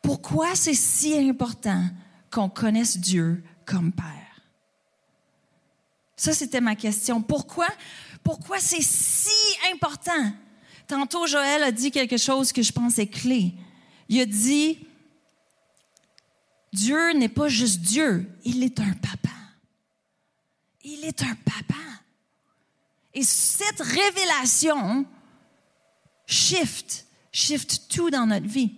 pourquoi 0.01 0.55
c'est 0.55 0.73
si 0.73 1.17
important 1.17 1.87
qu'on 2.31 2.49
connaisse 2.49 2.97
Dieu 2.97 3.43
comme 3.65 3.91
Père? 3.91 4.23
Ça, 6.15 6.33
c'était 6.33 6.61
ma 6.61 6.75
question. 6.75 7.21
Pourquoi, 7.21 7.67
pourquoi 8.23 8.59
c'est 8.59 8.81
si 8.81 9.29
important? 9.73 10.33
Tantôt, 10.87 11.27
Joël 11.27 11.63
a 11.63 11.71
dit 11.71 11.91
quelque 11.91 12.17
chose 12.17 12.51
que 12.51 12.61
je 12.61 12.71
pense 12.71 12.99
est 12.99 13.07
clé. 13.07 13.53
Il 14.09 14.19
a 14.19 14.25
dit, 14.25 14.79
Dieu 16.71 17.13
n'est 17.13 17.29
pas 17.29 17.47
juste 17.47 17.81
Dieu, 17.81 18.29
il 18.43 18.63
est 18.63 18.79
un 18.79 18.93
papa. 18.93 19.29
Il 20.83 21.05
est 21.05 21.21
un 21.21 21.35
papa. 21.45 21.79
Et 23.13 23.23
cette 23.23 23.79
révélation 23.79 25.05
shift, 26.25 27.05
shift 27.31 27.83
tout 27.89 28.09
dans 28.09 28.25
notre 28.25 28.47
vie. 28.47 28.73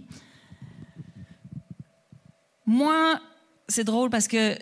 Moi, 2.65 3.19
c'est 3.67 3.83
drôle 3.83 4.09
parce 4.09 4.27
que 4.27 4.57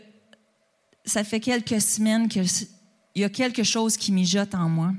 ça 1.05 1.23
fait 1.23 1.39
quelques 1.39 1.81
semaines 1.81 2.29
qu'il 3.13 3.21
y 3.21 3.25
a 3.25 3.29
quelque 3.29 3.63
chose 3.63 3.95
qui 3.95 4.11
mijote 4.11 4.55
en 4.55 4.67
moi. 4.67 4.91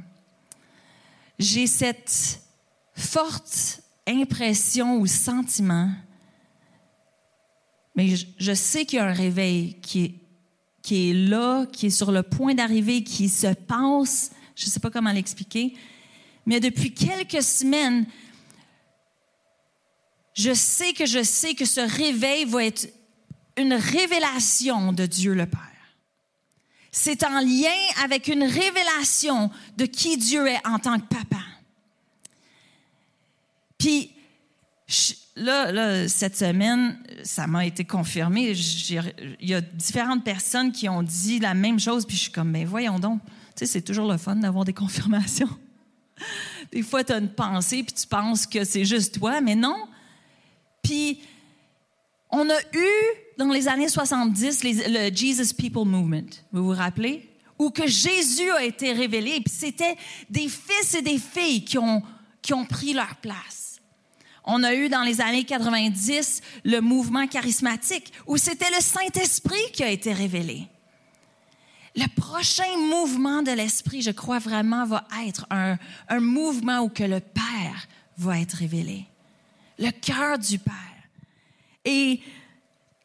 J'ai 1.39 1.67
cette 1.67 2.41
forte 2.95 3.81
impression 4.07 4.99
ou 4.99 5.07
sentiment, 5.07 5.91
mais 7.97 8.15
je, 8.17 8.27
je 8.39 8.53
sais 8.55 8.85
qu'il 8.85 8.99
y 8.99 9.01
a 9.01 9.07
un 9.07 9.13
réveil 9.13 9.81
qui 9.81 10.05
est, 10.05 10.15
qui 10.83 11.11
est 11.11 11.15
là, 11.15 11.67
qui 11.67 11.87
est 11.87 11.91
sur 11.91 12.13
le 12.13 12.23
point 12.23 12.55
d'arriver, 12.55 13.03
qui 13.03 13.29
se 13.29 13.53
passe. 13.53 14.31
Je 14.55 14.67
ne 14.67 14.71
sais 14.71 14.81
pas 14.81 14.91
comment 14.91 15.11
l'expliquer, 15.11 15.75
mais 16.47 16.61
depuis 16.61 16.95
quelques 16.95 17.43
semaines, 17.43 18.07
je 20.35 20.53
sais 20.53 20.93
que 20.93 21.07
je 21.07 21.23
sais 21.23 21.55
que 21.55 21.65
ce 21.65 21.81
réveil 21.81 22.45
va 22.45 22.65
être 22.65 22.89
une 23.57 23.75
révélation 23.75 24.93
de 24.93 25.07
Dieu 25.07 25.35
le 25.35 25.47
Père. 25.47 25.74
C'est 26.97 27.25
en 27.25 27.41
lien 27.41 27.75
avec 28.05 28.29
une 28.29 28.45
révélation 28.45 29.51
de 29.77 29.85
qui 29.85 30.17
Dieu 30.17 30.47
est 30.47 30.65
en 30.65 30.79
tant 30.79 31.01
que 31.01 31.07
papa. 31.07 31.43
Puis, 33.77 34.13
là, 35.35 35.73
là, 35.73 36.09
cette 36.09 36.37
semaine, 36.37 36.97
ça 37.25 37.49
m'a 37.49 37.67
été 37.67 37.85
confirmé. 37.85 38.53
Il 38.53 39.49
y 39.49 39.55
a 39.55 39.61
différentes 39.61 40.23
personnes 40.23 40.71
qui 40.71 40.89
ont 40.89 41.03
dit 41.03 41.41
la 41.41 41.55
même 41.55 41.81
chose, 41.81 42.07
puis 42.07 42.17
je 42.17 42.23
suis 42.23 42.31
comme, 42.31 42.53
mais 42.53 42.65
voyons 42.65 43.01
donc. 43.01 43.21
Tu 43.25 43.33
sais, 43.57 43.67
c'est 43.67 43.83
toujours 43.83 44.09
le 44.09 44.17
fun 44.17 44.37
d'avoir 44.37 44.65
des 44.65 44.73
confirmations. 44.73 45.51
Des 46.71 46.83
fois, 46.83 47.03
tu 47.03 47.13
as 47.13 47.19
une 47.19 47.29
pensée, 47.29 47.83
puis 47.83 47.93
tu 47.93 48.07
penses 48.07 48.47
que 48.47 48.63
c'est 48.63 48.85
juste 48.85 49.19
toi, 49.19 49.41
mais 49.41 49.57
non. 49.57 49.89
Puis, 50.81 51.19
on 52.37 52.49
a 52.51 52.61
eu, 52.73 52.89
dans 53.39 53.49
les 53.51 53.69
années 53.69 53.89
70, 53.89 54.63
les- 54.65 54.89
le 55.11 55.15
Jesus 55.17 55.55
People 55.55 55.85
Movement. 55.87 56.31
Vous 56.53 56.65
vous 56.65 56.71
rappelez? 56.77 57.29
Où 57.59 57.71
que 57.71 57.87
Jésus 57.87 58.51
a 58.51 58.65
été 58.65 58.93
révélé, 58.93 59.41
puis 59.41 59.55
c'était 59.57 59.97
des 60.29 60.49
fils 60.49 60.95
et 60.95 61.03
des 61.03 61.19
filles 61.19 61.65
qui 61.65 61.79
ont, 61.79 62.03
qui 62.43 62.53
ont 62.53 62.65
pris 62.65 62.93
leur 62.93 63.17
place. 63.17 63.81
On 64.45 64.63
a 64.63 64.75
eu 64.75 64.89
dans 64.89 65.03
les 65.03 65.21
années 65.21 65.45
90 65.45 66.43
le 66.65 66.81
mouvement 66.81 67.27
charismatique, 67.27 68.13
où 68.27 68.37
c'était 68.37 68.71
le 68.77 68.81
Saint-Esprit 68.83 69.71
qui 69.73 69.83
a 69.83 69.89
été 69.91 70.13
révélé. 70.13 70.67
Le 71.97 72.07
prochain 72.21 72.77
mouvement 72.91 73.43
de 73.43 73.53
l'Esprit, 73.53 74.03
je 74.03 74.11
crois 74.11 74.41
vraiment, 74.41 74.85
va 74.85 75.05
être 75.27 75.47
un, 75.51 75.79
un 76.09 76.21
mouvement 76.21 76.81
où 76.81 76.89
que 76.89 77.05
le 77.05 77.21
Père 77.21 77.87
va 78.19 78.41
être 78.41 78.55
révélé. 78.57 79.05
Le 79.79 79.91
cœur 79.93 80.39
du 80.39 80.59
Père. 80.59 80.75
Et, 81.85 82.21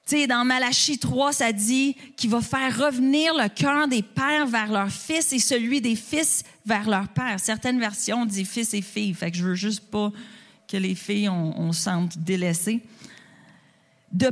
tu 0.08 0.18
sais, 0.18 0.28
dans 0.28 0.46
Malachie 0.46 0.98
3, 0.98 1.34
ça 1.34 1.52
dit 1.52 1.96
qu'il 2.16 2.30
va 2.30 2.42
faire 2.42 2.78
revenir 2.78 3.34
le 3.34 3.50
cœur 3.50 3.88
des 3.88 4.02
pères 4.02 4.48
vers 4.48 4.72
leurs 4.72 4.92
fils 4.92 5.34
et 5.34 5.40
celui 5.40 5.82
des 5.82 5.96
fils 5.96 6.44
vers 6.66 6.90
leurs 6.90 7.10
pères. 7.10 7.40
Certaines 7.40 7.80
versions 7.80 8.26
disent 8.26 8.50
fils 8.50 8.74
et 8.74 8.82
filles. 8.82 9.14
Fait 9.14 9.32
que 9.32 9.38
je 9.38 9.44
veux 9.44 9.56
juste 9.56 9.90
pas 9.92 10.12
que 10.68 10.78
les 10.78 10.96
filles, 10.96 11.30
on, 11.30 11.60
on 11.60 11.72
sente 11.74 12.18
délaissées. 12.18 12.82
De 14.12 14.32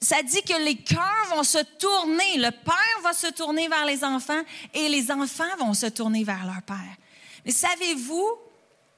ça 0.00 0.22
dit 0.22 0.42
que 0.42 0.64
les 0.64 0.76
cœurs 0.76 1.26
vont 1.34 1.42
se 1.42 1.58
tourner, 1.78 2.38
le 2.38 2.50
père 2.50 3.02
va 3.02 3.12
se 3.12 3.30
tourner 3.32 3.68
vers 3.68 3.84
les 3.84 4.02
enfants 4.02 4.42
et 4.72 4.88
les 4.88 5.10
enfants 5.10 5.56
vont 5.58 5.74
se 5.74 5.86
tourner 5.86 6.24
vers 6.24 6.46
leur 6.46 6.62
père. 6.62 6.96
Mais 7.44 7.52
savez-vous, 7.52 8.30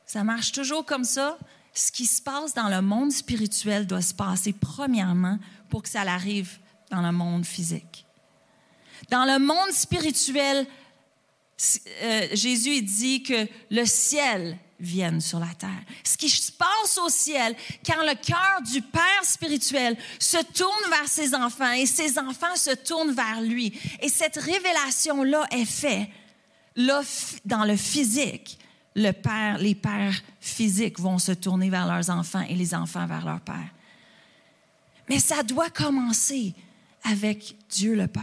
ça 0.07 0.23
marche 0.23 0.53
toujours 0.53 0.85
comme 0.85 1.05
ça, 1.05 1.39
ce 1.75 1.91
qui 1.91 2.07
se 2.07 2.21
passe 2.21 2.55
dans 2.55 2.69
le 2.69 2.83
monde 2.83 3.13
spirituel 3.13 3.87
doit 3.87 4.03
se 4.03 4.15
passer 4.15 4.53
premièrement 4.53 5.39
pour 5.71 5.83
que 5.83 5.89
ça 5.89 6.03
arrive 6.03 6.59
dans 6.91 7.01
le 7.01 7.13
monde 7.13 7.47
physique. 7.47 8.07
Dans 9.11 9.25
le 9.25 9.39
monde 9.39 9.73
spirituel, 9.73 10.67
euh, 12.03 12.29
Jésus 12.33 12.83
dit 12.83 13.23
que 13.23 13.49
le 13.71 13.85
ciel 13.87 14.59
vienne 14.79 15.21
sur 15.21 15.39
la 15.39 15.55
terre. 15.59 15.71
Ce 16.05 16.17
qui 16.17 16.29
se 16.29 16.53
passe 16.53 16.99
au 16.99 17.09
ciel, 17.09 17.57
quand 17.87 18.03
le 18.03 18.15
cœur 18.15 18.61
du 18.71 18.83
Père 18.83 19.23
spirituel 19.23 19.97
se 20.19 20.43
tourne 20.53 20.91
vers 20.91 21.09
ses 21.09 21.35
enfants 21.35 21.73
et 21.73 21.87
ses 21.87 22.19
enfants 22.19 22.57
se 22.57 22.75
tournent 22.75 23.13
vers 23.13 23.41
lui. 23.41 23.73
Et 24.01 24.09
cette 24.09 24.37
révélation-là 24.37 25.47
est 25.53 25.65
faite 25.65 26.09
là, 26.77 27.03
dans 27.45 27.65
le 27.65 27.77
physique. 27.77 28.59
Le 28.95 29.13
père, 29.13 29.59
les 29.59 29.75
pères 29.75 30.21
physiques 30.41 31.01
vont 31.01 31.19
se 31.19 31.33
tourner 31.33 31.71
vers 31.71 31.87
leurs 31.87 32.11
enfants 32.11 32.45
et 32.49 32.55
les 32.55 32.75
enfants 32.75 33.07
vers 33.07 33.25
leur 33.25 33.41
Père. 33.41 33.71
Mais 35.09 35.19
ça 35.19 35.43
doit 35.43 35.71
commencer 35.71 36.55
avec 37.05 37.57
Dieu 37.71 37.95
le 37.95 38.07
Père. 38.07 38.23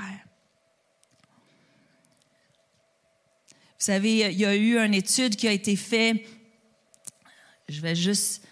Vous 3.52 3.86
savez, 3.86 4.32
il 4.32 4.38
y 4.38 4.46
a 4.46 4.56
eu 4.56 4.78
une 4.78 4.94
étude 4.94 5.36
qui 5.36 5.48
a 5.48 5.52
été 5.52 5.76
faite 5.76 6.26
je 7.70 7.82
vais 7.82 7.96
juste, 7.96 8.44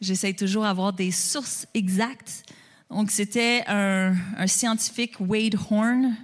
j'essaie 0.00 0.32
toujours 0.32 0.62
d'avoir 0.62 0.92
des 0.92 1.10
sources 1.10 1.66
exactes. 1.74 2.44
Donc, 2.88 3.10
c'était 3.10 3.64
un, 3.66 4.14
scientifique, 4.46 5.14
Wade 5.18 5.56
Horn, 5.70 6.16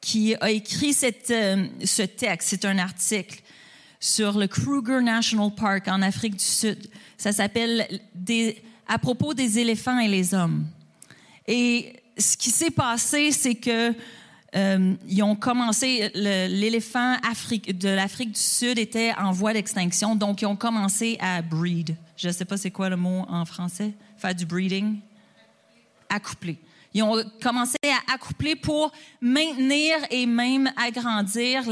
qui 0.00 0.34
a 0.40 0.50
écrit 0.50 0.96
euh, 1.30 1.66
ce 1.84 2.02
texte. 2.02 2.48
C'est 2.48 2.64
un 2.64 2.78
article 2.78 3.42
sur 4.00 4.38
le 4.38 4.46
Kruger 4.46 5.02
National 5.02 5.54
Park 5.54 5.86
en 5.88 6.00
Afrique 6.00 6.36
du 6.36 6.44
Sud. 6.44 6.88
Ça 7.18 7.32
s'appelle 7.32 7.86
À 8.88 8.98
propos 8.98 9.34
des 9.34 9.58
éléphants 9.58 9.98
et 9.98 10.08
les 10.08 10.34
hommes. 10.34 10.66
Et 11.46 11.92
ce 12.18 12.36
qui 12.36 12.50
s'est 12.50 12.70
passé, 12.70 13.30
c'est 13.30 13.54
que 13.54 13.94
euh, 14.56 14.94
ont 15.22 15.36
commencé, 15.36 16.10
l'éléphant 16.14 17.16
de 17.16 17.88
l'Afrique 17.88 18.32
du 18.32 18.40
Sud 18.40 18.78
était 18.78 19.12
en 19.16 19.30
voie 19.30 19.52
d'extinction, 19.52 20.16
donc 20.16 20.42
ils 20.42 20.46
ont 20.46 20.56
commencé 20.56 21.16
à 21.20 21.40
breed. 21.42 21.94
Je 22.16 22.28
ne 22.28 22.32
sais 22.32 22.44
pas 22.44 22.56
c'est 22.56 22.70
quoi 22.70 22.88
le 22.88 22.96
mot 22.96 23.24
en 23.28 23.44
français, 23.44 23.92
faire 24.16 24.34
du 24.34 24.46
breeding. 24.46 24.98
Accoupler. 26.08 26.58
Ils 26.92 27.02
ont 27.02 27.22
commencé 27.42 27.76
à 27.84 28.14
accoupler 28.14 28.56
pour 28.56 28.92
maintenir 29.20 29.96
et 30.10 30.26
même 30.26 30.72
agrandir 30.76 31.64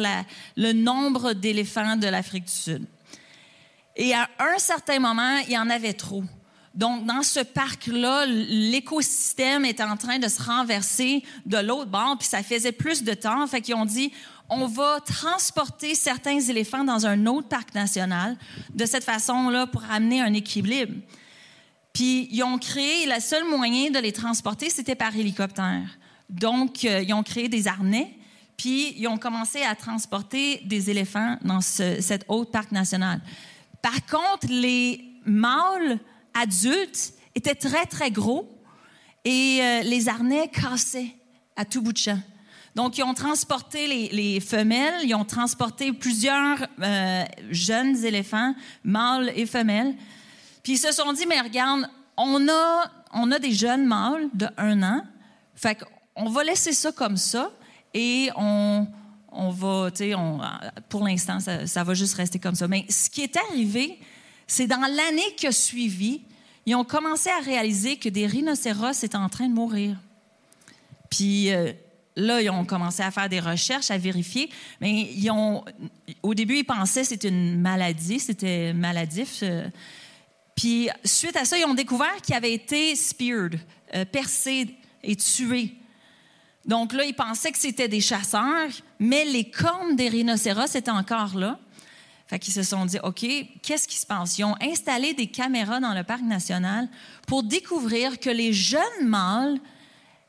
le 0.57 0.73
nombre 0.73 1.33
d'éléphants 1.33 1.97
de 1.97 2.07
l'Afrique 2.07 2.45
du 2.45 2.53
Sud. 2.53 2.87
Et 3.97 4.15
à 4.15 4.29
un 4.39 4.59
certain 4.59 5.01
moment, 5.01 5.39
il 5.49 5.53
y 5.53 5.59
en 5.59 5.69
avait 5.71 5.93
trop. 5.93 6.23
Donc, 6.73 7.05
dans 7.05 7.25
ce 7.25 7.41
parc-là, 7.41 8.27
l'écosystème 8.27 9.65
est 9.65 9.81
en 9.81 9.97
train 9.97 10.21
de 10.21 10.29
se 10.29 10.41
renverser 10.41 11.25
de 11.45 11.59
l'autre 11.59 11.91
bord, 11.91 12.17
puis 12.17 12.29
ça 12.29 12.45
faisait 12.45 12.71
plus 12.71 13.03
de 13.03 13.15
temps. 13.15 13.45
Fait 13.49 13.61
qu'ils 13.61 13.75
ont 13.75 13.85
dit, 13.85 14.13
on 14.49 14.67
va 14.67 15.01
transporter 15.01 15.97
certains 15.97 16.39
éléphants 16.39 16.85
dans 16.85 17.07
un 17.07 17.27
autre 17.27 17.49
parc 17.49 17.75
national 17.75 18.37
de 18.73 18.87
cette 18.87 19.03
façon-là 19.03 19.67
pour 19.67 19.83
amener 19.91 20.21
un 20.21 20.33
équilibre. 20.33 20.95
Puis, 21.93 22.29
ils 22.31 22.43
ont 22.43 22.59
créé, 22.59 23.07
le 23.07 23.21
seul 23.21 23.45
moyen 23.45 23.91
de 23.91 23.99
les 23.99 24.13
transporter, 24.13 24.71
c'était 24.71 24.95
par 24.95 25.17
hélicoptère. 25.17 25.99
Donc, 26.29 26.85
euh, 26.85 27.03
ils 27.03 27.15
ont 27.15 27.23
créé 27.23 27.49
des 27.49 27.69
harnais, 27.69 28.15
puis 28.57 28.95
ils 28.99 29.09
ont 29.09 29.19
commencé 29.19 29.63
à 29.63 29.75
transporter 29.75 30.61
des 30.65 30.91
éléphants 30.91 31.39
dans 31.43 31.61
cet 31.61 32.25
autre 32.29 32.51
parc 32.51 32.73
national. 32.73 33.21
Par 33.83 34.05
contre, 34.07 34.49
les 34.49 35.05
mâles 35.25 35.99
adultes 36.35 37.15
étaient 37.35 37.55
très, 37.55 37.87
très 37.87 38.11
gros 38.11 38.49
et 39.25 39.61
euh, 39.63 39.83
les 39.83 40.09
harnais 40.09 40.49
cassaient 40.49 41.15
à 41.57 41.65
tout 41.65 41.83
bout 41.83 41.93
de 41.93 41.99
champ. 41.99 42.19
Donc, 42.75 42.99
ils 42.99 43.03
ont 43.03 43.15
transporté 43.15 44.09
les, 44.13 44.41
femelles, 44.41 45.01
ils 45.05 45.15
ont 45.15 45.25
transporté 45.25 45.93
plusieurs 45.93 46.67
euh, 46.81 47.25
jeunes 47.51 48.05
éléphants, 48.05 48.55
mâles 48.85 49.33
et 49.35 49.47
femelles. 49.47 49.95
Puis 50.63 50.75
ils 50.75 50.79
se 50.79 50.93
sont 50.93 51.13
dit, 51.13 51.27
mais 51.27 51.41
regarde, 51.41 51.89
on 52.17 52.49
a, 52.49 52.91
on 53.13 53.31
a 53.31 53.39
des 53.39 53.53
jeunes 53.53 53.87
mâles 53.87 54.29
de 54.35 54.49
un 54.57 54.83
an, 54.83 55.03
fait 55.55 55.79
qu'on 56.15 56.29
va 56.29 56.45
laisser 56.45 56.73
ça 56.73 56.93
comme 56.93 57.17
ça 57.17 57.51
et 57.95 58.31
on, 58.37 58.87
on 59.31 59.51
va, 59.51 59.91
tu 59.91 60.11
sais, 60.11 60.15
pour 60.89 61.05
l'instant, 61.05 61.41
ça, 61.41 61.67
ça 61.67 61.85
va 61.85 61.95
juste 61.95 62.15
rester 62.15 62.39
comme 62.39 62.55
ça. 62.55 62.69
Mais 62.69 62.85
ce 62.89 63.09
qui 63.09 63.23
est 63.23 63.37
arrivé, 63.37 63.99
c'est 64.47 64.67
dans 64.67 64.81
l'année 64.81 65.35
qui 65.37 65.47
a 65.47 65.53
suivi, 65.53 66.23
ils 66.67 66.75
ont 66.75 66.85
commencé 66.85 67.31
à 67.31 67.43
réaliser 67.43 67.97
que 67.97 68.09
des 68.09 68.27
rhinocéros 68.27 69.03
étaient 69.03 69.17
en 69.17 69.29
train 69.29 69.49
de 69.49 69.55
mourir. 69.55 69.97
Puis 71.11 71.51
euh, 71.51 71.73
là, 72.17 72.43
ils 72.43 72.51
ont 72.51 72.65
commencé 72.65 73.03
à 73.03 73.11
faire 73.11 73.29
des 73.29 73.41
recherches, 73.41 73.91
à 73.91 73.99
vérifier. 73.99 74.51
Mais 74.81 75.11
ils 75.15 75.31
ont, 75.31 75.65
au 76.23 76.35
début, 76.35 76.59
ils 76.59 76.65
pensaient 76.65 77.03
que 77.03 77.09
c'était 77.09 77.29
une 77.29 77.61
maladie, 77.61 78.21
c'était 78.21 78.73
maladif. 78.73 79.41
Euh. 79.43 79.69
Puis 80.59 80.89
suite 81.05 81.37
à 81.37 81.45
ça, 81.45 81.57
ils 81.57 81.65
ont 81.65 81.75
découvert 81.75 82.21
qu'il 82.21 82.35
avait 82.35 82.53
été 82.53 82.97
speared, 82.97 83.61
euh, 83.95 84.05
percé 84.05 84.75
et 85.05 85.15
tué. 85.15 85.77
Donc 86.65 86.93
là, 86.93 87.05
ils 87.05 87.15
pensaient 87.15 87.53
que 87.53 87.59
c'était 87.59 87.87
des 87.87 88.01
chasseurs, 88.01 88.69
mais 88.99 89.25
les 89.25 89.53
cornes 89.53 89.95
des 89.95 90.09
rhinocéros 90.09 90.75
étaient 90.75 90.91
encore 90.91 91.39
là. 91.39 91.61
Fait 92.27 92.41
qu'ils 92.41 92.53
se 92.53 92.65
sont 92.65 92.87
dit, 92.87 92.99
OK, 93.05 93.25
qu'est-ce 93.63 93.87
qui 93.87 93.99
se 93.99 94.05
passe? 94.05 94.37
Ils 94.39 94.45
ont 94.45 94.57
installé 94.61 95.15
des 95.15 95.29
caméras 95.29 95.79
dans 95.79 95.95
le 95.95 96.03
parc 96.03 96.23
national 96.23 96.89
pour 97.29 97.45
découvrir 97.45 98.19
que 98.19 98.29
les 98.29 98.53
jeunes 98.53 99.07
mâles 99.07 99.61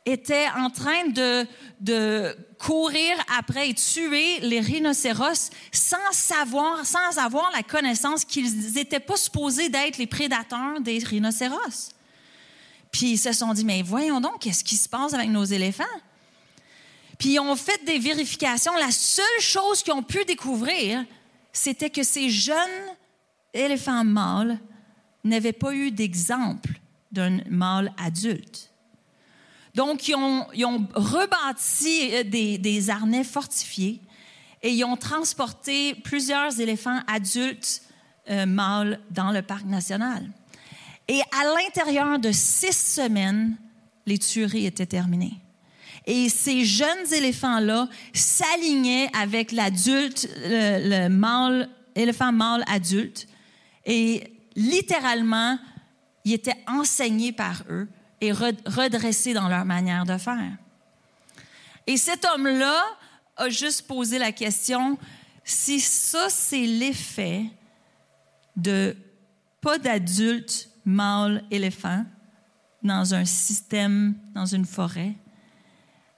étaient 0.06 0.47
en 0.58 0.70
train 0.70 1.08
de, 1.08 1.45
de 1.80 2.36
courir 2.58 3.16
après 3.38 3.70
et 3.70 3.74
tuer 3.74 4.39
les 4.41 4.60
rhinocéros 4.60 5.50
sans 5.72 6.12
savoir, 6.12 6.86
sans 6.86 7.18
avoir 7.18 7.52
la 7.52 7.64
connaissance 7.64 8.26
qu'ils 8.26 8.74
n'étaient 8.74 9.00
pas 9.00 9.18
supposés 9.18 9.70
d'être 9.70 9.97
les 9.97 10.08
prédateurs 10.08 10.80
des 10.82 11.00
rhinocéros. 11.00 11.89
Puis 12.91 13.12
ils 13.12 13.18
se 13.18 13.34
sont 13.34 13.54
dit, 13.54 13.66
mais 13.66 13.82
voyons 13.82 14.20
donc, 14.20 14.39
qu'est-ce 14.39 14.64
qui 14.64 14.76
se 14.76 14.89
passe 14.89 15.14
avec 15.14 15.30
nos 15.30 15.43
éléphants? 15.43 15.84
Puis 17.18 17.34
ils 17.34 17.39
ont 17.39 17.56
fait 17.56 17.84
des 17.86 18.00
vérifications. 18.00 18.76
La 18.78 18.91
seule 18.91 19.41
chose 19.41 19.84
qu'ils 19.84 19.93
ont 19.93 20.04
pu 20.04 20.24
découvrir, 20.26 21.06
c'était 21.52 21.89
que 21.89 22.04
ces 22.04 22.30
jeunes 22.30 22.58
éléphants 23.54 24.06
mâles 24.06 24.58
n'avaient 25.24 25.54
pas 25.54 25.74
eu 25.74 25.91
d'exemple 25.91 26.80
d'un 27.12 27.39
mâle 27.50 27.93
adulte. 27.97 28.68
Donc, 29.76 30.07
ils 30.07 30.15
ont, 30.15 30.47
rebâti 30.95 32.09
euh, 32.13 32.24
des, 32.24 32.57
des, 32.57 32.89
harnais 32.89 33.24
fortifiés 33.24 34.01
et 34.61 34.72
ils 34.72 34.84
ont 34.84 34.97
transporté 34.97 35.95
plusieurs 35.95 36.59
éléphants 36.59 36.99
adultes 37.07 37.82
euh, 38.30 38.45
mâles 38.45 38.99
dans 39.11 39.32
le 39.32 39.41
parc 39.41 39.65
national. 39.65 40.30
Et 41.07 41.22
à 41.22 41.43
l'intérieur 41.55 42.20
de 42.20 42.32
six 42.32 42.95
semaines, 42.95 43.57
les 44.05 44.17
tueries 44.17 44.65
étaient 44.65 44.86
terminées. 44.86 45.39
Et 46.05 46.30
ces 46.30 46.65
jeunes 46.65 47.13
éléphants-là 47.13 47.88
s'alignaient 48.13 49.09
avec 49.15 49.51
l'adulte, 49.51 50.30
le, 50.43 51.07
mâle, 51.07 51.70
éléphant 51.95 52.32
mâle 52.32 52.63
adulte. 52.67 53.28
Et 53.86 54.34
littéralement, 54.55 55.57
ils 56.26 56.34
étaient 56.34 56.57
enseignés 56.67 57.32
par 57.32 57.63
eux 57.70 57.88
et 58.22 58.32
redressés 58.32 59.34
dans 59.34 59.47
leur 59.47 59.65
manière 59.65 60.05
de 60.05 60.17
faire. 60.17 60.57
Et 61.88 61.97
cet 61.97 62.26
homme-là 62.26 62.84
a 63.38 63.49
juste 63.49 63.88
posé 63.88 64.20
la 64.20 64.32
question, 64.32 64.97
si 65.43 65.80
ça, 65.80 66.30
c'est 66.30 66.65
l'effet 66.65 67.45
de 68.55 68.95
pas 69.61 69.78
d'adulte 69.78 70.70
mâle 70.86 71.43
éléphant 71.49 72.05
dans 72.84 73.13
un 73.13 73.26
système, 73.26 74.15
dans 74.34 74.45
une 74.45 74.65
forêt, 74.65 75.15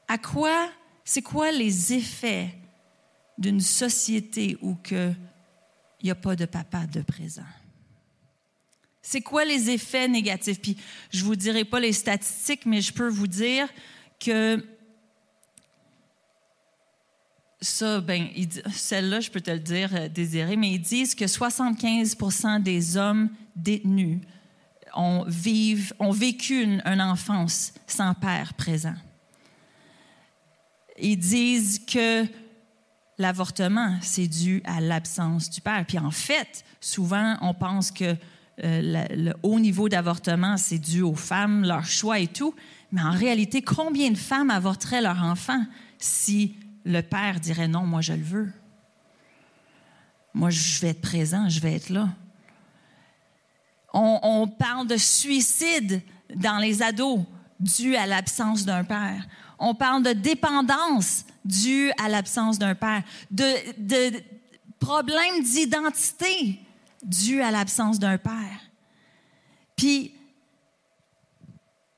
à 0.08 0.18
quoi, 0.18 0.70
c'est 1.06 1.22
quoi 1.22 1.52
les 1.52 1.94
effets 1.94 2.54
d'une 3.38 3.62
société 3.62 4.58
où 4.62 4.78
il 4.92 5.16
n'y 6.04 6.12
a 6.12 6.16
pas 6.16 6.36
de 6.36 6.46
papa 6.46 6.86
de 6.86 7.02
présent? 7.02 7.42
C'est 9.02 9.22
quoi 9.22 9.46
les 9.46 9.70
effets 9.70 10.08
négatifs? 10.08 10.62
Puis 10.62 10.78
je 11.12 11.24
vous 11.24 11.36
dirai 11.36 11.66
pas 11.66 11.80
les 11.80 11.94
statistiques, 11.94 12.66
mais 12.66 12.82
je 12.82 12.94
peux 12.94 13.08
vous 13.08 13.28
dire 13.28 13.68
que 14.20 14.64
ça, 17.62 18.02
ben, 18.02 18.28
celle-là, 18.74 19.20
je 19.20 19.30
peux 19.30 19.42
te 19.42 19.52
le 19.52 19.60
dire, 19.60 19.90
euh, 19.94 20.08
Désiré, 20.08 20.56
mais 20.56 20.72
ils 20.72 20.82
disent 20.82 21.14
que 21.14 21.26
75% 21.26 22.62
des 22.62 22.98
hommes 22.98 23.30
détenus 23.56 24.20
ont 24.96 25.24
vécu 26.12 26.62
une, 26.62 26.82
une 26.86 27.02
enfance 27.02 27.74
sans 27.88 28.14
père 28.14 28.54
présent. 28.56 28.96
Ils 31.00 31.18
disent 31.18 31.80
que 31.86 32.26
l'avortement, 33.18 33.98
c'est 34.02 34.28
dû 34.28 34.62
à 34.66 34.82
l'absence 34.82 35.50
du 35.50 35.62
père. 35.62 35.86
Puis 35.88 36.00
en 36.00 36.12
fait, 36.12 36.66
souvent, 36.82 37.38
on 37.42 37.54
pense 37.54 37.92
que 37.92 38.16
euh, 38.64 39.08
le 39.10 39.34
haut 39.44 39.60
niveau 39.60 39.90
d'avortement, 39.90 40.58
c'est 40.58 40.78
dû 40.78 41.02
aux 41.02 41.16
femmes, 41.16 41.64
leur 41.64 41.86
choix 41.86 42.20
et 42.20 42.28
tout. 42.28 42.54
Mais 42.92 43.02
en 43.02 43.12
réalité, 43.12 43.62
combien 43.62 44.12
de 44.12 44.18
femmes 44.18 44.50
avorteraient 44.50 45.02
leur 45.02 45.24
enfant 45.24 45.64
si 45.98 46.56
le 46.86 47.02
père 47.02 47.40
dirait 47.40 47.68
non, 47.68 47.86
moi 47.86 48.02
je 48.02 48.14
le 48.14 48.24
veux? 48.24 48.52
Moi, 50.34 50.50
je 50.50 50.80
vais 50.82 50.90
être 50.90 51.02
présent, 51.02 51.50
je 51.50 51.60
vais 51.60 51.74
être 51.74 51.90
là. 51.90 52.10
On, 53.94 54.48
parle 54.48 54.88
de 54.88 54.96
suicide 54.96 56.02
dans 56.34 56.58
les 56.60 56.82
ados 56.82 57.20
dû 57.60 57.96
à 57.98 58.08
l'absence 58.08 58.64
d'un 58.64 58.86
père. 58.86 59.28
On 59.60 59.76
parle 59.76 60.04
de 60.04 60.14
dépendance 60.14 61.26
due 61.44 61.92
à 62.02 62.08
l'absence 62.08 62.58
d'un 62.58 62.74
père, 62.74 63.04
de 63.30 64.14
problèmes 64.80 65.44
d'identité 65.44 66.60
dû 67.04 67.42
à 67.42 67.52
l'absence 67.52 68.00
d'un 68.00 68.18
père. 68.18 68.60
Puis, 69.76 70.14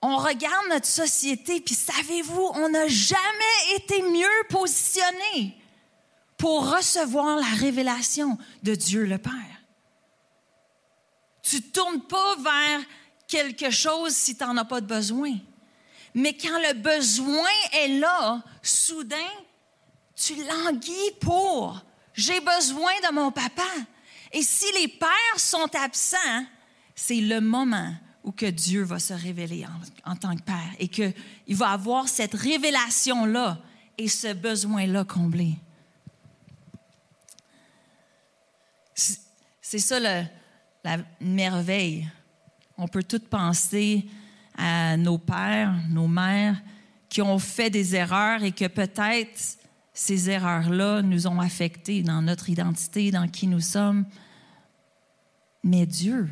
on 0.02 0.18
regarde 0.18 0.68
notre 0.70 0.88
société, 0.88 1.62
puis 1.62 1.76
savez-vous, 1.76 2.52
on 2.56 2.70
n'a 2.70 2.88
jamais 2.88 3.76
été 3.76 4.02
mieux 4.02 4.28
positionné 4.50 5.58
pour 6.38 6.70
recevoir 6.76 7.38
la 7.38 7.58
révélation 7.58 8.38
de 8.64 8.76
Dieu 8.76 9.06
le 9.06 9.18
Père. 9.18 9.34
Tu 11.42 11.58
ne 11.58 11.62
tournes 11.62 12.02
pas 12.02 12.36
vers 12.36 12.82
quelque 13.28 13.70
chose 13.70 14.14
si 14.14 14.36
tu 14.36 14.44
n'en 14.44 14.58
as 14.58 14.66
pas 14.66 14.82
de 14.82 14.86
besoin. 14.86 15.34
Mais 16.14 16.34
quand 16.34 16.60
le 16.60 16.74
besoin 16.74 17.50
est 17.72 18.00
là, 18.00 18.44
soudain, 18.62 19.18
tu 20.16 20.36
languis 20.36 21.12
pour. 21.22 21.82
J'ai 22.14 22.40
besoin 22.40 22.92
de 23.08 23.14
mon 23.14 23.32
papa. 23.32 23.64
Et 24.34 24.42
si 24.42 24.66
les 24.82 24.88
pères 24.88 25.38
sont 25.38 25.70
absents, 25.76 26.46
c'est 26.96 27.22
le 27.22 27.40
moment 27.40 27.94
où 28.24 28.32
que 28.32 28.46
Dieu 28.46 28.84
va 28.84 29.00
se 29.00 29.14
révéler 29.14 29.66
en, 30.06 30.12
en 30.12 30.16
tant 30.16 30.36
que 30.36 30.42
père 30.42 30.74
et 30.80 30.88
qu'il 30.88 31.14
va 31.50 31.70
avoir 31.70 32.08
cette 32.08 32.34
révélation-là 32.34 33.60
et 33.98 34.08
ce 34.08 34.34
besoin-là 34.34 35.04
comblé. 35.04 35.56
C'est 39.62 39.80
ça 39.80 40.00
la 40.00 40.98
merveille. 41.20 42.10
On 42.78 42.88
peut 42.88 43.04
tout 43.04 43.20
penser 43.20 44.06
à 44.58 44.98
nos 44.98 45.18
pères, 45.18 45.74
nos 45.90 46.08
mères 46.08 46.62
qui 47.10 47.22
ont 47.22 47.40
fait 47.40 47.70
des 47.70 47.96
erreurs 47.96 48.44
et 48.44 48.52
que 48.52 48.68
peut-être 48.68 49.58
ces 49.94 50.30
erreurs-là 50.30 51.02
nous 51.02 51.28
ont 51.28 51.40
affectés 51.40 52.02
dans 52.02 52.22
notre 52.22 52.50
identité, 52.50 53.12
dans 53.12 53.28
qui 53.28 53.48
nous 53.48 53.62
sommes. 53.62 54.06
Mais 55.64 55.86
Dieu, 55.86 56.30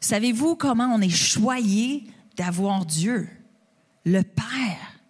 savez-vous 0.00 0.56
comment 0.56 0.92
on 0.94 1.00
est 1.00 1.08
choyé 1.08 2.04
d'avoir 2.36 2.84
Dieu, 2.84 3.28
le 4.04 4.22
Père, 4.22 5.00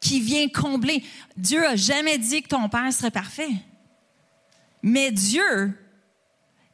qui 0.00 0.20
vient 0.20 0.48
combler? 0.48 1.02
Dieu 1.36 1.66
a 1.66 1.76
jamais 1.76 2.18
dit 2.18 2.42
que 2.42 2.48
ton 2.48 2.68
Père 2.68 2.92
serait 2.92 3.10
parfait. 3.10 3.50
Mais 4.82 5.10
Dieu, 5.10 5.72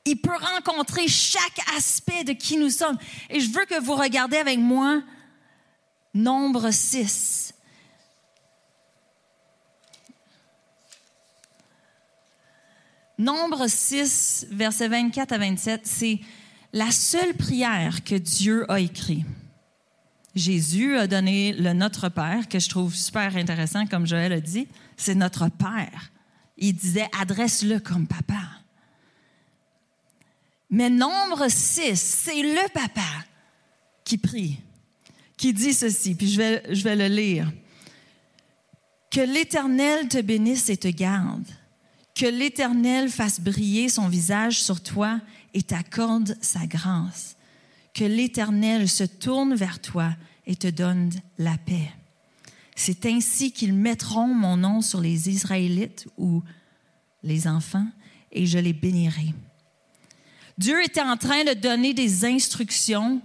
il 0.04 0.20
peut 0.20 0.36
rencontrer 0.36 1.06
chaque 1.06 1.60
aspect 1.76 2.24
de 2.24 2.32
qui 2.32 2.56
nous 2.56 2.70
sommes. 2.70 2.98
Et 3.30 3.40
je 3.40 3.50
veux 3.50 3.64
que 3.64 3.80
vous 3.80 3.94
regardez 3.94 4.36
avec 4.36 4.58
moi 4.58 5.02
Nombre 6.14 6.70
6. 6.70 7.54
Nombre 13.22 13.68
6, 13.68 14.48
versets 14.50 14.88
24 14.88 15.30
à 15.30 15.38
27, 15.38 15.82
c'est 15.84 16.18
la 16.72 16.90
seule 16.90 17.34
prière 17.34 18.02
que 18.02 18.16
Dieu 18.16 18.68
a 18.68 18.80
écrite. 18.80 19.24
Jésus 20.34 20.96
a 20.96 21.06
donné 21.06 21.52
le 21.52 21.72
Notre 21.72 22.08
Père, 22.08 22.48
que 22.48 22.58
je 22.58 22.68
trouve 22.68 22.92
super 22.96 23.36
intéressant, 23.36 23.86
comme 23.86 24.08
Joël 24.08 24.32
a 24.32 24.40
dit. 24.40 24.66
C'est 24.96 25.14
notre 25.14 25.48
Père. 25.50 26.10
Il 26.58 26.74
disait, 26.74 27.08
adresse-le 27.16 27.78
comme 27.78 28.08
papa. 28.08 28.42
Mais 30.68 30.90
nombre 30.90 31.46
6, 31.48 31.94
c'est 31.94 32.42
le 32.42 32.68
papa 32.72 33.24
qui 34.02 34.18
prie, 34.18 34.58
qui 35.36 35.52
dit 35.52 35.74
ceci, 35.74 36.16
puis 36.16 36.28
je 36.28 36.38
vais, 36.38 36.74
je 36.74 36.82
vais 36.82 36.96
le 36.96 37.06
lire. 37.06 37.52
Que 39.12 39.20
l'Éternel 39.20 40.08
te 40.08 40.20
bénisse 40.20 40.70
et 40.70 40.76
te 40.76 40.88
garde. 40.88 41.46
Que 42.22 42.28
l'Éternel 42.28 43.08
fasse 43.08 43.40
briller 43.40 43.88
son 43.88 44.06
visage 44.06 44.62
sur 44.62 44.80
toi 44.80 45.20
et 45.54 45.62
t'accorde 45.64 46.38
sa 46.40 46.68
grâce. 46.68 47.34
Que 47.94 48.04
l'Éternel 48.04 48.88
se 48.88 49.02
tourne 49.02 49.56
vers 49.56 49.80
toi 49.80 50.14
et 50.46 50.54
te 50.54 50.68
donne 50.68 51.10
la 51.36 51.58
paix. 51.58 51.90
C'est 52.76 53.06
ainsi 53.06 53.50
qu'ils 53.50 53.74
mettront 53.74 54.28
mon 54.28 54.56
nom 54.56 54.82
sur 54.82 55.00
les 55.00 55.30
Israélites 55.30 56.06
ou 56.16 56.44
les 57.24 57.48
enfants 57.48 57.88
et 58.30 58.46
je 58.46 58.60
les 58.60 58.72
bénirai. 58.72 59.34
Dieu 60.58 60.80
était 60.84 61.02
en 61.02 61.16
train 61.16 61.42
de 61.42 61.54
donner 61.54 61.92
des 61.92 62.24
instructions 62.24 63.20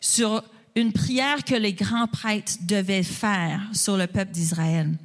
sur 0.00 0.42
une 0.74 0.94
prière 0.94 1.44
que 1.44 1.54
les 1.54 1.74
grands 1.74 2.08
prêtres 2.08 2.54
devaient 2.62 3.02
faire 3.02 3.60
sur 3.74 3.98
le 3.98 4.06
peuple 4.06 4.32
d'Israël. 4.32 4.96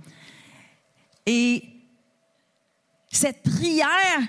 Et 1.26 1.72
cette 3.12 3.43
prière, 3.43 4.22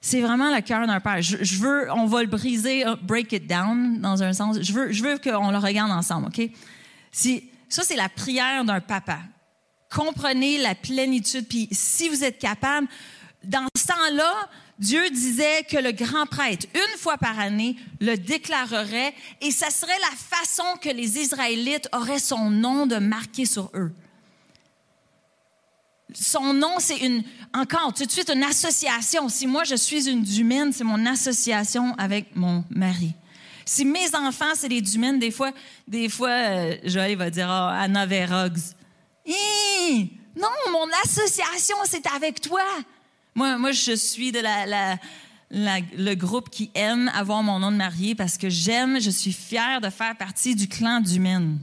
c'est 0.00 0.20
vraiment 0.20 0.54
le 0.54 0.60
cœur 0.60 0.86
d'un 0.86 1.00
père. 1.00 1.22
Je, 1.22 1.38
je, 1.42 1.58
veux, 1.58 1.90
on 1.92 2.06
va 2.06 2.22
le 2.22 2.28
briser, 2.28 2.80
uh, 2.82 2.94
break 3.00 3.32
it 3.32 3.46
down 3.46 4.00
dans 4.00 4.22
un 4.22 4.32
sens. 4.32 4.60
Je 4.60 4.72
veux, 4.72 4.92
je 4.92 5.02
veux 5.02 5.18
qu'on 5.18 5.50
le 5.50 5.58
regarde 5.58 5.90
ensemble, 5.90 6.26
OK? 6.26 6.50
Si, 7.10 7.50
ça, 7.68 7.82
c'est 7.84 7.96
la 7.96 8.08
prière 8.08 8.64
d'un 8.64 8.80
papa. 8.80 9.20
Comprenez 9.90 10.58
la 10.58 10.74
plénitude. 10.74 11.46
Puis 11.48 11.68
si 11.70 12.08
vous 12.08 12.24
êtes 12.24 12.38
capable, 12.38 12.88
dans 13.44 13.66
ce 13.76 13.86
temps-là, 13.86 14.48
Dieu 14.78 15.08
disait 15.10 15.62
que 15.62 15.76
le 15.76 15.92
grand 15.92 16.26
prêtre, 16.26 16.66
une 16.74 16.98
fois 16.98 17.16
par 17.16 17.38
année, 17.38 17.76
le 18.00 18.16
déclarerait 18.16 19.14
et 19.40 19.50
ça 19.50 19.70
serait 19.70 19.92
la 20.00 20.16
façon 20.16 20.64
que 20.80 20.88
les 20.88 21.18
Israélites 21.18 21.88
auraient 21.92 22.18
son 22.18 22.50
nom 22.50 22.86
de 22.86 22.96
marqué 22.96 23.46
sur 23.46 23.70
eux. 23.74 23.92
Son 26.14 26.54
nom, 26.54 26.76
c'est 26.78 26.98
une, 26.98 27.22
encore 27.52 27.92
tout 27.92 28.06
de 28.06 28.10
suite, 28.10 28.30
une 28.32 28.44
association. 28.44 29.28
Si 29.28 29.46
moi, 29.46 29.64
je 29.64 29.74
suis 29.74 30.08
une 30.08 30.22
dumine, 30.22 30.72
c'est 30.72 30.84
mon 30.84 31.04
association 31.06 31.94
avec 31.98 32.34
mon 32.36 32.64
mari. 32.70 33.14
Si 33.64 33.84
mes 33.84 34.14
enfants, 34.14 34.52
c'est 34.54 34.68
des 34.68 34.80
dumines, 34.80 35.18
des 35.18 35.30
fois, 35.30 35.50
des 35.88 36.08
fois, 36.08 36.28
euh, 36.28 36.76
Joël 36.84 37.16
va 37.16 37.30
dire, 37.30 37.48
oh, 37.48 37.70
Anna 37.72 38.06
Verogs. 38.06 38.58
Non, 40.36 40.48
mon 40.72 40.86
association, 41.04 41.76
c'est 41.84 42.06
avec 42.08 42.40
toi. 42.40 42.62
Moi, 43.34 43.72
je 43.72 43.92
suis 43.92 44.32
de 44.32 44.40
la, 44.40 44.98
le 45.50 46.14
groupe 46.14 46.50
qui 46.50 46.70
aime 46.74 47.10
avoir 47.14 47.42
mon 47.42 47.58
nom 47.58 47.70
de 47.70 47.76
mariée 47.76 48.14
parce 48.14 48.36
que 48.36 48.48
j'aime, 48.48 49.00
je 49.00 49.10
suis 49.10 49.32
fière 49.32 49.80
de 49.80 49.90
faire 49.90 50.16
partie 50.16 50.54
du 50.54 50.68
clan 50.68 51.00
d'Humaine. 51.00 51.58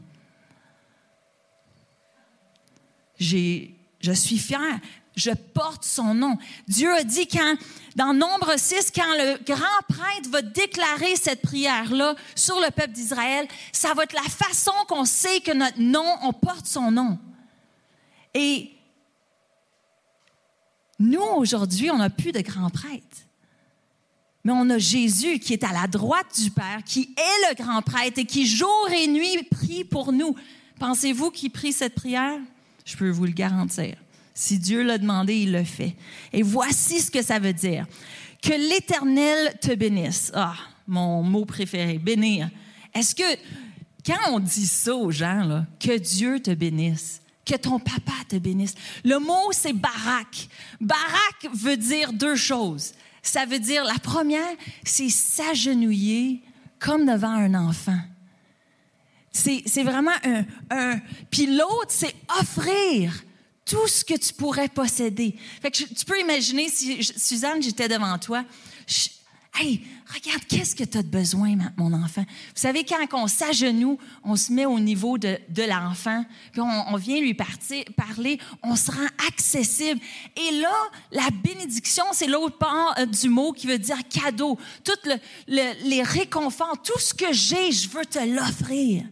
J'ai, 3.20 3.76
je 4.02 4.12
suis 4.12 4.38
fière. 4.38 4.80
Je 5.16 5.32
porte 5.32 5.84
son 5.84 6.14
nom. 6.14 6.38
Dieu 6.68 6.94
a 6.94 7.04
dit 7.04 7.28
quand, 7.28 7.56
dans 7.96 8.14
Nombre 8.14 8.58
6, 8.58 8.92
quand 8.96 9.14
le 9.18 9.44
grand 9.44 9.66
prêtre 9.90 10.30
va 10.30 10.42
déclarer 10.42 11.16
cette 11.18 11.42
prière-là 11.42 12.16
sur 12.34 12.60
le 12.62 12.72
peuple 12.72 12.94
d'Israël, 12.94 13.48
ça 13.74 13.94
va 13.94 14.04
être 14.04 14.14
la 14.14 14.22
façon 14.22 14.72
qu'on 14.88 15.04
sait 15.04 15.42
que 15.42 15.52
notre 15.52 15.80
nom, 15.80 16.06
on 16.24 16.32
porte 16.32 16.66
son 16.66 16.92
nom. 16.92 17.20
Et 18.34 18.72
nous, 20.98 21.22
aujourd'hui, 21.22 21.92
on 21.92 21.98
n'a 21.98 22.10
plus 22.10 22.32
de 22.32 22.42
grand 22.42 22.70
prêtre. 22.70 23.18
Mais 24.44 24.54
on 24.54 24.70
a 24.70 24.78
Jésus 24.78 25.40
qui 25.40 25.54
est 25.54 25.64
à 25.64 25.74
la 25.74 25.88
droite 25.88 26.40
du 26.40 26.52
Père, 26.52 26.84
qui 26.86 27.14
est 27.18 27.50
le 27.50 27.56
grand 27.56 27.82
prêtre 27.82 28.18
et 28.18 28.26
qui 28.26 28.48
jour 28.48 28.90
et 28.92 29.08
nuit 29.08 29.44
prie 29.52 29.84
pour 29.84 30.14
nous. 30.14 30.36
Pensez-vous 30.80 31.32
qu'il 31.32 31.52
prie 31.52 31.74
cette 31.74 31.96
prière? 31.96 32.40
Je 32.92 32.98
peux 32.98 33.10
vous 33.10 33.26
le 33.26 33.32
garantir. 33.32 33.96
Si 34.34 34.60
Dieu 34.60 34.84
l'a 34.84 34.98
demandé, 34.98 35.36
il 35.36 35.54
le 35.54 35.64
fait. 35.64 35.96
Et 36.34 36.42
voici 36.42 37.00
ce 37.00 37.10
que 37.10 37.22
ça 37.22 37.40
veut 37.40 37.54
dire. 37.54 37.86
Que 38.42 38.52
l'Éternel 38.52 39.58
te 39.62 39.74
bénisse. 39.74 40.30
Ah, 40.36 40.56
mon 40.88 41.24
mot 41.24 41.46
préféré, 41.46 41.98
bénir. 41.98 42.50
Est-ce 42.94 43.16
que 43.16 43.24
quand 44.06 44.34
on 44.34 44.40
dit 44.40 44.68
ça 44.68 44.94
aux 44.94 45.12
gens, 45.12 45.66
que 45.80 45.98
Dieu 45.98 46.42
te 46.42 46.52
bénisse, 46.52 47.22
que 47.46 47.56
ton 47.56 47.80
papa 47.80 48.12
te 48.28 48.36
bénisse, 48.36 48.74
le 49.06 49.20
mot 49.20 49.52
c'est 49.52 49.74
barak. 49.74 50.50
Barak 50.82 51.48
veut 51.54 51.78
dire 51.78 52.12
deux 52.12 52.36
choses. 52.36 52.94
Ça 53.24 53.46
veut 53.46 53.60
dire, 53.60 53.86
la 53.86 54.00
première, 54.00 54.56
c'est 54.84 55.10
s'agenouiller 55.10 56.42
comme 56.80 57.06
devant 57.06 57.30
un 57.30 57.54
enfant. 57.54 58.00
C'est 59.32 59.84
vraiment 59.84 60.12
un... 60.70 61.00
puis 61.30 61.48
l'autre, 61.48 61.88
c'est 61.90 62.14
offrir 62.40 63.24
tout 63.66 63.88
ce 63.88 64.04
que 64.04 64.16
tu 64.18 64.34
pourrais 64.34 64.68
posséder. 64.68 65.36
Fait 65.62 65.72
que 65.72 65.78
tu 65.84 66.06
peux 66.06 66.20
imaginer 66.20 66.68
si, 66.70 67.02
Suzanne, 67.04 67.62
j'étais 67.62 67.88
devant 67.88 68.18
toi. 68.18 68.44
hey, 69.60 69.82
regarde, 70.14 70.44
qu'est-ce 70.50 70.76
que 70.76 70.84
tu 70.84 70.98
as 70.98 71.04
de 71.04 71.08
besoin, 71.08 71.56
mon 71.78 71.94
enfant? 71.94 72.26
Vous 72.28 72.56
savez, 72.56 72.84
quand 72.84 72.98
on 73.14 73.28
s'agenouille, 73.28 73.98
on 74.26 74.36
se 74.36 74.52
met 74.52 74.66
au 74.66 74.80
niveau 74.80 75.18
de, 75.18 75.38
l'enfant, 75.70 76.26
on, 76.58 76.98
vient 76.98 77.22
lui 77.22 77.34
parler, 77.34 78.40
on 78.64 78.76
se 78.76 78.92
rend 78.92 79.08
accessible. 79.30 80.02
Et 80.36 80.60
là, 80.60 80.74
la 81.14 81.30
bénédiction, 81.30 82.04
c'est 82.12 82.28
l'autre 82.28 82.58
part 82.58 82.96
euh, 82.98 83.06
du 83.06 83.30
mot 83.30 83.54
qui 83.54 83.68
veut 83.68 83.80
dire 83.80 84.00
cadeau. 84.10 84.58
Toutes 84.84 85.06
le- 85.06 85.20
le- 85.48 85.88
les 85.90 86.04
réconforts, 86.04 86.82
tout 86.84 87.00
ce 87.00 87.14
que 87.14 87.32
j'ai, 87.32 87.72
je 87.72 87.88
veux 87.90 88.06
te 88.06 88.20
l'offrir. 88.20 89.06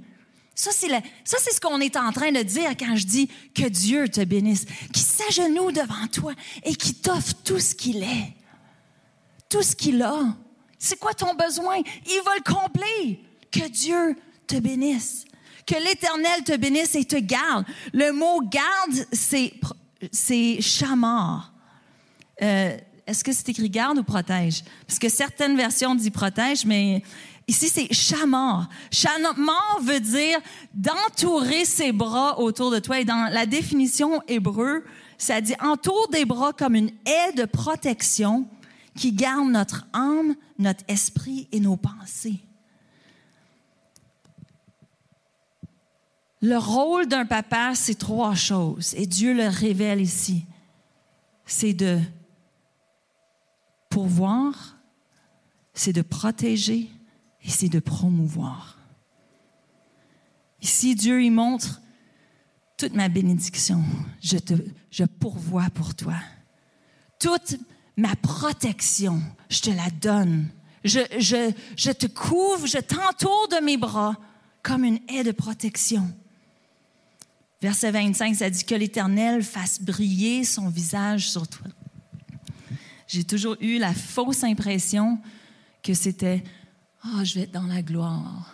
Ça, 0.59 0.71
c'est 0.73 0.89
ça, 1.23 1.37
c'est 1.39 1.53
ce 1.53 1.61
qu'on 1.61 1.79
est 1.79 1.95
en 1.95 2.11
train 2.11 2.33
de 2.33 2.43
dire 2.43 2.71
quand 2.71 2.93
je 2.97 3.05
dis 3.05 3.29
que 3.55 3.65
Dieu 3.69 4.09
te 4.09 4.19
bénisse, 4.25 4.65
qui 4.91 4.99
s'agenouille 4.99 5.71
devant 5.71 6.05
toi 6.11 6.33
et 6.65 6.75
qui 6.75 6.95
t'offre 6.95 7.33
tout 7.45 7.59
ce 7.59 7.73
qu'il 7.73 8.03
est, 8.03 8.33
tout 9.47 9.63
ce 9.63 9.73
qu'il 9.73 10.01
a. 10.01 10.19
C'est 10.77 10.99
quoi 10.99 11.13
ton 11.13 11.33
besoin? 11.33 11.77
Il 11.77 12.21
va 12.25 12.31
le 12.35 12.43
combler. 12.43 13.23
Que 13.49 13.69
Dieu 13.69 14.17
te 14.47 14.57
bénisse. 14.57 15.23
Que 15.65 15.75
l'Éternel 15.75 16.43
te 16.43 16.57
bénisse 16.57 16.93
et 16.95 17.05
te 17.05 17.15
garde. 17.15 17.65
Le 17.93 18.11
mot 18.11 18.41
garde, 18.41 19.07
c'est, 19.13 19.53
c'est. 20.11 20.59
Euh, 22.41 22.77
est-ce 23.07 23.23
que 23.23 23.31
c'est 23.31 23.47
écrit 23.47 23.69
garde 23.69 23.97
ou 23.97 24.03
protège? 24.03 24.63
Parce 24.85 24.99
que 24.99 25.07
certaines 25.07 25.55
versions 25.55 25.95
disent 25.95 26.09
protège, 26.09 26.65
mais 26.65 27.01
ici 27.49 27.67
c'est 27.67 27.93
chamar. 27.93 28.69
Chamar 28.91 29.79
veut 29.81 29.99
dire 29.99 30.39
d'entourer 30.73 31.65
ses 31.65 31.91
bras 31.91 32.39
autour 32.39 32.71
de 32.71 32.79
toi. 32.79 32.99
Et 32.99 33.05
dans 33.05 33.31
la 33.31 33.45
définition 33.45 34.21
hébreu, 34.27 34.83
ça 35.17 35.41
dit 35.41 35.55
entoure 35.61 36.07
des 36.11 36.25
bras 36.25 36.53
comme 36.53 36.75
une 36.75 36.91
haie 37.05 37.33
de 37.35 37.45
protection 37.45 38.47
qui 38.95 39.11
garde 39.11 39.49
notre 39.49 39.87
âme, 39.93 40.35
notre 40.57 40.83
esprit 40.87 41.47
et 41.51 41.59
nos 41.59 41.77
pensées. 41.77 42.39
Le 46.41 46.57
rôle 46.57 47.07
d'un 47.07 47.25
papa, 47.25 47.73
c'est 47.75 47.97
trois 47.97 48.33
choses, 48.33 48.93
et 48.95 49.05
Dieu 49.05 49.33
le 49.33 49.47
révèle 49.47 49.99
ici. 49.99 50.45
C'est 51.45 51.73
de 51.73 51.99
pourvoir, 53.89 54.77
c'est 55.73 55.91
de 55.91 56.01
protéger 56.01 56.89
et 57.49 57.51
c'est 57.51 57.67
de 57.67 57.79
promouvoir. 57.79 58.77
Ici, 60.61 60.93
Dieu 60.93 61.23
y 61.23 61.31
montre 61.31 61.81
toute 62.77 62.93
ma 62.93 63.09
bénédiction. 63.09 63.83
Je 64.21 64.37
te, 64.37 64.53
je 64.91 65.03
pourvois 65.03 65.71
pour 65.73 65.95
toi. 65.95 66.13
Toute 67.19 67.55
ma 67.97 68.15
protection, 68.17 69.19
je 69.49 69.61
te 69.61 69.69
la 69.71 69.89
donne. 69.89 70.49
Je, 70.83 70.99
je, 71.17 71.51
je 71.75 71.89
te 71.89 72.05
couvre, 72.05 72.67
je 72.67 72.77
t'entoure 72.77 73.47
de 73.49 73.65
mes 73.65 73.77
bras 73.77 74.15
comme 74.61 74.83
une 74.83 74.99
haie 75.07 75.23
de 75.23 75.31
protection. 75.31 76.07
Verset 77.63 77.89
25, 77.89 78.35
ça 78.35 78.49
dit 78.51 78.63
que 78.63 78.75
l'Éternel 78.75 79.41
fasse 79.41 79.81
briller 79.81 80.43
son 80.43 80.69
visage 80.69 81.31
sur 81.31 81.47
toi. 81.47 81.67
J'ai 83.07 83.23
toujours 83.23 83.57
eu 83.59 83.79
la 83.79 83.95
fausse 83.95 84.43
impression 84.43 85.19
que 85.81 85.95
c'était 85.95 86.43
Ah, 87.03 87.23
je 87.23 87.35
vais 87.35 87.41
être 87.41 87.51
dans 87.51 87.67
la 87.67 87.81
gloire. 87.81 88.53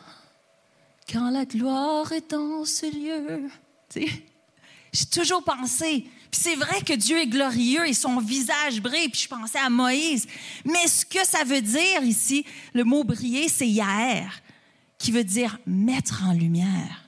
Quand 1.11 1.29
la 1.29 1.45
gloire 1.45 2.11
est 2.11 2.31
dans 2.31 2.65
ce 2.65 2.85
lieu. 2.85 3.49
J'ai 3.93 5.05
toujours 5.05 5.43
pensé. 5.43 6.07
Puis 6.31 6.41
c'est 6.41 6.55
vrai 6.55 6.81
que 6.81 6.93
Dieu 6.93 7.19
est 7.19 7.27
glorieux 7.27 7.87
et 7.87 7.93
son 7.93 8.19
visage 8.19 8.81
brille. 8.81 9.09
Puis 9.09 9.21
je 9.21 9.27
pensais 9.27 9.59
à 9.59 9.69
Moïse. 9.69 10.27
Mais 10.63 10.87
ce 10.87 11.05
que 11.05 11.25
ça 11.25 11.43
veut 11.43 11.61
dire 11.61 12.03
ici, 12.03 12.45
le 12.73 12.83
mot 12.83 13.03
briller, 13.03 13.47
c'est 13.49 13.67
Yaher, 13.67 14.27
qui 14.97 15.11
veut 15.11 15.23
dire 15.23 15.57
mettre 15.65 16.23
en 16.25 16.33
lumière 16.33 17.05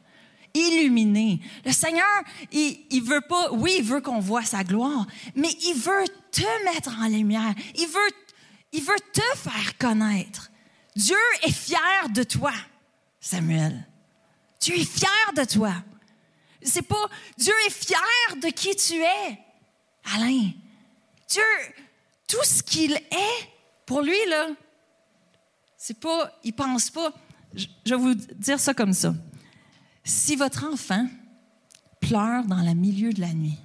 illuminer. 0.57 1.39
Le 1.65 1.71
Seigneur, 1.71 2.05
il, 2.51 2.79
il 2.89 3.03
veut 3.03 3.21
pas, 3.21 3.51
oui, 3.51 3.75
il 3.77 3.83
veut 3.83 4.01
qu'on 4.01 4.19
voit 4.19 4.43
sa 4.43 4.63
gloire, 4.63 5.05
mais 5.35 5.49
il 5.65 5.75
veut 5.75 6.05
te 6.31 6.65
mettre 6.65 6.97
en 6.99 7.07
lumière. 7.07 7.53
Il 7.75 7.87
veut, 7.87 8.11
il 8.73 8.81
veut 8.81 8.99
te 9.13 9.21
faire 9.35 9.77
connaître. 9.77 10.49
Dieu 10.97 11.15
est 11.43 11.51
fier 11.51 12.09
de 12.11 12.23
toi, 12.23 12.51
Samuel. 13.19 13.87
Dieu 14.59 14.75
est 14.75 14.83
fier 14.83 15.31
de 15.35 15.43
toi. 15.43 15.75
C'est 16.63 16.81
pas, 16.81 17.07
Dieu 17.37 17.53
est 17.67 17.71
fier 17.71 18.35
de 18.41 18.47
qui 18.47 18.75
tu 18.75 18.95
es, 18.95 19.39
Alain. 20.15 20.49
Dieu, 21.29 21.43
tout 22.27 22.43
ce 22.43 22.63
qu'il 22.63 22.93
est, 22.93 23.49
pour 23.85 24.01
lui, 24.01 24.17
là, 24.27 24.47
c'est 25.77 25.99
pas, 25.99 26.31
il 26.43 26.53
pense 26.53 26.89
pas, 26.89 27.13
je, 27.53 27.67
vais 27.85 27.95
vous 27.95 28.15
dire 28.15 28.59
ça 28.59 28.73
comme 28.73 28.93
ça. 28.93 29.13
Si 30.03 30.35
votre 30.35 30.65
enfant 30.65 31.07
pleure 32.01 32.43
dans 32.45 32.63
le 32.63 32.73
milieu 32.73 33.13
de 33.13 33.21
la 33.21 33.33
nuit, 33.33 33.59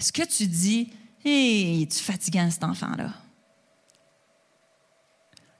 est-ce 0.00 0.14
que 0.14 0.24
tu 0.24 0.46
dis, 0.46 0.94
hé, 1.26 1.86
tu 1.92 1.98
fatigant 1.98 2.50
cet 2.50 2.64
enfant-là? 2.64 3.21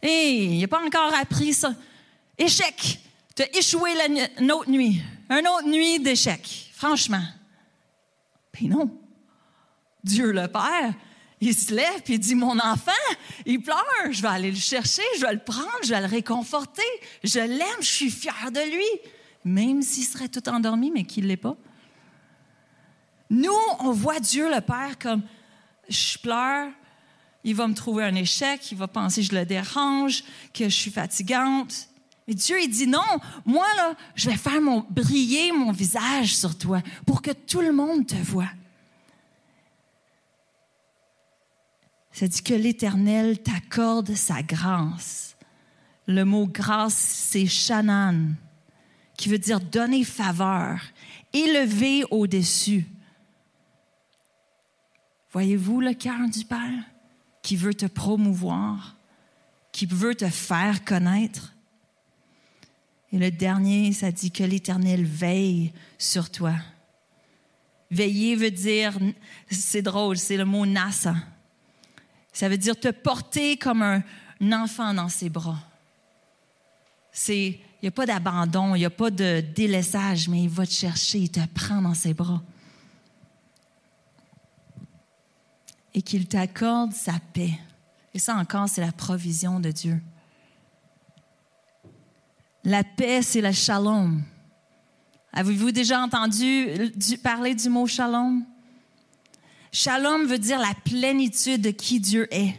Hey, 0.02 0.56
il 0.56 0.60
n'a 0.60 0.68
pas 0.68 0.84
encore 0.84 1.14
appris 1.14 1.54
ça. 1.54 1.74
Échec. 2.36 2.98
Tu 3.36 3.42
as 3.42 3.56
échoué 3.56 3.94
la 3.94 4.06
une 4.40 4.52
autre 4.52 4.68
nuit. 4.68 5.00
Une 5.30 5.46
autre 5.46 5.66
nuit 5.66 6.00
d'échec. 6.00 6.70
Franchement. 6.74 7.22
Ben 8.52 8.68
non. 8.68 8.98
Dieu 10.02 10.32
le 10.32 10.48
Père, 10.48 10.92
il 11.40 11.54
se 11.54 11.72
lève 11.72 12.02
et 12.08 12.18
dit 12.18 12.34
Mon 12.34 12.58
enfant, 12.58 12.90
il 13.46 13.62
pleure, 13.62 13.78
je 14.10 14.20
vais 14.20 14.28
aller 14.28 14.50
le 14.50 14.58
chercher, 14.58 15.02
je 15.16 15.22
vais 15.24 15.32
le 15.32 15.38
prendre, 15.38 15.70
je 15.84 15.90
vais 15.90 16.00
le 16.00 16.06
réconforter. 16.06 16.82
Je 17.22 17.38
l'aime, 17.38 17.80
je 17.80 17.86
suis 17.86 18.10
fière 18.10 18.50
de 18.52 18.60
lui. 18.60 19.10
Même 19.44 19.82
s'il 19.82 20.04
serait 20.04 20.28
tout 20.28 20.48
endormi, 20.48 20.90
mais 20.90 21.04
qu'il 21.04 21.24
ne 21.24 21.28
l'est 21.28 21.36
pas. 21.36 21.56
Nous, 23.30 23.56
on 23.80 23.92
voit 23.92 24.20
Dieu 24.20 24.52
le 24.52 24.60
Père 24.60 24.98
comme 25.00 25.22
je 25.88 26.18
pleure, 26.18 26.68
il 27.44 27.54
va 27.54 27.66
me 27.66 27.74
trouver 27.74 28.04
un 28.04 28.14
échec, 28.14 28.70
il 28.70 28.78
va 28.78 28.88
penser 28.88 29.22
que 29.22 29.28
je 29.28 29.34
le 29.34 29.44
dérange, 29.44 30.24
que 30.54 30.64
je 30.64 30.74
suis 30.74 30.90
fatigante. 30.90 31.88
Mais 32.28 32.34
Dieu, 32.34 32.60
il 32.62 32.68
dit 32.68 32.86
non, 32.86 33.00
moi, 33.44 33.66
là, 33.76 33.94
je 34.14 34.30
vais 34.30 34.36
faire 34.36 34.60
mon, 34.60 34.86
briller 34.88 35.52
mon 35.52 35.72
visage 35.72 36.36
sur 36.36 36.56
toi 36.56 36.80
pour 37.04 37.20
que 37.20 37.32
tout 37.32 37.60
le 37.60 37.72
monde 37.72 38.06
te 38.06 38.14
voie. 38.14 38.48
Ça 42.12 42.28
dit 42.28 42.42
que 42.42 42.54
l'Éternel 42.54 43.38
t'accorde 43.42 44.14
sa 44.14 44.42
grâce. 44.42 45.36
Le 46.06 46.24
mot 46.24 46.46
grâce, 46.46 46.94
c'est 46.94 47.46
shanan, 47.46 48.34
qui 49.16 49.28
veut 49.28 49.38
dire 49.38 49.60
donner 49.60 50.04
faveur, 50.04 50.80
élever 51.32 52.04
au-dessus. 52.10 52.86
Voyez-vous 55.32 55.80
le 55.80 55.94
cœur 55.94 56.28
du 56.28 56.44
Père? 56.44 56.91
Qui 57.42 57.56
veut 57.56 57.74
te 57.74 57.86
promouvoir, 57.86 58.96
qui 59.72 59.86
veut 59.86 60.14
te 60.14 60.28
faire 60.28 60.84
connaître? 60.84 61.52
Et 63.12 63.18
le 63.18 63.30
dernier, 63.30 63.92
ça 63.92 64.10
dit 64.10 64.30
que 64.30 64.42
l'Éternel 64.42 65.04
veille 65.04 65.72
sur 65.98 66.30
toi. 66.30 66.54
Veiller 67.90 68.36
veut 68.36 68.50
dire, 68.50 68.98
c'est 69.50 69.82
drôle, 69.82 70.16
c'est 70.16 70.38
le 70.38 70.46
mot 70.46 70.64
nasa. 70.64 71.14
Ça 72.32 72.48
veut 72.48 72.56
dire 72.56 72.78
te 72.78 72.88
porter 72.88 73.58
comme 73.58 73.82
un, 73.82 74.02
enfant 74.50 74.94
dans 74.94 75.10
ses 75.10 75.28
bras. 75.28 75.58
C'est, 77.12 77.48
il 77.48 77.82
n'y 77.82 77.88
a 77.88 77.92
pas 77.92 78.06
d'abandon, 78.06 78.74
il 78.74 78.78
n'y 78.78 78.86
a 78.86 78.90
pas 78.90 79.10
de 79.10 79.44
délaissage, 79.54 80.28
mais 80.28 80.44
il 80.44 80.48
va 80.48 80.66
te 80.66 80.72
chercher, 80.72 81.18
il 81.18 81.30
te 81.30 81.46
prend 81.54 81.82
dans 81.82 81.94
ses 81.94 82.14
bras. 82.14 82.42
Et 85.94 86.02
qu'il 86.02 86.26
t'accorde 86.26 86.92
sa 86.92 87.14
paix. 87.32 87.52
Et 88.14 88.18
ça 88.18 88.36
encore, 88.36 88.68
c'est 88.68 88.80
la 88.80 88.92
provision 88.92 89.60
de 89.60 89.70
Dieu. 89.70 90.00
La 92.64 92.84
paix, 92.84 93.22
c'est 93.22 93.40
le 93.40 93.52
shalom. 93.52 94.22
Avez-vous 95.32 95.72
déjà 95.72 96.00
entendu 96.00 96.68
du- 96.94 97.18
parler 97.18 97.54
du 97.54 97.68
mot 97.68 97.86
shalom? 97.86 98.44
Shalom 99.72 100.26
veut 100.26 100.38
dire 100.38 100.58
la 100.58 100.74
plénitude 100.84 101.62
de 101.62 101.70
qui 101.70 101.98
Dieu 101.98 102.28
est. 102.32 102.54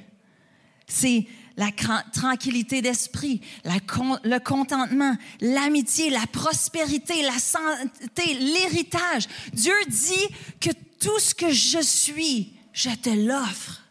C'est 0.87 1.27
la 1.55 1.69
tranquillité 2.11 2.81
d'esprit, 2.81 3.41
le 3.63 4.39
contentement, 4.39 5.15
l'amitié, 5.39 6.09
la 6.09 6.25
prospérité, 6.25 7.21
la 7.21 7.37
santé, 7.37 8.33
l'héritage. 8.39 9.27
Dieu 9.53 9.73
dit 9.87 10.27
que 10.59 10.71
tout 10.99 11.19
ce 11.19 11.35
que 11.35 11.51
je 11.51 11.79
suis, 11.79 12.53
je 12.73 12.89
te 12.89 13.09
l'offre. 13.09 13.81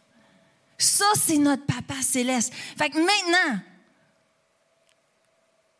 Ça, 0.77 1.05
c'est 1.15 1.37
notre 1.37 1.65
Papa 1.65 2.01
céleste. 2.01 2.53
Fait 2.77 2.89
que 2.89 2.97
maintenant, 2.97 3.61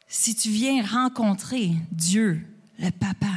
si 0.08 0.34
tu 0.36 0.50
viens 0.50 0.84
rencontrer 0.86 1.72
Dieu, 1.92 2.48
le 2.80 2.90
Papa, 2.90 3.28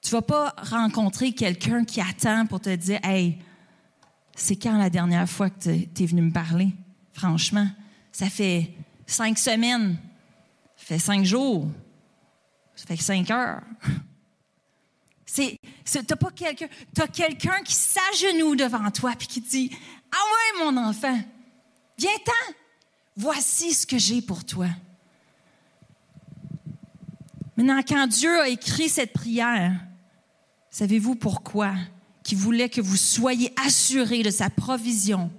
tu 0.00 0.10
vas 0.10 0.22
pas 0.22 0.54
rencontrer 0.62 1.32
quelqu'un 1.32 1.84
qui 1.84 2.00
attend 2.00 2.46
pour 2.46 2.60
te 2.60 2.74
dire, 2.74 2.98
hey, 3.02 3.38
c'est 4.34 4.56
quand 4.56 4.78
la 4.78 4.88
dernière 4.88 5.28
fois 5.28 5.50
que 5.50 5.84
tu 5.84 6.02
es 6.02 6.06
venu 6.06 6.22
me 6.22 6.32
parler? 6.32 6.72
Franchement, 7.12 7.68
ça 8.12 8.30
fait 8.30 8.72
cinq 9.06 9.36
semaines, 9.38 9.98
ça 10.76 10.84
fait 10.86 10.98
cinq 10.98 11.24
jours, 11.24 11.68
ça 12.74 12.86
fait 12.86 12.96
cinq 12.96 13.30
heures. 13.30 13.62
C'est, 15.84 16.02
t'as 16.04 16.16
pas 16.16 16.30
quelqu'un, 16.30 16.66
t'as 16.92 17.06
quelqu'un 17.06 17.62
qui 17.62 17.74
s'agenouille 17.74 18.56
devant 18.56 18.90
toi 18.90 19.12
puis 19.16 19.28
qui 19.28 19.40
dit, 19.40 19.70
ah 20.10 20.16
ouais 20.16 20.64
mon 20.64 20.76
enfant, 20.76 21.18
viens-t'en, 21.96 22.54
voici 23.16 23.72
ce 23.72 23.86
que 23.86 23.98
j'ai 23.98 24.20
pour 24.20 24.44
toi. 24.44 24.66
Maintenant, 27.56 27.80
quand 27.86 28.06
Dieu 28.08 28.40
a 28.40 28.48
écrit 28.48 28.88
cette 28.88 29.12
prière, 29.12 29.72
savez-vous 30.70 31.14
pourquoi? 31.14 31.74
Qu'il 32.24 32.38
voulait 32.38 32.68
que 32.68 32.80
vous 32.80 32.96
soyez 32.96 33.52
assurés 33.64 34.22
de 34.22 34.30
sa 34.30 34.50
provision, 34.50 35.30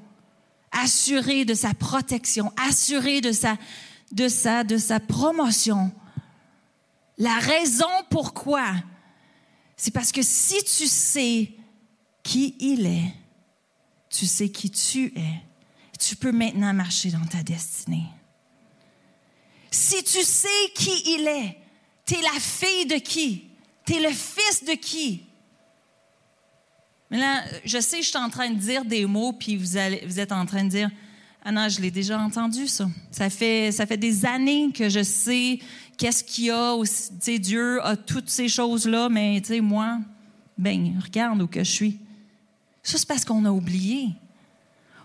assurés 0.71 1.45
de 1.45 1.53
sa 1.53 1.73
protection, 1.73 2.53
assurés 2.57 3.21
de 3.21 3.31
sa, 3.31 3.57
de 4.11 4.27
sa, 4.27 4.63
de 4.63 4.77
sa 4.77 4.99
promotion? 4.99 5.91
La 7.17 7.37
raison 7.39 7.89
pourquoi, 8.09 8.65
c'est 9.81 9.91
parce 9.91 10.11
que 10.11 10.21
si 10.21 10.61
tu 10.65 10.87
sais 10.87 11.53
qui 12.21 12.53
il 12.59 12.85
est, 12.85 13.13
tu 14.09 14.25
sais 14.25 14.49
qui 14.49 14.69
tu 14.69 15.05
es, 15.15 15.41
tu 15.97 16.17
peux 16.17 16.33
maintenant 16.33 16.73
marcher 16.73 17.11
dans 17.11 17.25
ta 17.25 17.41
destinée. 17.43 18.03
Si 19.71 20.03
tu 20.03 20.21
sais 20.21 20.47
qui 20.75 20.91
il 21.05 21.25
est, 21.25 21.57
tu 22.05 22.15
es 22.15 22.21
la 22.21 22.39
fille 22.41 22.87
de 22.87 22.95
qui? 22.95 23.45
Tu 23.85 23.95
es 23.95 24.01
le 24.01 24.13
fils 24.13 24.65
de 24.65 24.73
qui? 24.73 25.23
Mais 27.09 27.17
là, 27.17 27.45
je 27.63 27.79
sais, 27.79 28.01
je 28.01 28.09
suis 28.09 28.17
en 28.17 28.29
train 28.29 28.49
de 28.49 28.59
dire 28.59 28.83
des 28.83 29.05
mots, 29.05 29.31
puis 29.31 29.55
vous, 29.55 29.77
êtes 29.77 30.33
en 30.33 30.45
train 30.45 30.65
de 30.65 30.69
dire 30.69 30.91
Ah 31.43 31.51
non, 31.51 31.69
je 31.69 31.79
l'ai 31.79 31.91
déjà 31.91 32.19
entendu, 32.19 32.67
ça. 32.67 32.89
Ça 33.11 33.29
fait, 33.29 33.71
ça 33.71 33.85
fait 33.85 33.97
des 33.97 34.25
années 34.25 34.71
que 34.73 34.89
je 34.89 35.03
sais 35.03 35.59
qu'est-ce 35.97 36.23
qu'il 36.23 36.45
y 36.45 36.49
a. 36.51 36.73
aussi. 36.73 37.11
Dieu 37.39 37.83
a 37.85 37.95
toutes 37.95 38.29
ces 38.29 38.49
choses-là, 38.49 39.09
mais 39.09 39.41
moi, 39.61 39.99
ben, 40.57 40.99
regarde 41.01 41.41
où 41.41 41.47
que 41.47 41.63
je 41.63 41.71
suis. 41.71 41.99
Ça, 42.83 42.97
c'est 42.97 43.07
parce 43.07 43.23
qu'on 43.23 43.45
a 43.45 43.51
oublié. 43.51 44.09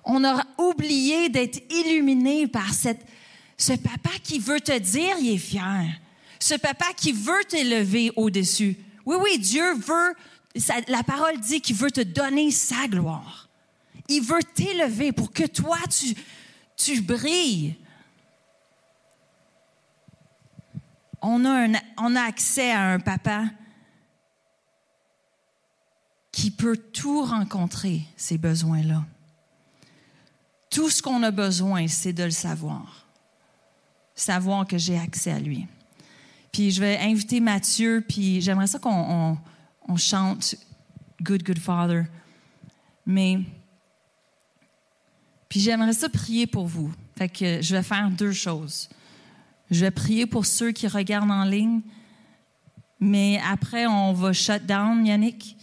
On 0.04 0.24
a 0.24 0.44
oublié 0.58 1.28
d'être 1.28 1.62
illuminé 1.72 2.46
par 2.46 2.74
cette, 2.74 3.04
ce 3.56 3.72
papa 3.72 4.10
qui 4.22 4.38
veut 4.38 4.60
te 4.60 4.76
dire 4.78 5.16
il 5.20 5.34
est 5.34 5.38
fier. 5.38 5.86
Ce 6.40 6.54
papa 6.54 6.86
qui 6.96 7.12
veut 7.12 7.44
t'élever 7.48 8.10
au-dessus. 8.16 8.76
Oui, 9.06 9.16
oui, 9.22 9.38
Dieu 9.38 9.74
veut, 9.74 10.14
la 10.88 11.02
parole 11.02 11.38
dit 11.40 11.60
qu'il 11.60 11.76
veut 11.76 11.90
te 11.90 12.02
donner 12.02 12.50
sa 12.50 12.86
gloire. 12.86 13.43
Il 14.08 14.20
veut 14.22 14.42
t'élever 14.54 15.12
pour 15.12 15.32
que 15.32 15.46
toi, 15.46 15.78
tu, 15.90 16.14
tu 16.76 17.00
brilles. 17.00 17.76
On 21.22 21.44
a, 21.44 21.66
un- 21.68 21.72
on 21.98 22.14
a 22.16 22.22
accès 22.22 22.70
à 22.70 22.82
un 22.92 22.98
papa 23.00 23.44
qui 26.32 26.50
peut 26.50 26.76
tout 26.76 27.24
rencontrer, 27.24 28.02
ces 28.16 28.36
besoins-là. 28.38 29.04
Tout 30.70 30.90
ce 30.90 31.00
qu'on 31.00 31.22
a 31.22 31.30
besoin, 31.30 31.86
c'est 31.88 32.12
de 32.12 32.24
le 32.24 32.30
savoir. 32.30 33.06
Savoir 34.14 34.66
que 34.66 34.76
j'ai 34.76 34.98
accès 34.98 35.30
à 35.32 35.38
lui. 35.38 35.66
Puis 36.52 36.72
je 36.72 36.80
vais 36.80 36.98
inviter 36.98 37.40
Mathieu, 37.40 38.04
puis 38.06 38.40
j'aimerais 38.40 38.66
ça 38.66 38.78
qu'on 38.78 39.38
on- 39.88 39.96
chante 39.96 40.56
Good, 41.22 41.42
Good 41.44 41.58
Father. 41.58 42.04
Mais, 43.06 43.40
puis 45.54 45.60
j'aimerais 45.60 45.92
ça 45.92 46.08
prier 46.08 46.48
pour 46.48 46.66
vous. 46.66 46.92
Fait 47.16 47.28
que 47.28 47.62
je 47.62 47.76
vais 47.76 47.84
faire 47.84 48.10
deux 48.10 48.32
choses. 48.32 48.88
Je 49.70 49.84
vais 49.84 49.92
prier 49.92 50.26
pour 50.26 50.46
ceux 50.46 50.72
qui 50.72 50.88
regardent 50.88 51.30
en 51.30 51.44
ligne, 51.44 51.80
mais 52.98 53.40
après, 53.48 53.86
on 53.86 54.12
va 54.14 54.32
shut 54.32 54.66
down, 54.66 55.06
Yannick. 55.06 55.56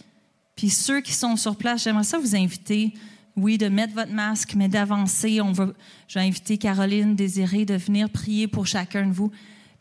Puis 0.56 0.70
ceux 0.70 1.02
qui 1.02 1.12
sont 1.12 1.36
sur 1.36 1.56
place, 1.56 1.84
j'aimerais 1.84 2.04
ça 2.04 2.18
vous 2.18 2.34
inviter, 2.34 2.94
oui, 3.36 3.58
de 3.58 3.68
mettre 3.68 3.92
votre 3.92 4.14
masque, 4.14 4.54
mais 4.54 4.66
d'avancer. 4.66 5.42
On 5.42 5.52
va, 5.52 5.68
je 6.08 6.18
vais 6.18 6.24
inviter 6.24 6.56
Caroline, 6.56 7.14
Désirée, 7.14 7.66
de 7.66 7.74
venir 7.74 8.08
prier 8.08 8.48
pour 8.48 8.66
chacun 8.66 9.04
de 9.04 9.12
vous. 9.12 9.30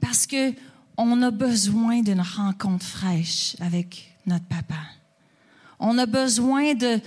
Parce 0.01 0.28
que 0.28 0.51
on 0.97 1.22
a 1.22 1.32
besoin 1.32 2.01
d'une 2.01 2.20
rencontre 2.20 2.86
fraîche 2.86 3.55
avec 3.62 4.14
notre 4.26 4.43
papa. 4.43 4.76
On 5.80 5.97
a 5.97 6.05
besoin 6.05 6.74
de, 6.74 6.99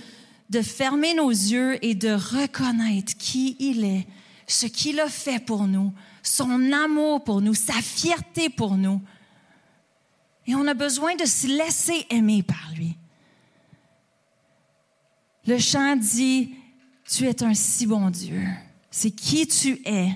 de 0.49 0.61
fermer 0.61 1.13
nos 1.13 1.29
yeux 1.29 1.83
et 1.83 1.95
de 1.95 2.13
reconnaître 2.13 3.17
qui 3.17 3.55
il 3.59 3.83
est, 3.83 4.07
ce 4.47 4.67
qu'il 4.67 4.99
a 4.99 5.09
fait 5.09 5.43
pour 5.43 5.67
nous, 5.67 5.93
son 6.21 6.71
amour 6.71 7.23
pour 7.23 7.41
nous, 7.41 7.53
sa 7.53 7.73
fierté 7.73 8.49
pour 8.49 8.77
nous. 8.77 9.01
Et 10.47 10.55
on 10.55 10.67
a 10.67 10.73
besoin 10.73 11.15
de 11.15 11.25
se 11.25 11.47
laisser 11.47 12.05
aimer 12.09 12.43
par 12.43 12.71
lui. 12.75 12.95
Le 15.47 15.57
chant 15.57 15.95
dit, 15.95 16.55
tu 17.07 17.25
es 17.25 17.43
un 17.43 17.53
si 17.53 17.85
bon 17.85 18.09
Dieu. 18.09 18.43
C'est 18.89 19.11
qui 19.11 19.47
tu 19.47 19.81
es. 19.85 20.09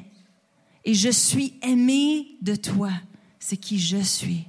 Et 0.86 0.94
je 0.94 1.10
suis 1.10 1.60
aimé 1.62 2.38
de 2.42 2.56
toi. 2.56 2.92
C'est 3.40 3.58
qui 3.58 3.80
je 3.80 3.98
suis. 3.98 4.49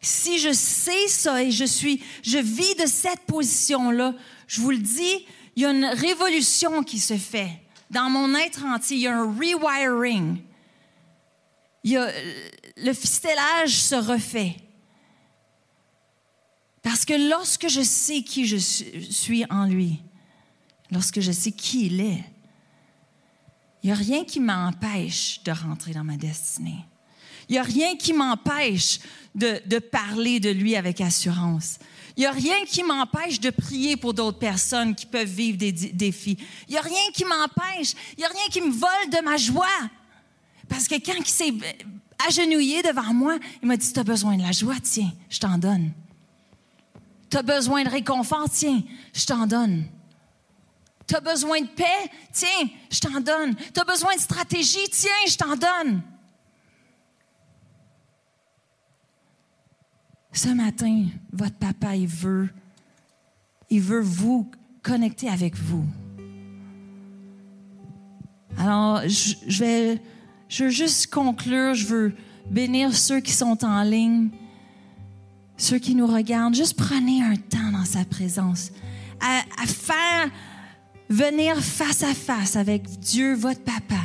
Si 0.00 0.38
je 0.38 0.52
sais 0.52 1.08
ça 1.08 1.42
et 1.42 1.50
je 1.50 1.64
suis, 1.64 2.02
je 2.22 2.38
vis 2.38 2.74
de 2.76 2.86
cette 2.86 3.20
position-là, 3.26 4.14
je 4.46 4.60
vous 4.60 4.70
le 4.70 4.78
dis, 4.78 5.26
il 5.56 5.62
y 5.62 5.66
a 5.66 5.70
une 5.70 5.84
révolution 5.84 6.82
qui 6.82 6.98
se 6.98 7.16
fait. 7.16 7.50
Dans 7.90 8.08
mon 8.08 8.34
être 8.34 8.64
entier, 8.64 8.96
il 8.96 9.02
y 9.02 9.06
a 9.06 9.16
un 9.16 9.24
rewiring. 9.24 10.38
Il 11.84 11.90
y 11.90 11.96
a, 11.96 12.10
le 12.76 12.92
fistellage 12.92 13.74
se 13.74 13.94
refait. 13.94 14.56
Parce 16.82 17.04
que 17.04 17.28
lorsque 17.28 17.68
je 17.68 17.82
sais 17.82 18.22
qui 18.22 18.46
je 18.46 18.56
suis 18.56 19.44
en 19.50 19.66
lui, 19.66 20.02
lorsque 20.90 21.20
je 21.20 21.32
sais 21.32 21.52
qui 21.52 21.86
il 21.86 22.00
est, 22.00 22.24
il 23.82 23.86
n'y 23.86 23.92
a 23.92 23.96
rien 23.96 24.24
qui 24.24 24.40
m'empêche 24.40 25.42
de 25.42 25.52
rentrer 25.52 25.92
dans 25.92 26.04
ma 26.04 26.16
destinée. 26.16 26.84
Il 27.50 27.54
n'y 27.54 27.58
a 27.58 27.64
rien 27.64 27.96
qui 27.96 28.12
m'empêche 28.12 29.00
de, 29.34 29.60
de, 29.66 29.80
parler 29.80 30.38
de 30.38 30.50
lui 30.50 30.76
avec 30.76 31.00
assurance. 31.00 31.78
Il 32.16 32.20
n'y 32.20 32.26
a 32.26 32.30
rien 32.30 32.64
qui 32.64 32.84
m'empêche 32.84 33.40
de 33.40 33.50
prier 33.50 33.96
pour 33.96 34.14
d'autres 34.14 34.38
personnes 34.38 34.94
qui 34.94 35.04
peuvent 35.04 35.26
vivre 35.26 35.58
des 35.58 35.72
défis. 35.72 36.38
Il 36.68 36.72
n'y 36.72 36.78
a 36.78 36.82
rien 36.82 37.10
qui 37.12 37.24
m'empêche. 37.24 37.94
Il 38.16 38.20
n'y 38.20 38.24
a 38.24 38.28
rien 38.28 38.46
qui 38.52 38.60
me 38.60 38.70
vole 38.70 39.10
de 39.10 39.24
ma 39.24 39.36
joie. 39.36 39.66
Parce 40.68 40.86
que 40.86 40.94
quand 40.94 41.18
il 41.18 41.26
s'est 41.26 41.52
agenouillé 42.28 42.82
devant 42.82 43.12
moi, 43.12 43.36
il 43.60 43.66
m'a 43.66 43.76
dit, 43.76 43.92
tu 43.92 43.98
as 43.98 44.04
besoin 44.04 44.36
de 44.36 44.42
la 44.42 44.52
joie, 44.52 44.76
tiens, 44.80 45.10
je 45.28 45.40
t'en 45.40 45.58
donne. 45.58 45.90
Tu 47.30 47.36
as 47.36 47.42
besoin 47.42 47.82
de 47.82 47.88
réconfort, 47.88 48.48
tiens, 48.48 48.80
je 49.12 49.26
t'en 49.26 49.48
donne. 49.48 49.86
Tu 51.08 51.16
as 51.16 51.20
besoin 51.20 51.62
de 51.62 51.66
paix, 51.66 52.10
tiens, 52.32 52.68
je 52.92 53.00
t'en 53.00 53.20
donne. 53.20 53.56
Tu 53.56 53.80
as 53.80 53.84
besoin 53.84 54.14
de 54.14 54.20
stratégie, 54.20 54.88
tiens, 54.92 55.10
je 55.26 55.36
t'en 55.36 55.56
donne. 55.56 56.02
Ce 60.32 60.48
matin, 60.48 61.06
votre 61.32 61.56
papa, 61.56 61.96
il 61.96 62.06
veut, 62.06 62.48
il 63.68 63.80
veut 63.80 64.00
vous 64.00 64.48
connecter 64.82 65.28
avec 65.28 65.56
vous. 65.56 65.84
Alors, 68.56 69.02
je, 69.08 69.58
vais, 69.58 70.00
je 70.48 70.64
veux 70.64 70.70
juste 70.70 71.12
conclure, 71.12 71.74
je 71.74 71.86
veux 71.86 72.14
bénir 72.50 72.94
ceux 72.94 73.20
qui 73.20 73.32
sont 73.32 73.64
en 73.64 73.82
ligne, 73.82 74.28
ceux 75.56 75.78
qui 75.78 75.94
nous 75.94 76.06
regardent. 76.06 76.54
Juste 76.54 76.76
prenez 76.76 77.22
un 77.22 77.36
temps 77.36 77.72
dans 77.72 77.84
sa 77.84 78.04
présence, 78.04 78.70
à, 79.20 79.40
à 79.62 79.66
faire 79.66 80.30
venir 81.08 81.56
face 81.58 82.04
à 82.04 82.14
face 82.14 82.54
avec 82.54 82.88
Dieu, 83.00 83.34
votre 83.34 83.62
papa, 83.62 84.00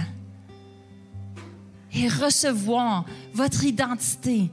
et 1.94 2.08
recevoir 2.08 3.06
votre 3.34 3.64
identité. 3.64 4.50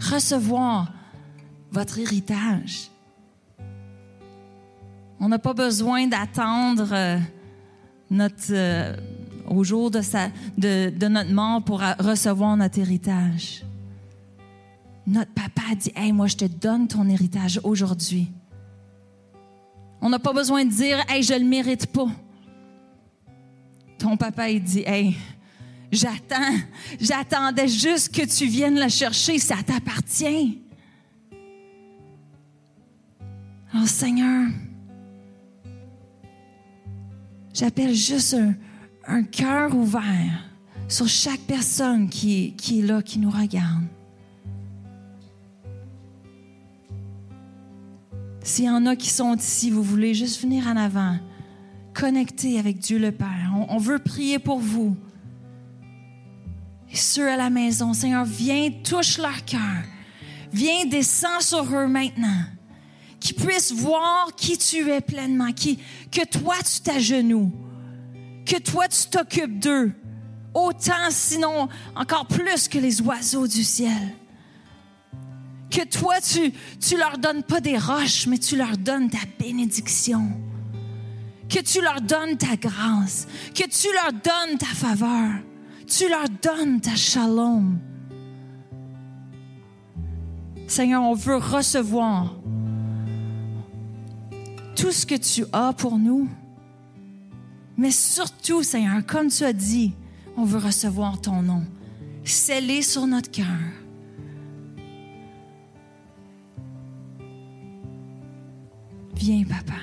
Recevoir 0.00 0.92
votre 1.70 1.98
héritage. 1.98 2.90
On 5.20 5.28
n'a 5.28 5.38
pas 5.38 5.54
besoin 5.54 6.06
d'attendre 6.06 6.88
euh, 6.92 7.18
notre, 8.10 8.52
euh, 8.52 8.96
au 9.48 9.64
jour 9.64 9.90
de, 9.90 10.00
sa, 10.00 10.28
de, 10.56 10.90
de 10.90 11.08
notre 11.08 11.32
mort 11.32 11.62
pour 11.62 11.80
recevoir 11.98 12.56
notre 12.56 12.78
héritage. 12.78 13.64
Notre 15.06 15.32
papa 15.32 15.74
dit, 15.74 15.92
Hey, 15.96 16.12
moi, 16.12 16.26
je 16.26 16.36
te 16.36 16.44
donne 16.44 16.86
ton 16.86 17.08
héritage 17.08 17.60
aujourd'hui. 17.64 18.28
On 20.00 20.10
n'a 20.10 20.18
pas 20.18 20.32
besoin 20.32 20.64
de 20.64 20.70
dire, 20.70 20.98
Hey, 21.08 21.22
je 21.22 21.34
le 21.34 21.44
mérite 21.44 21.86
pas. 21.86 22.08
Ton 23.98 24.16
papa, 24.16 24.50
il 24.50 24.62
dit, 24.62 24.84
Hey, 24.86 25.16
j'attends, 25.90 26.56
j'attendais 27.00 27.68
juste 27.68 28.14
que 28.14 28.26
tu 28.26 28.46
viennes 28.46 28.78
le 28.78 28.88
chercher, 28.88 29.38
ça 29.38 29.56
t'appartient. 29.64 30.60
Alors, 33.72 33.86
Seigneur, 33.86 34.48
j'appelle 37.52 37.94
juste 37.94 38.36
un, 39.06 39.22
cœur 39.24 39.74
ouvert 39.74 40.48
sur 40.88 41.08
chaque 41.08 41.40
personne 41.40 42.08
qui, 42.08 42.54
est 42.70 42.82
là, 42.82 43.02
qui 43.02 43.18
nous 43.18 43.30
regarde. 43.30 43.84
S'il 48.42 48.64
y 48.64 48.70
en 48.70 48.86
a 48.86 48.96
qui 48.96 49.10
sont 49.10 49.36
ici, 49.36 49.70
vous 49.70 49.82
voulez 49.82 50.14
juste 50.14 50.40
venir 50.40 50.66
en 50.66 50.76
avant, 50.76 51.18
connecter 51.92 52.58
avec 52.58 52.78
Dieu 52.78 52.98
le 52.98 53.12
Père. 53.12 53.52
On 53.68 53.76
veut 53.76 53.98
prier 53.98 54.38
pour 54.38 54.58
vous. 54.58 54.96
Et 56.90 56.96
ceux 56.96 57.28
à 57.28 57.36
la 57.36 57.50
maison, 57.50 57.92
Seigneur, 57.92 58.24
viens, 58.24 58.70
touche 58.82 59.18
leur 59.18 59.44
cœur. 59.44 59.82
Viens, 60.52 60.86
descends 60.86 61.40
sur 61.40 61.64
eux 61.74 61.86
maintenant. 61.86 62.44
Qu'ils 63.20 63.36
puissent 63.36 63.72
voir 63.72 64.34
qui 64.36 64.56
tu 64.56 64.90
es 64.90 65.00
pleinement, 65.00 65.50
que 65.52 66.24
toi 66.26 66.54
tu 66.58 66.80
t'agenouilles, 66.80 67.50
que 68.46 68.58
toi 68.58 68.86
tu 68.88 69.08
t'occupes 69.10 69.58
d'eux, 69.58 69.92
autant 70.54 71.10
sinon 71.10 71.68
encore 71.96 72.26
plus 72.26 72.68
que 72.68 72.78
les 72.78 73.00
oiseaux 73.02 73.48
du 73.48 73.64
ciel. 73.64 74.14
Que 75.68 75.84
toi 75.84 76.20
tu, 76.20 76.52
tu 76.80 76.96
leur 76.96 77.18
donnes 77.18 77.42
pas 77.42 77.60
des 77.60 77.76
roches, 77.76 78.26
mais 78.26 78.38
tu 78.38 78.56
leur 78.56 78.76
donnes 78.78 79.10
ta 79.10 79.18
bénédiction. 79.38 80.30
Que 81.48 81.60
tu 81.60 81.82
leur 81.82 82.00
donnes 82.00 82.36
ta 82.36 82.56
grâce, 82.56 83.26
que 83.54 83.64
tu 83.64 83.88
leur 83.94 84.12
donnes 84.12 84.58
ta 84.58 84.66
faveur, 84.66 85.40
tu 85.88 86.08
leur 86.08 86.28
donnes 86.28 86.80
ta 86.80 86.94
shalom. 86.94 87.78
Seigneur, 90.66 91.02
on 91.02 91.14
veut 91.14 91.36
recevoir 91.36 92.34
tout 94.76 94.92
ce 94.92 95.06
que 95.06 95.14
tu 95.14 95.44
as 95.52 95.72
pour 95.72 95.98
nous. 95.98 96.28
Mais 97.76 97.90
surtout, 97.90 98.62
Seigneur, 98.62 99.04
comme 99.06 99.28
tu 99.28 99.44
as 99.44 99.52
dit, 99.52 99.94
on 100.36 100.44
veut 100.44 100.58
recevoir 100.58 101.20
ton 101.20 101.42
nom, 101.42 101.64
scellé 102.24 102.82
sur 102.82 103.06
notre 103.06 103.30
cœur. 103.30 103.46
Viens, 109.14 109.44
Papa. 109.44 109.80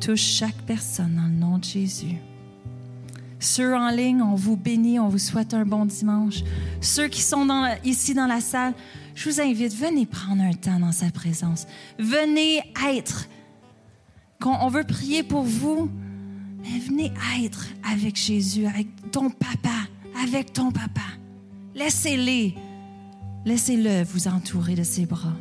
Touche 0.00 0.20
chaque 0.20 0.62
personne 0.66 1.16
dans 1.16 1.26
le 1.26 1.34
nom 1.34 1.58
de 1.58 1.64
Jésus. 1.64 2.16
Ceux 3.38 3.74
en 3.74 3.90
ligne, 3.90 4.22
on 4.22 4.34
vous 4.34 4.56
bénit, 4.56 4.98
on 4.98 5.08
vous 5.08 5.18
souhaite 5.18 5.52
un 5.52 5.64
bon 5.64 5.84
dimanche. 5.84 6.42
Ceux 6.80 7.08
qui 7.08 7.20
sont 7.20 7.46
ici 7.84 8.14
dans 8.14 8.26
la 8.26 8.40
salle, 8.40 8.74
je 9.14 9.28
vous 9.28 9.40
invite, 9.40 9.74
venez 9.74 10.06
prendre 10.06 10.42
un 10.42 10.52
temps 10.52 10.80
dans 10.80 10.92
sa 10.92 11.10
présence. 11.10 11.66
Venez 11.98 12.62
être. 12.88 13.28
Quand 14.40 14.58
on 14.62 14.68
veut 14.68 14.84
prier 14.84 15.22
pour 15.22 15.42
vous, 15.42 15.90
mais 16.62 16.78
venez 16.78 17.12
être 17.42 17.66
avec 17.90 18.16
Jésus, 18.16 18.66
avec 18.66 18.88
ton 19.10 19.30
papa, 19.30 19.76
avec 20.22 20.52
ton 20.52 20.70
papa. 20.70 21.02
Laissez-les, 21.74 22.54
laissez-le 23.44 24.02
vous 24.04 24.28
entourer 24.28 24.74
de 24.74 24.82
ses 24.82 25.06
bras. 25.06 25.36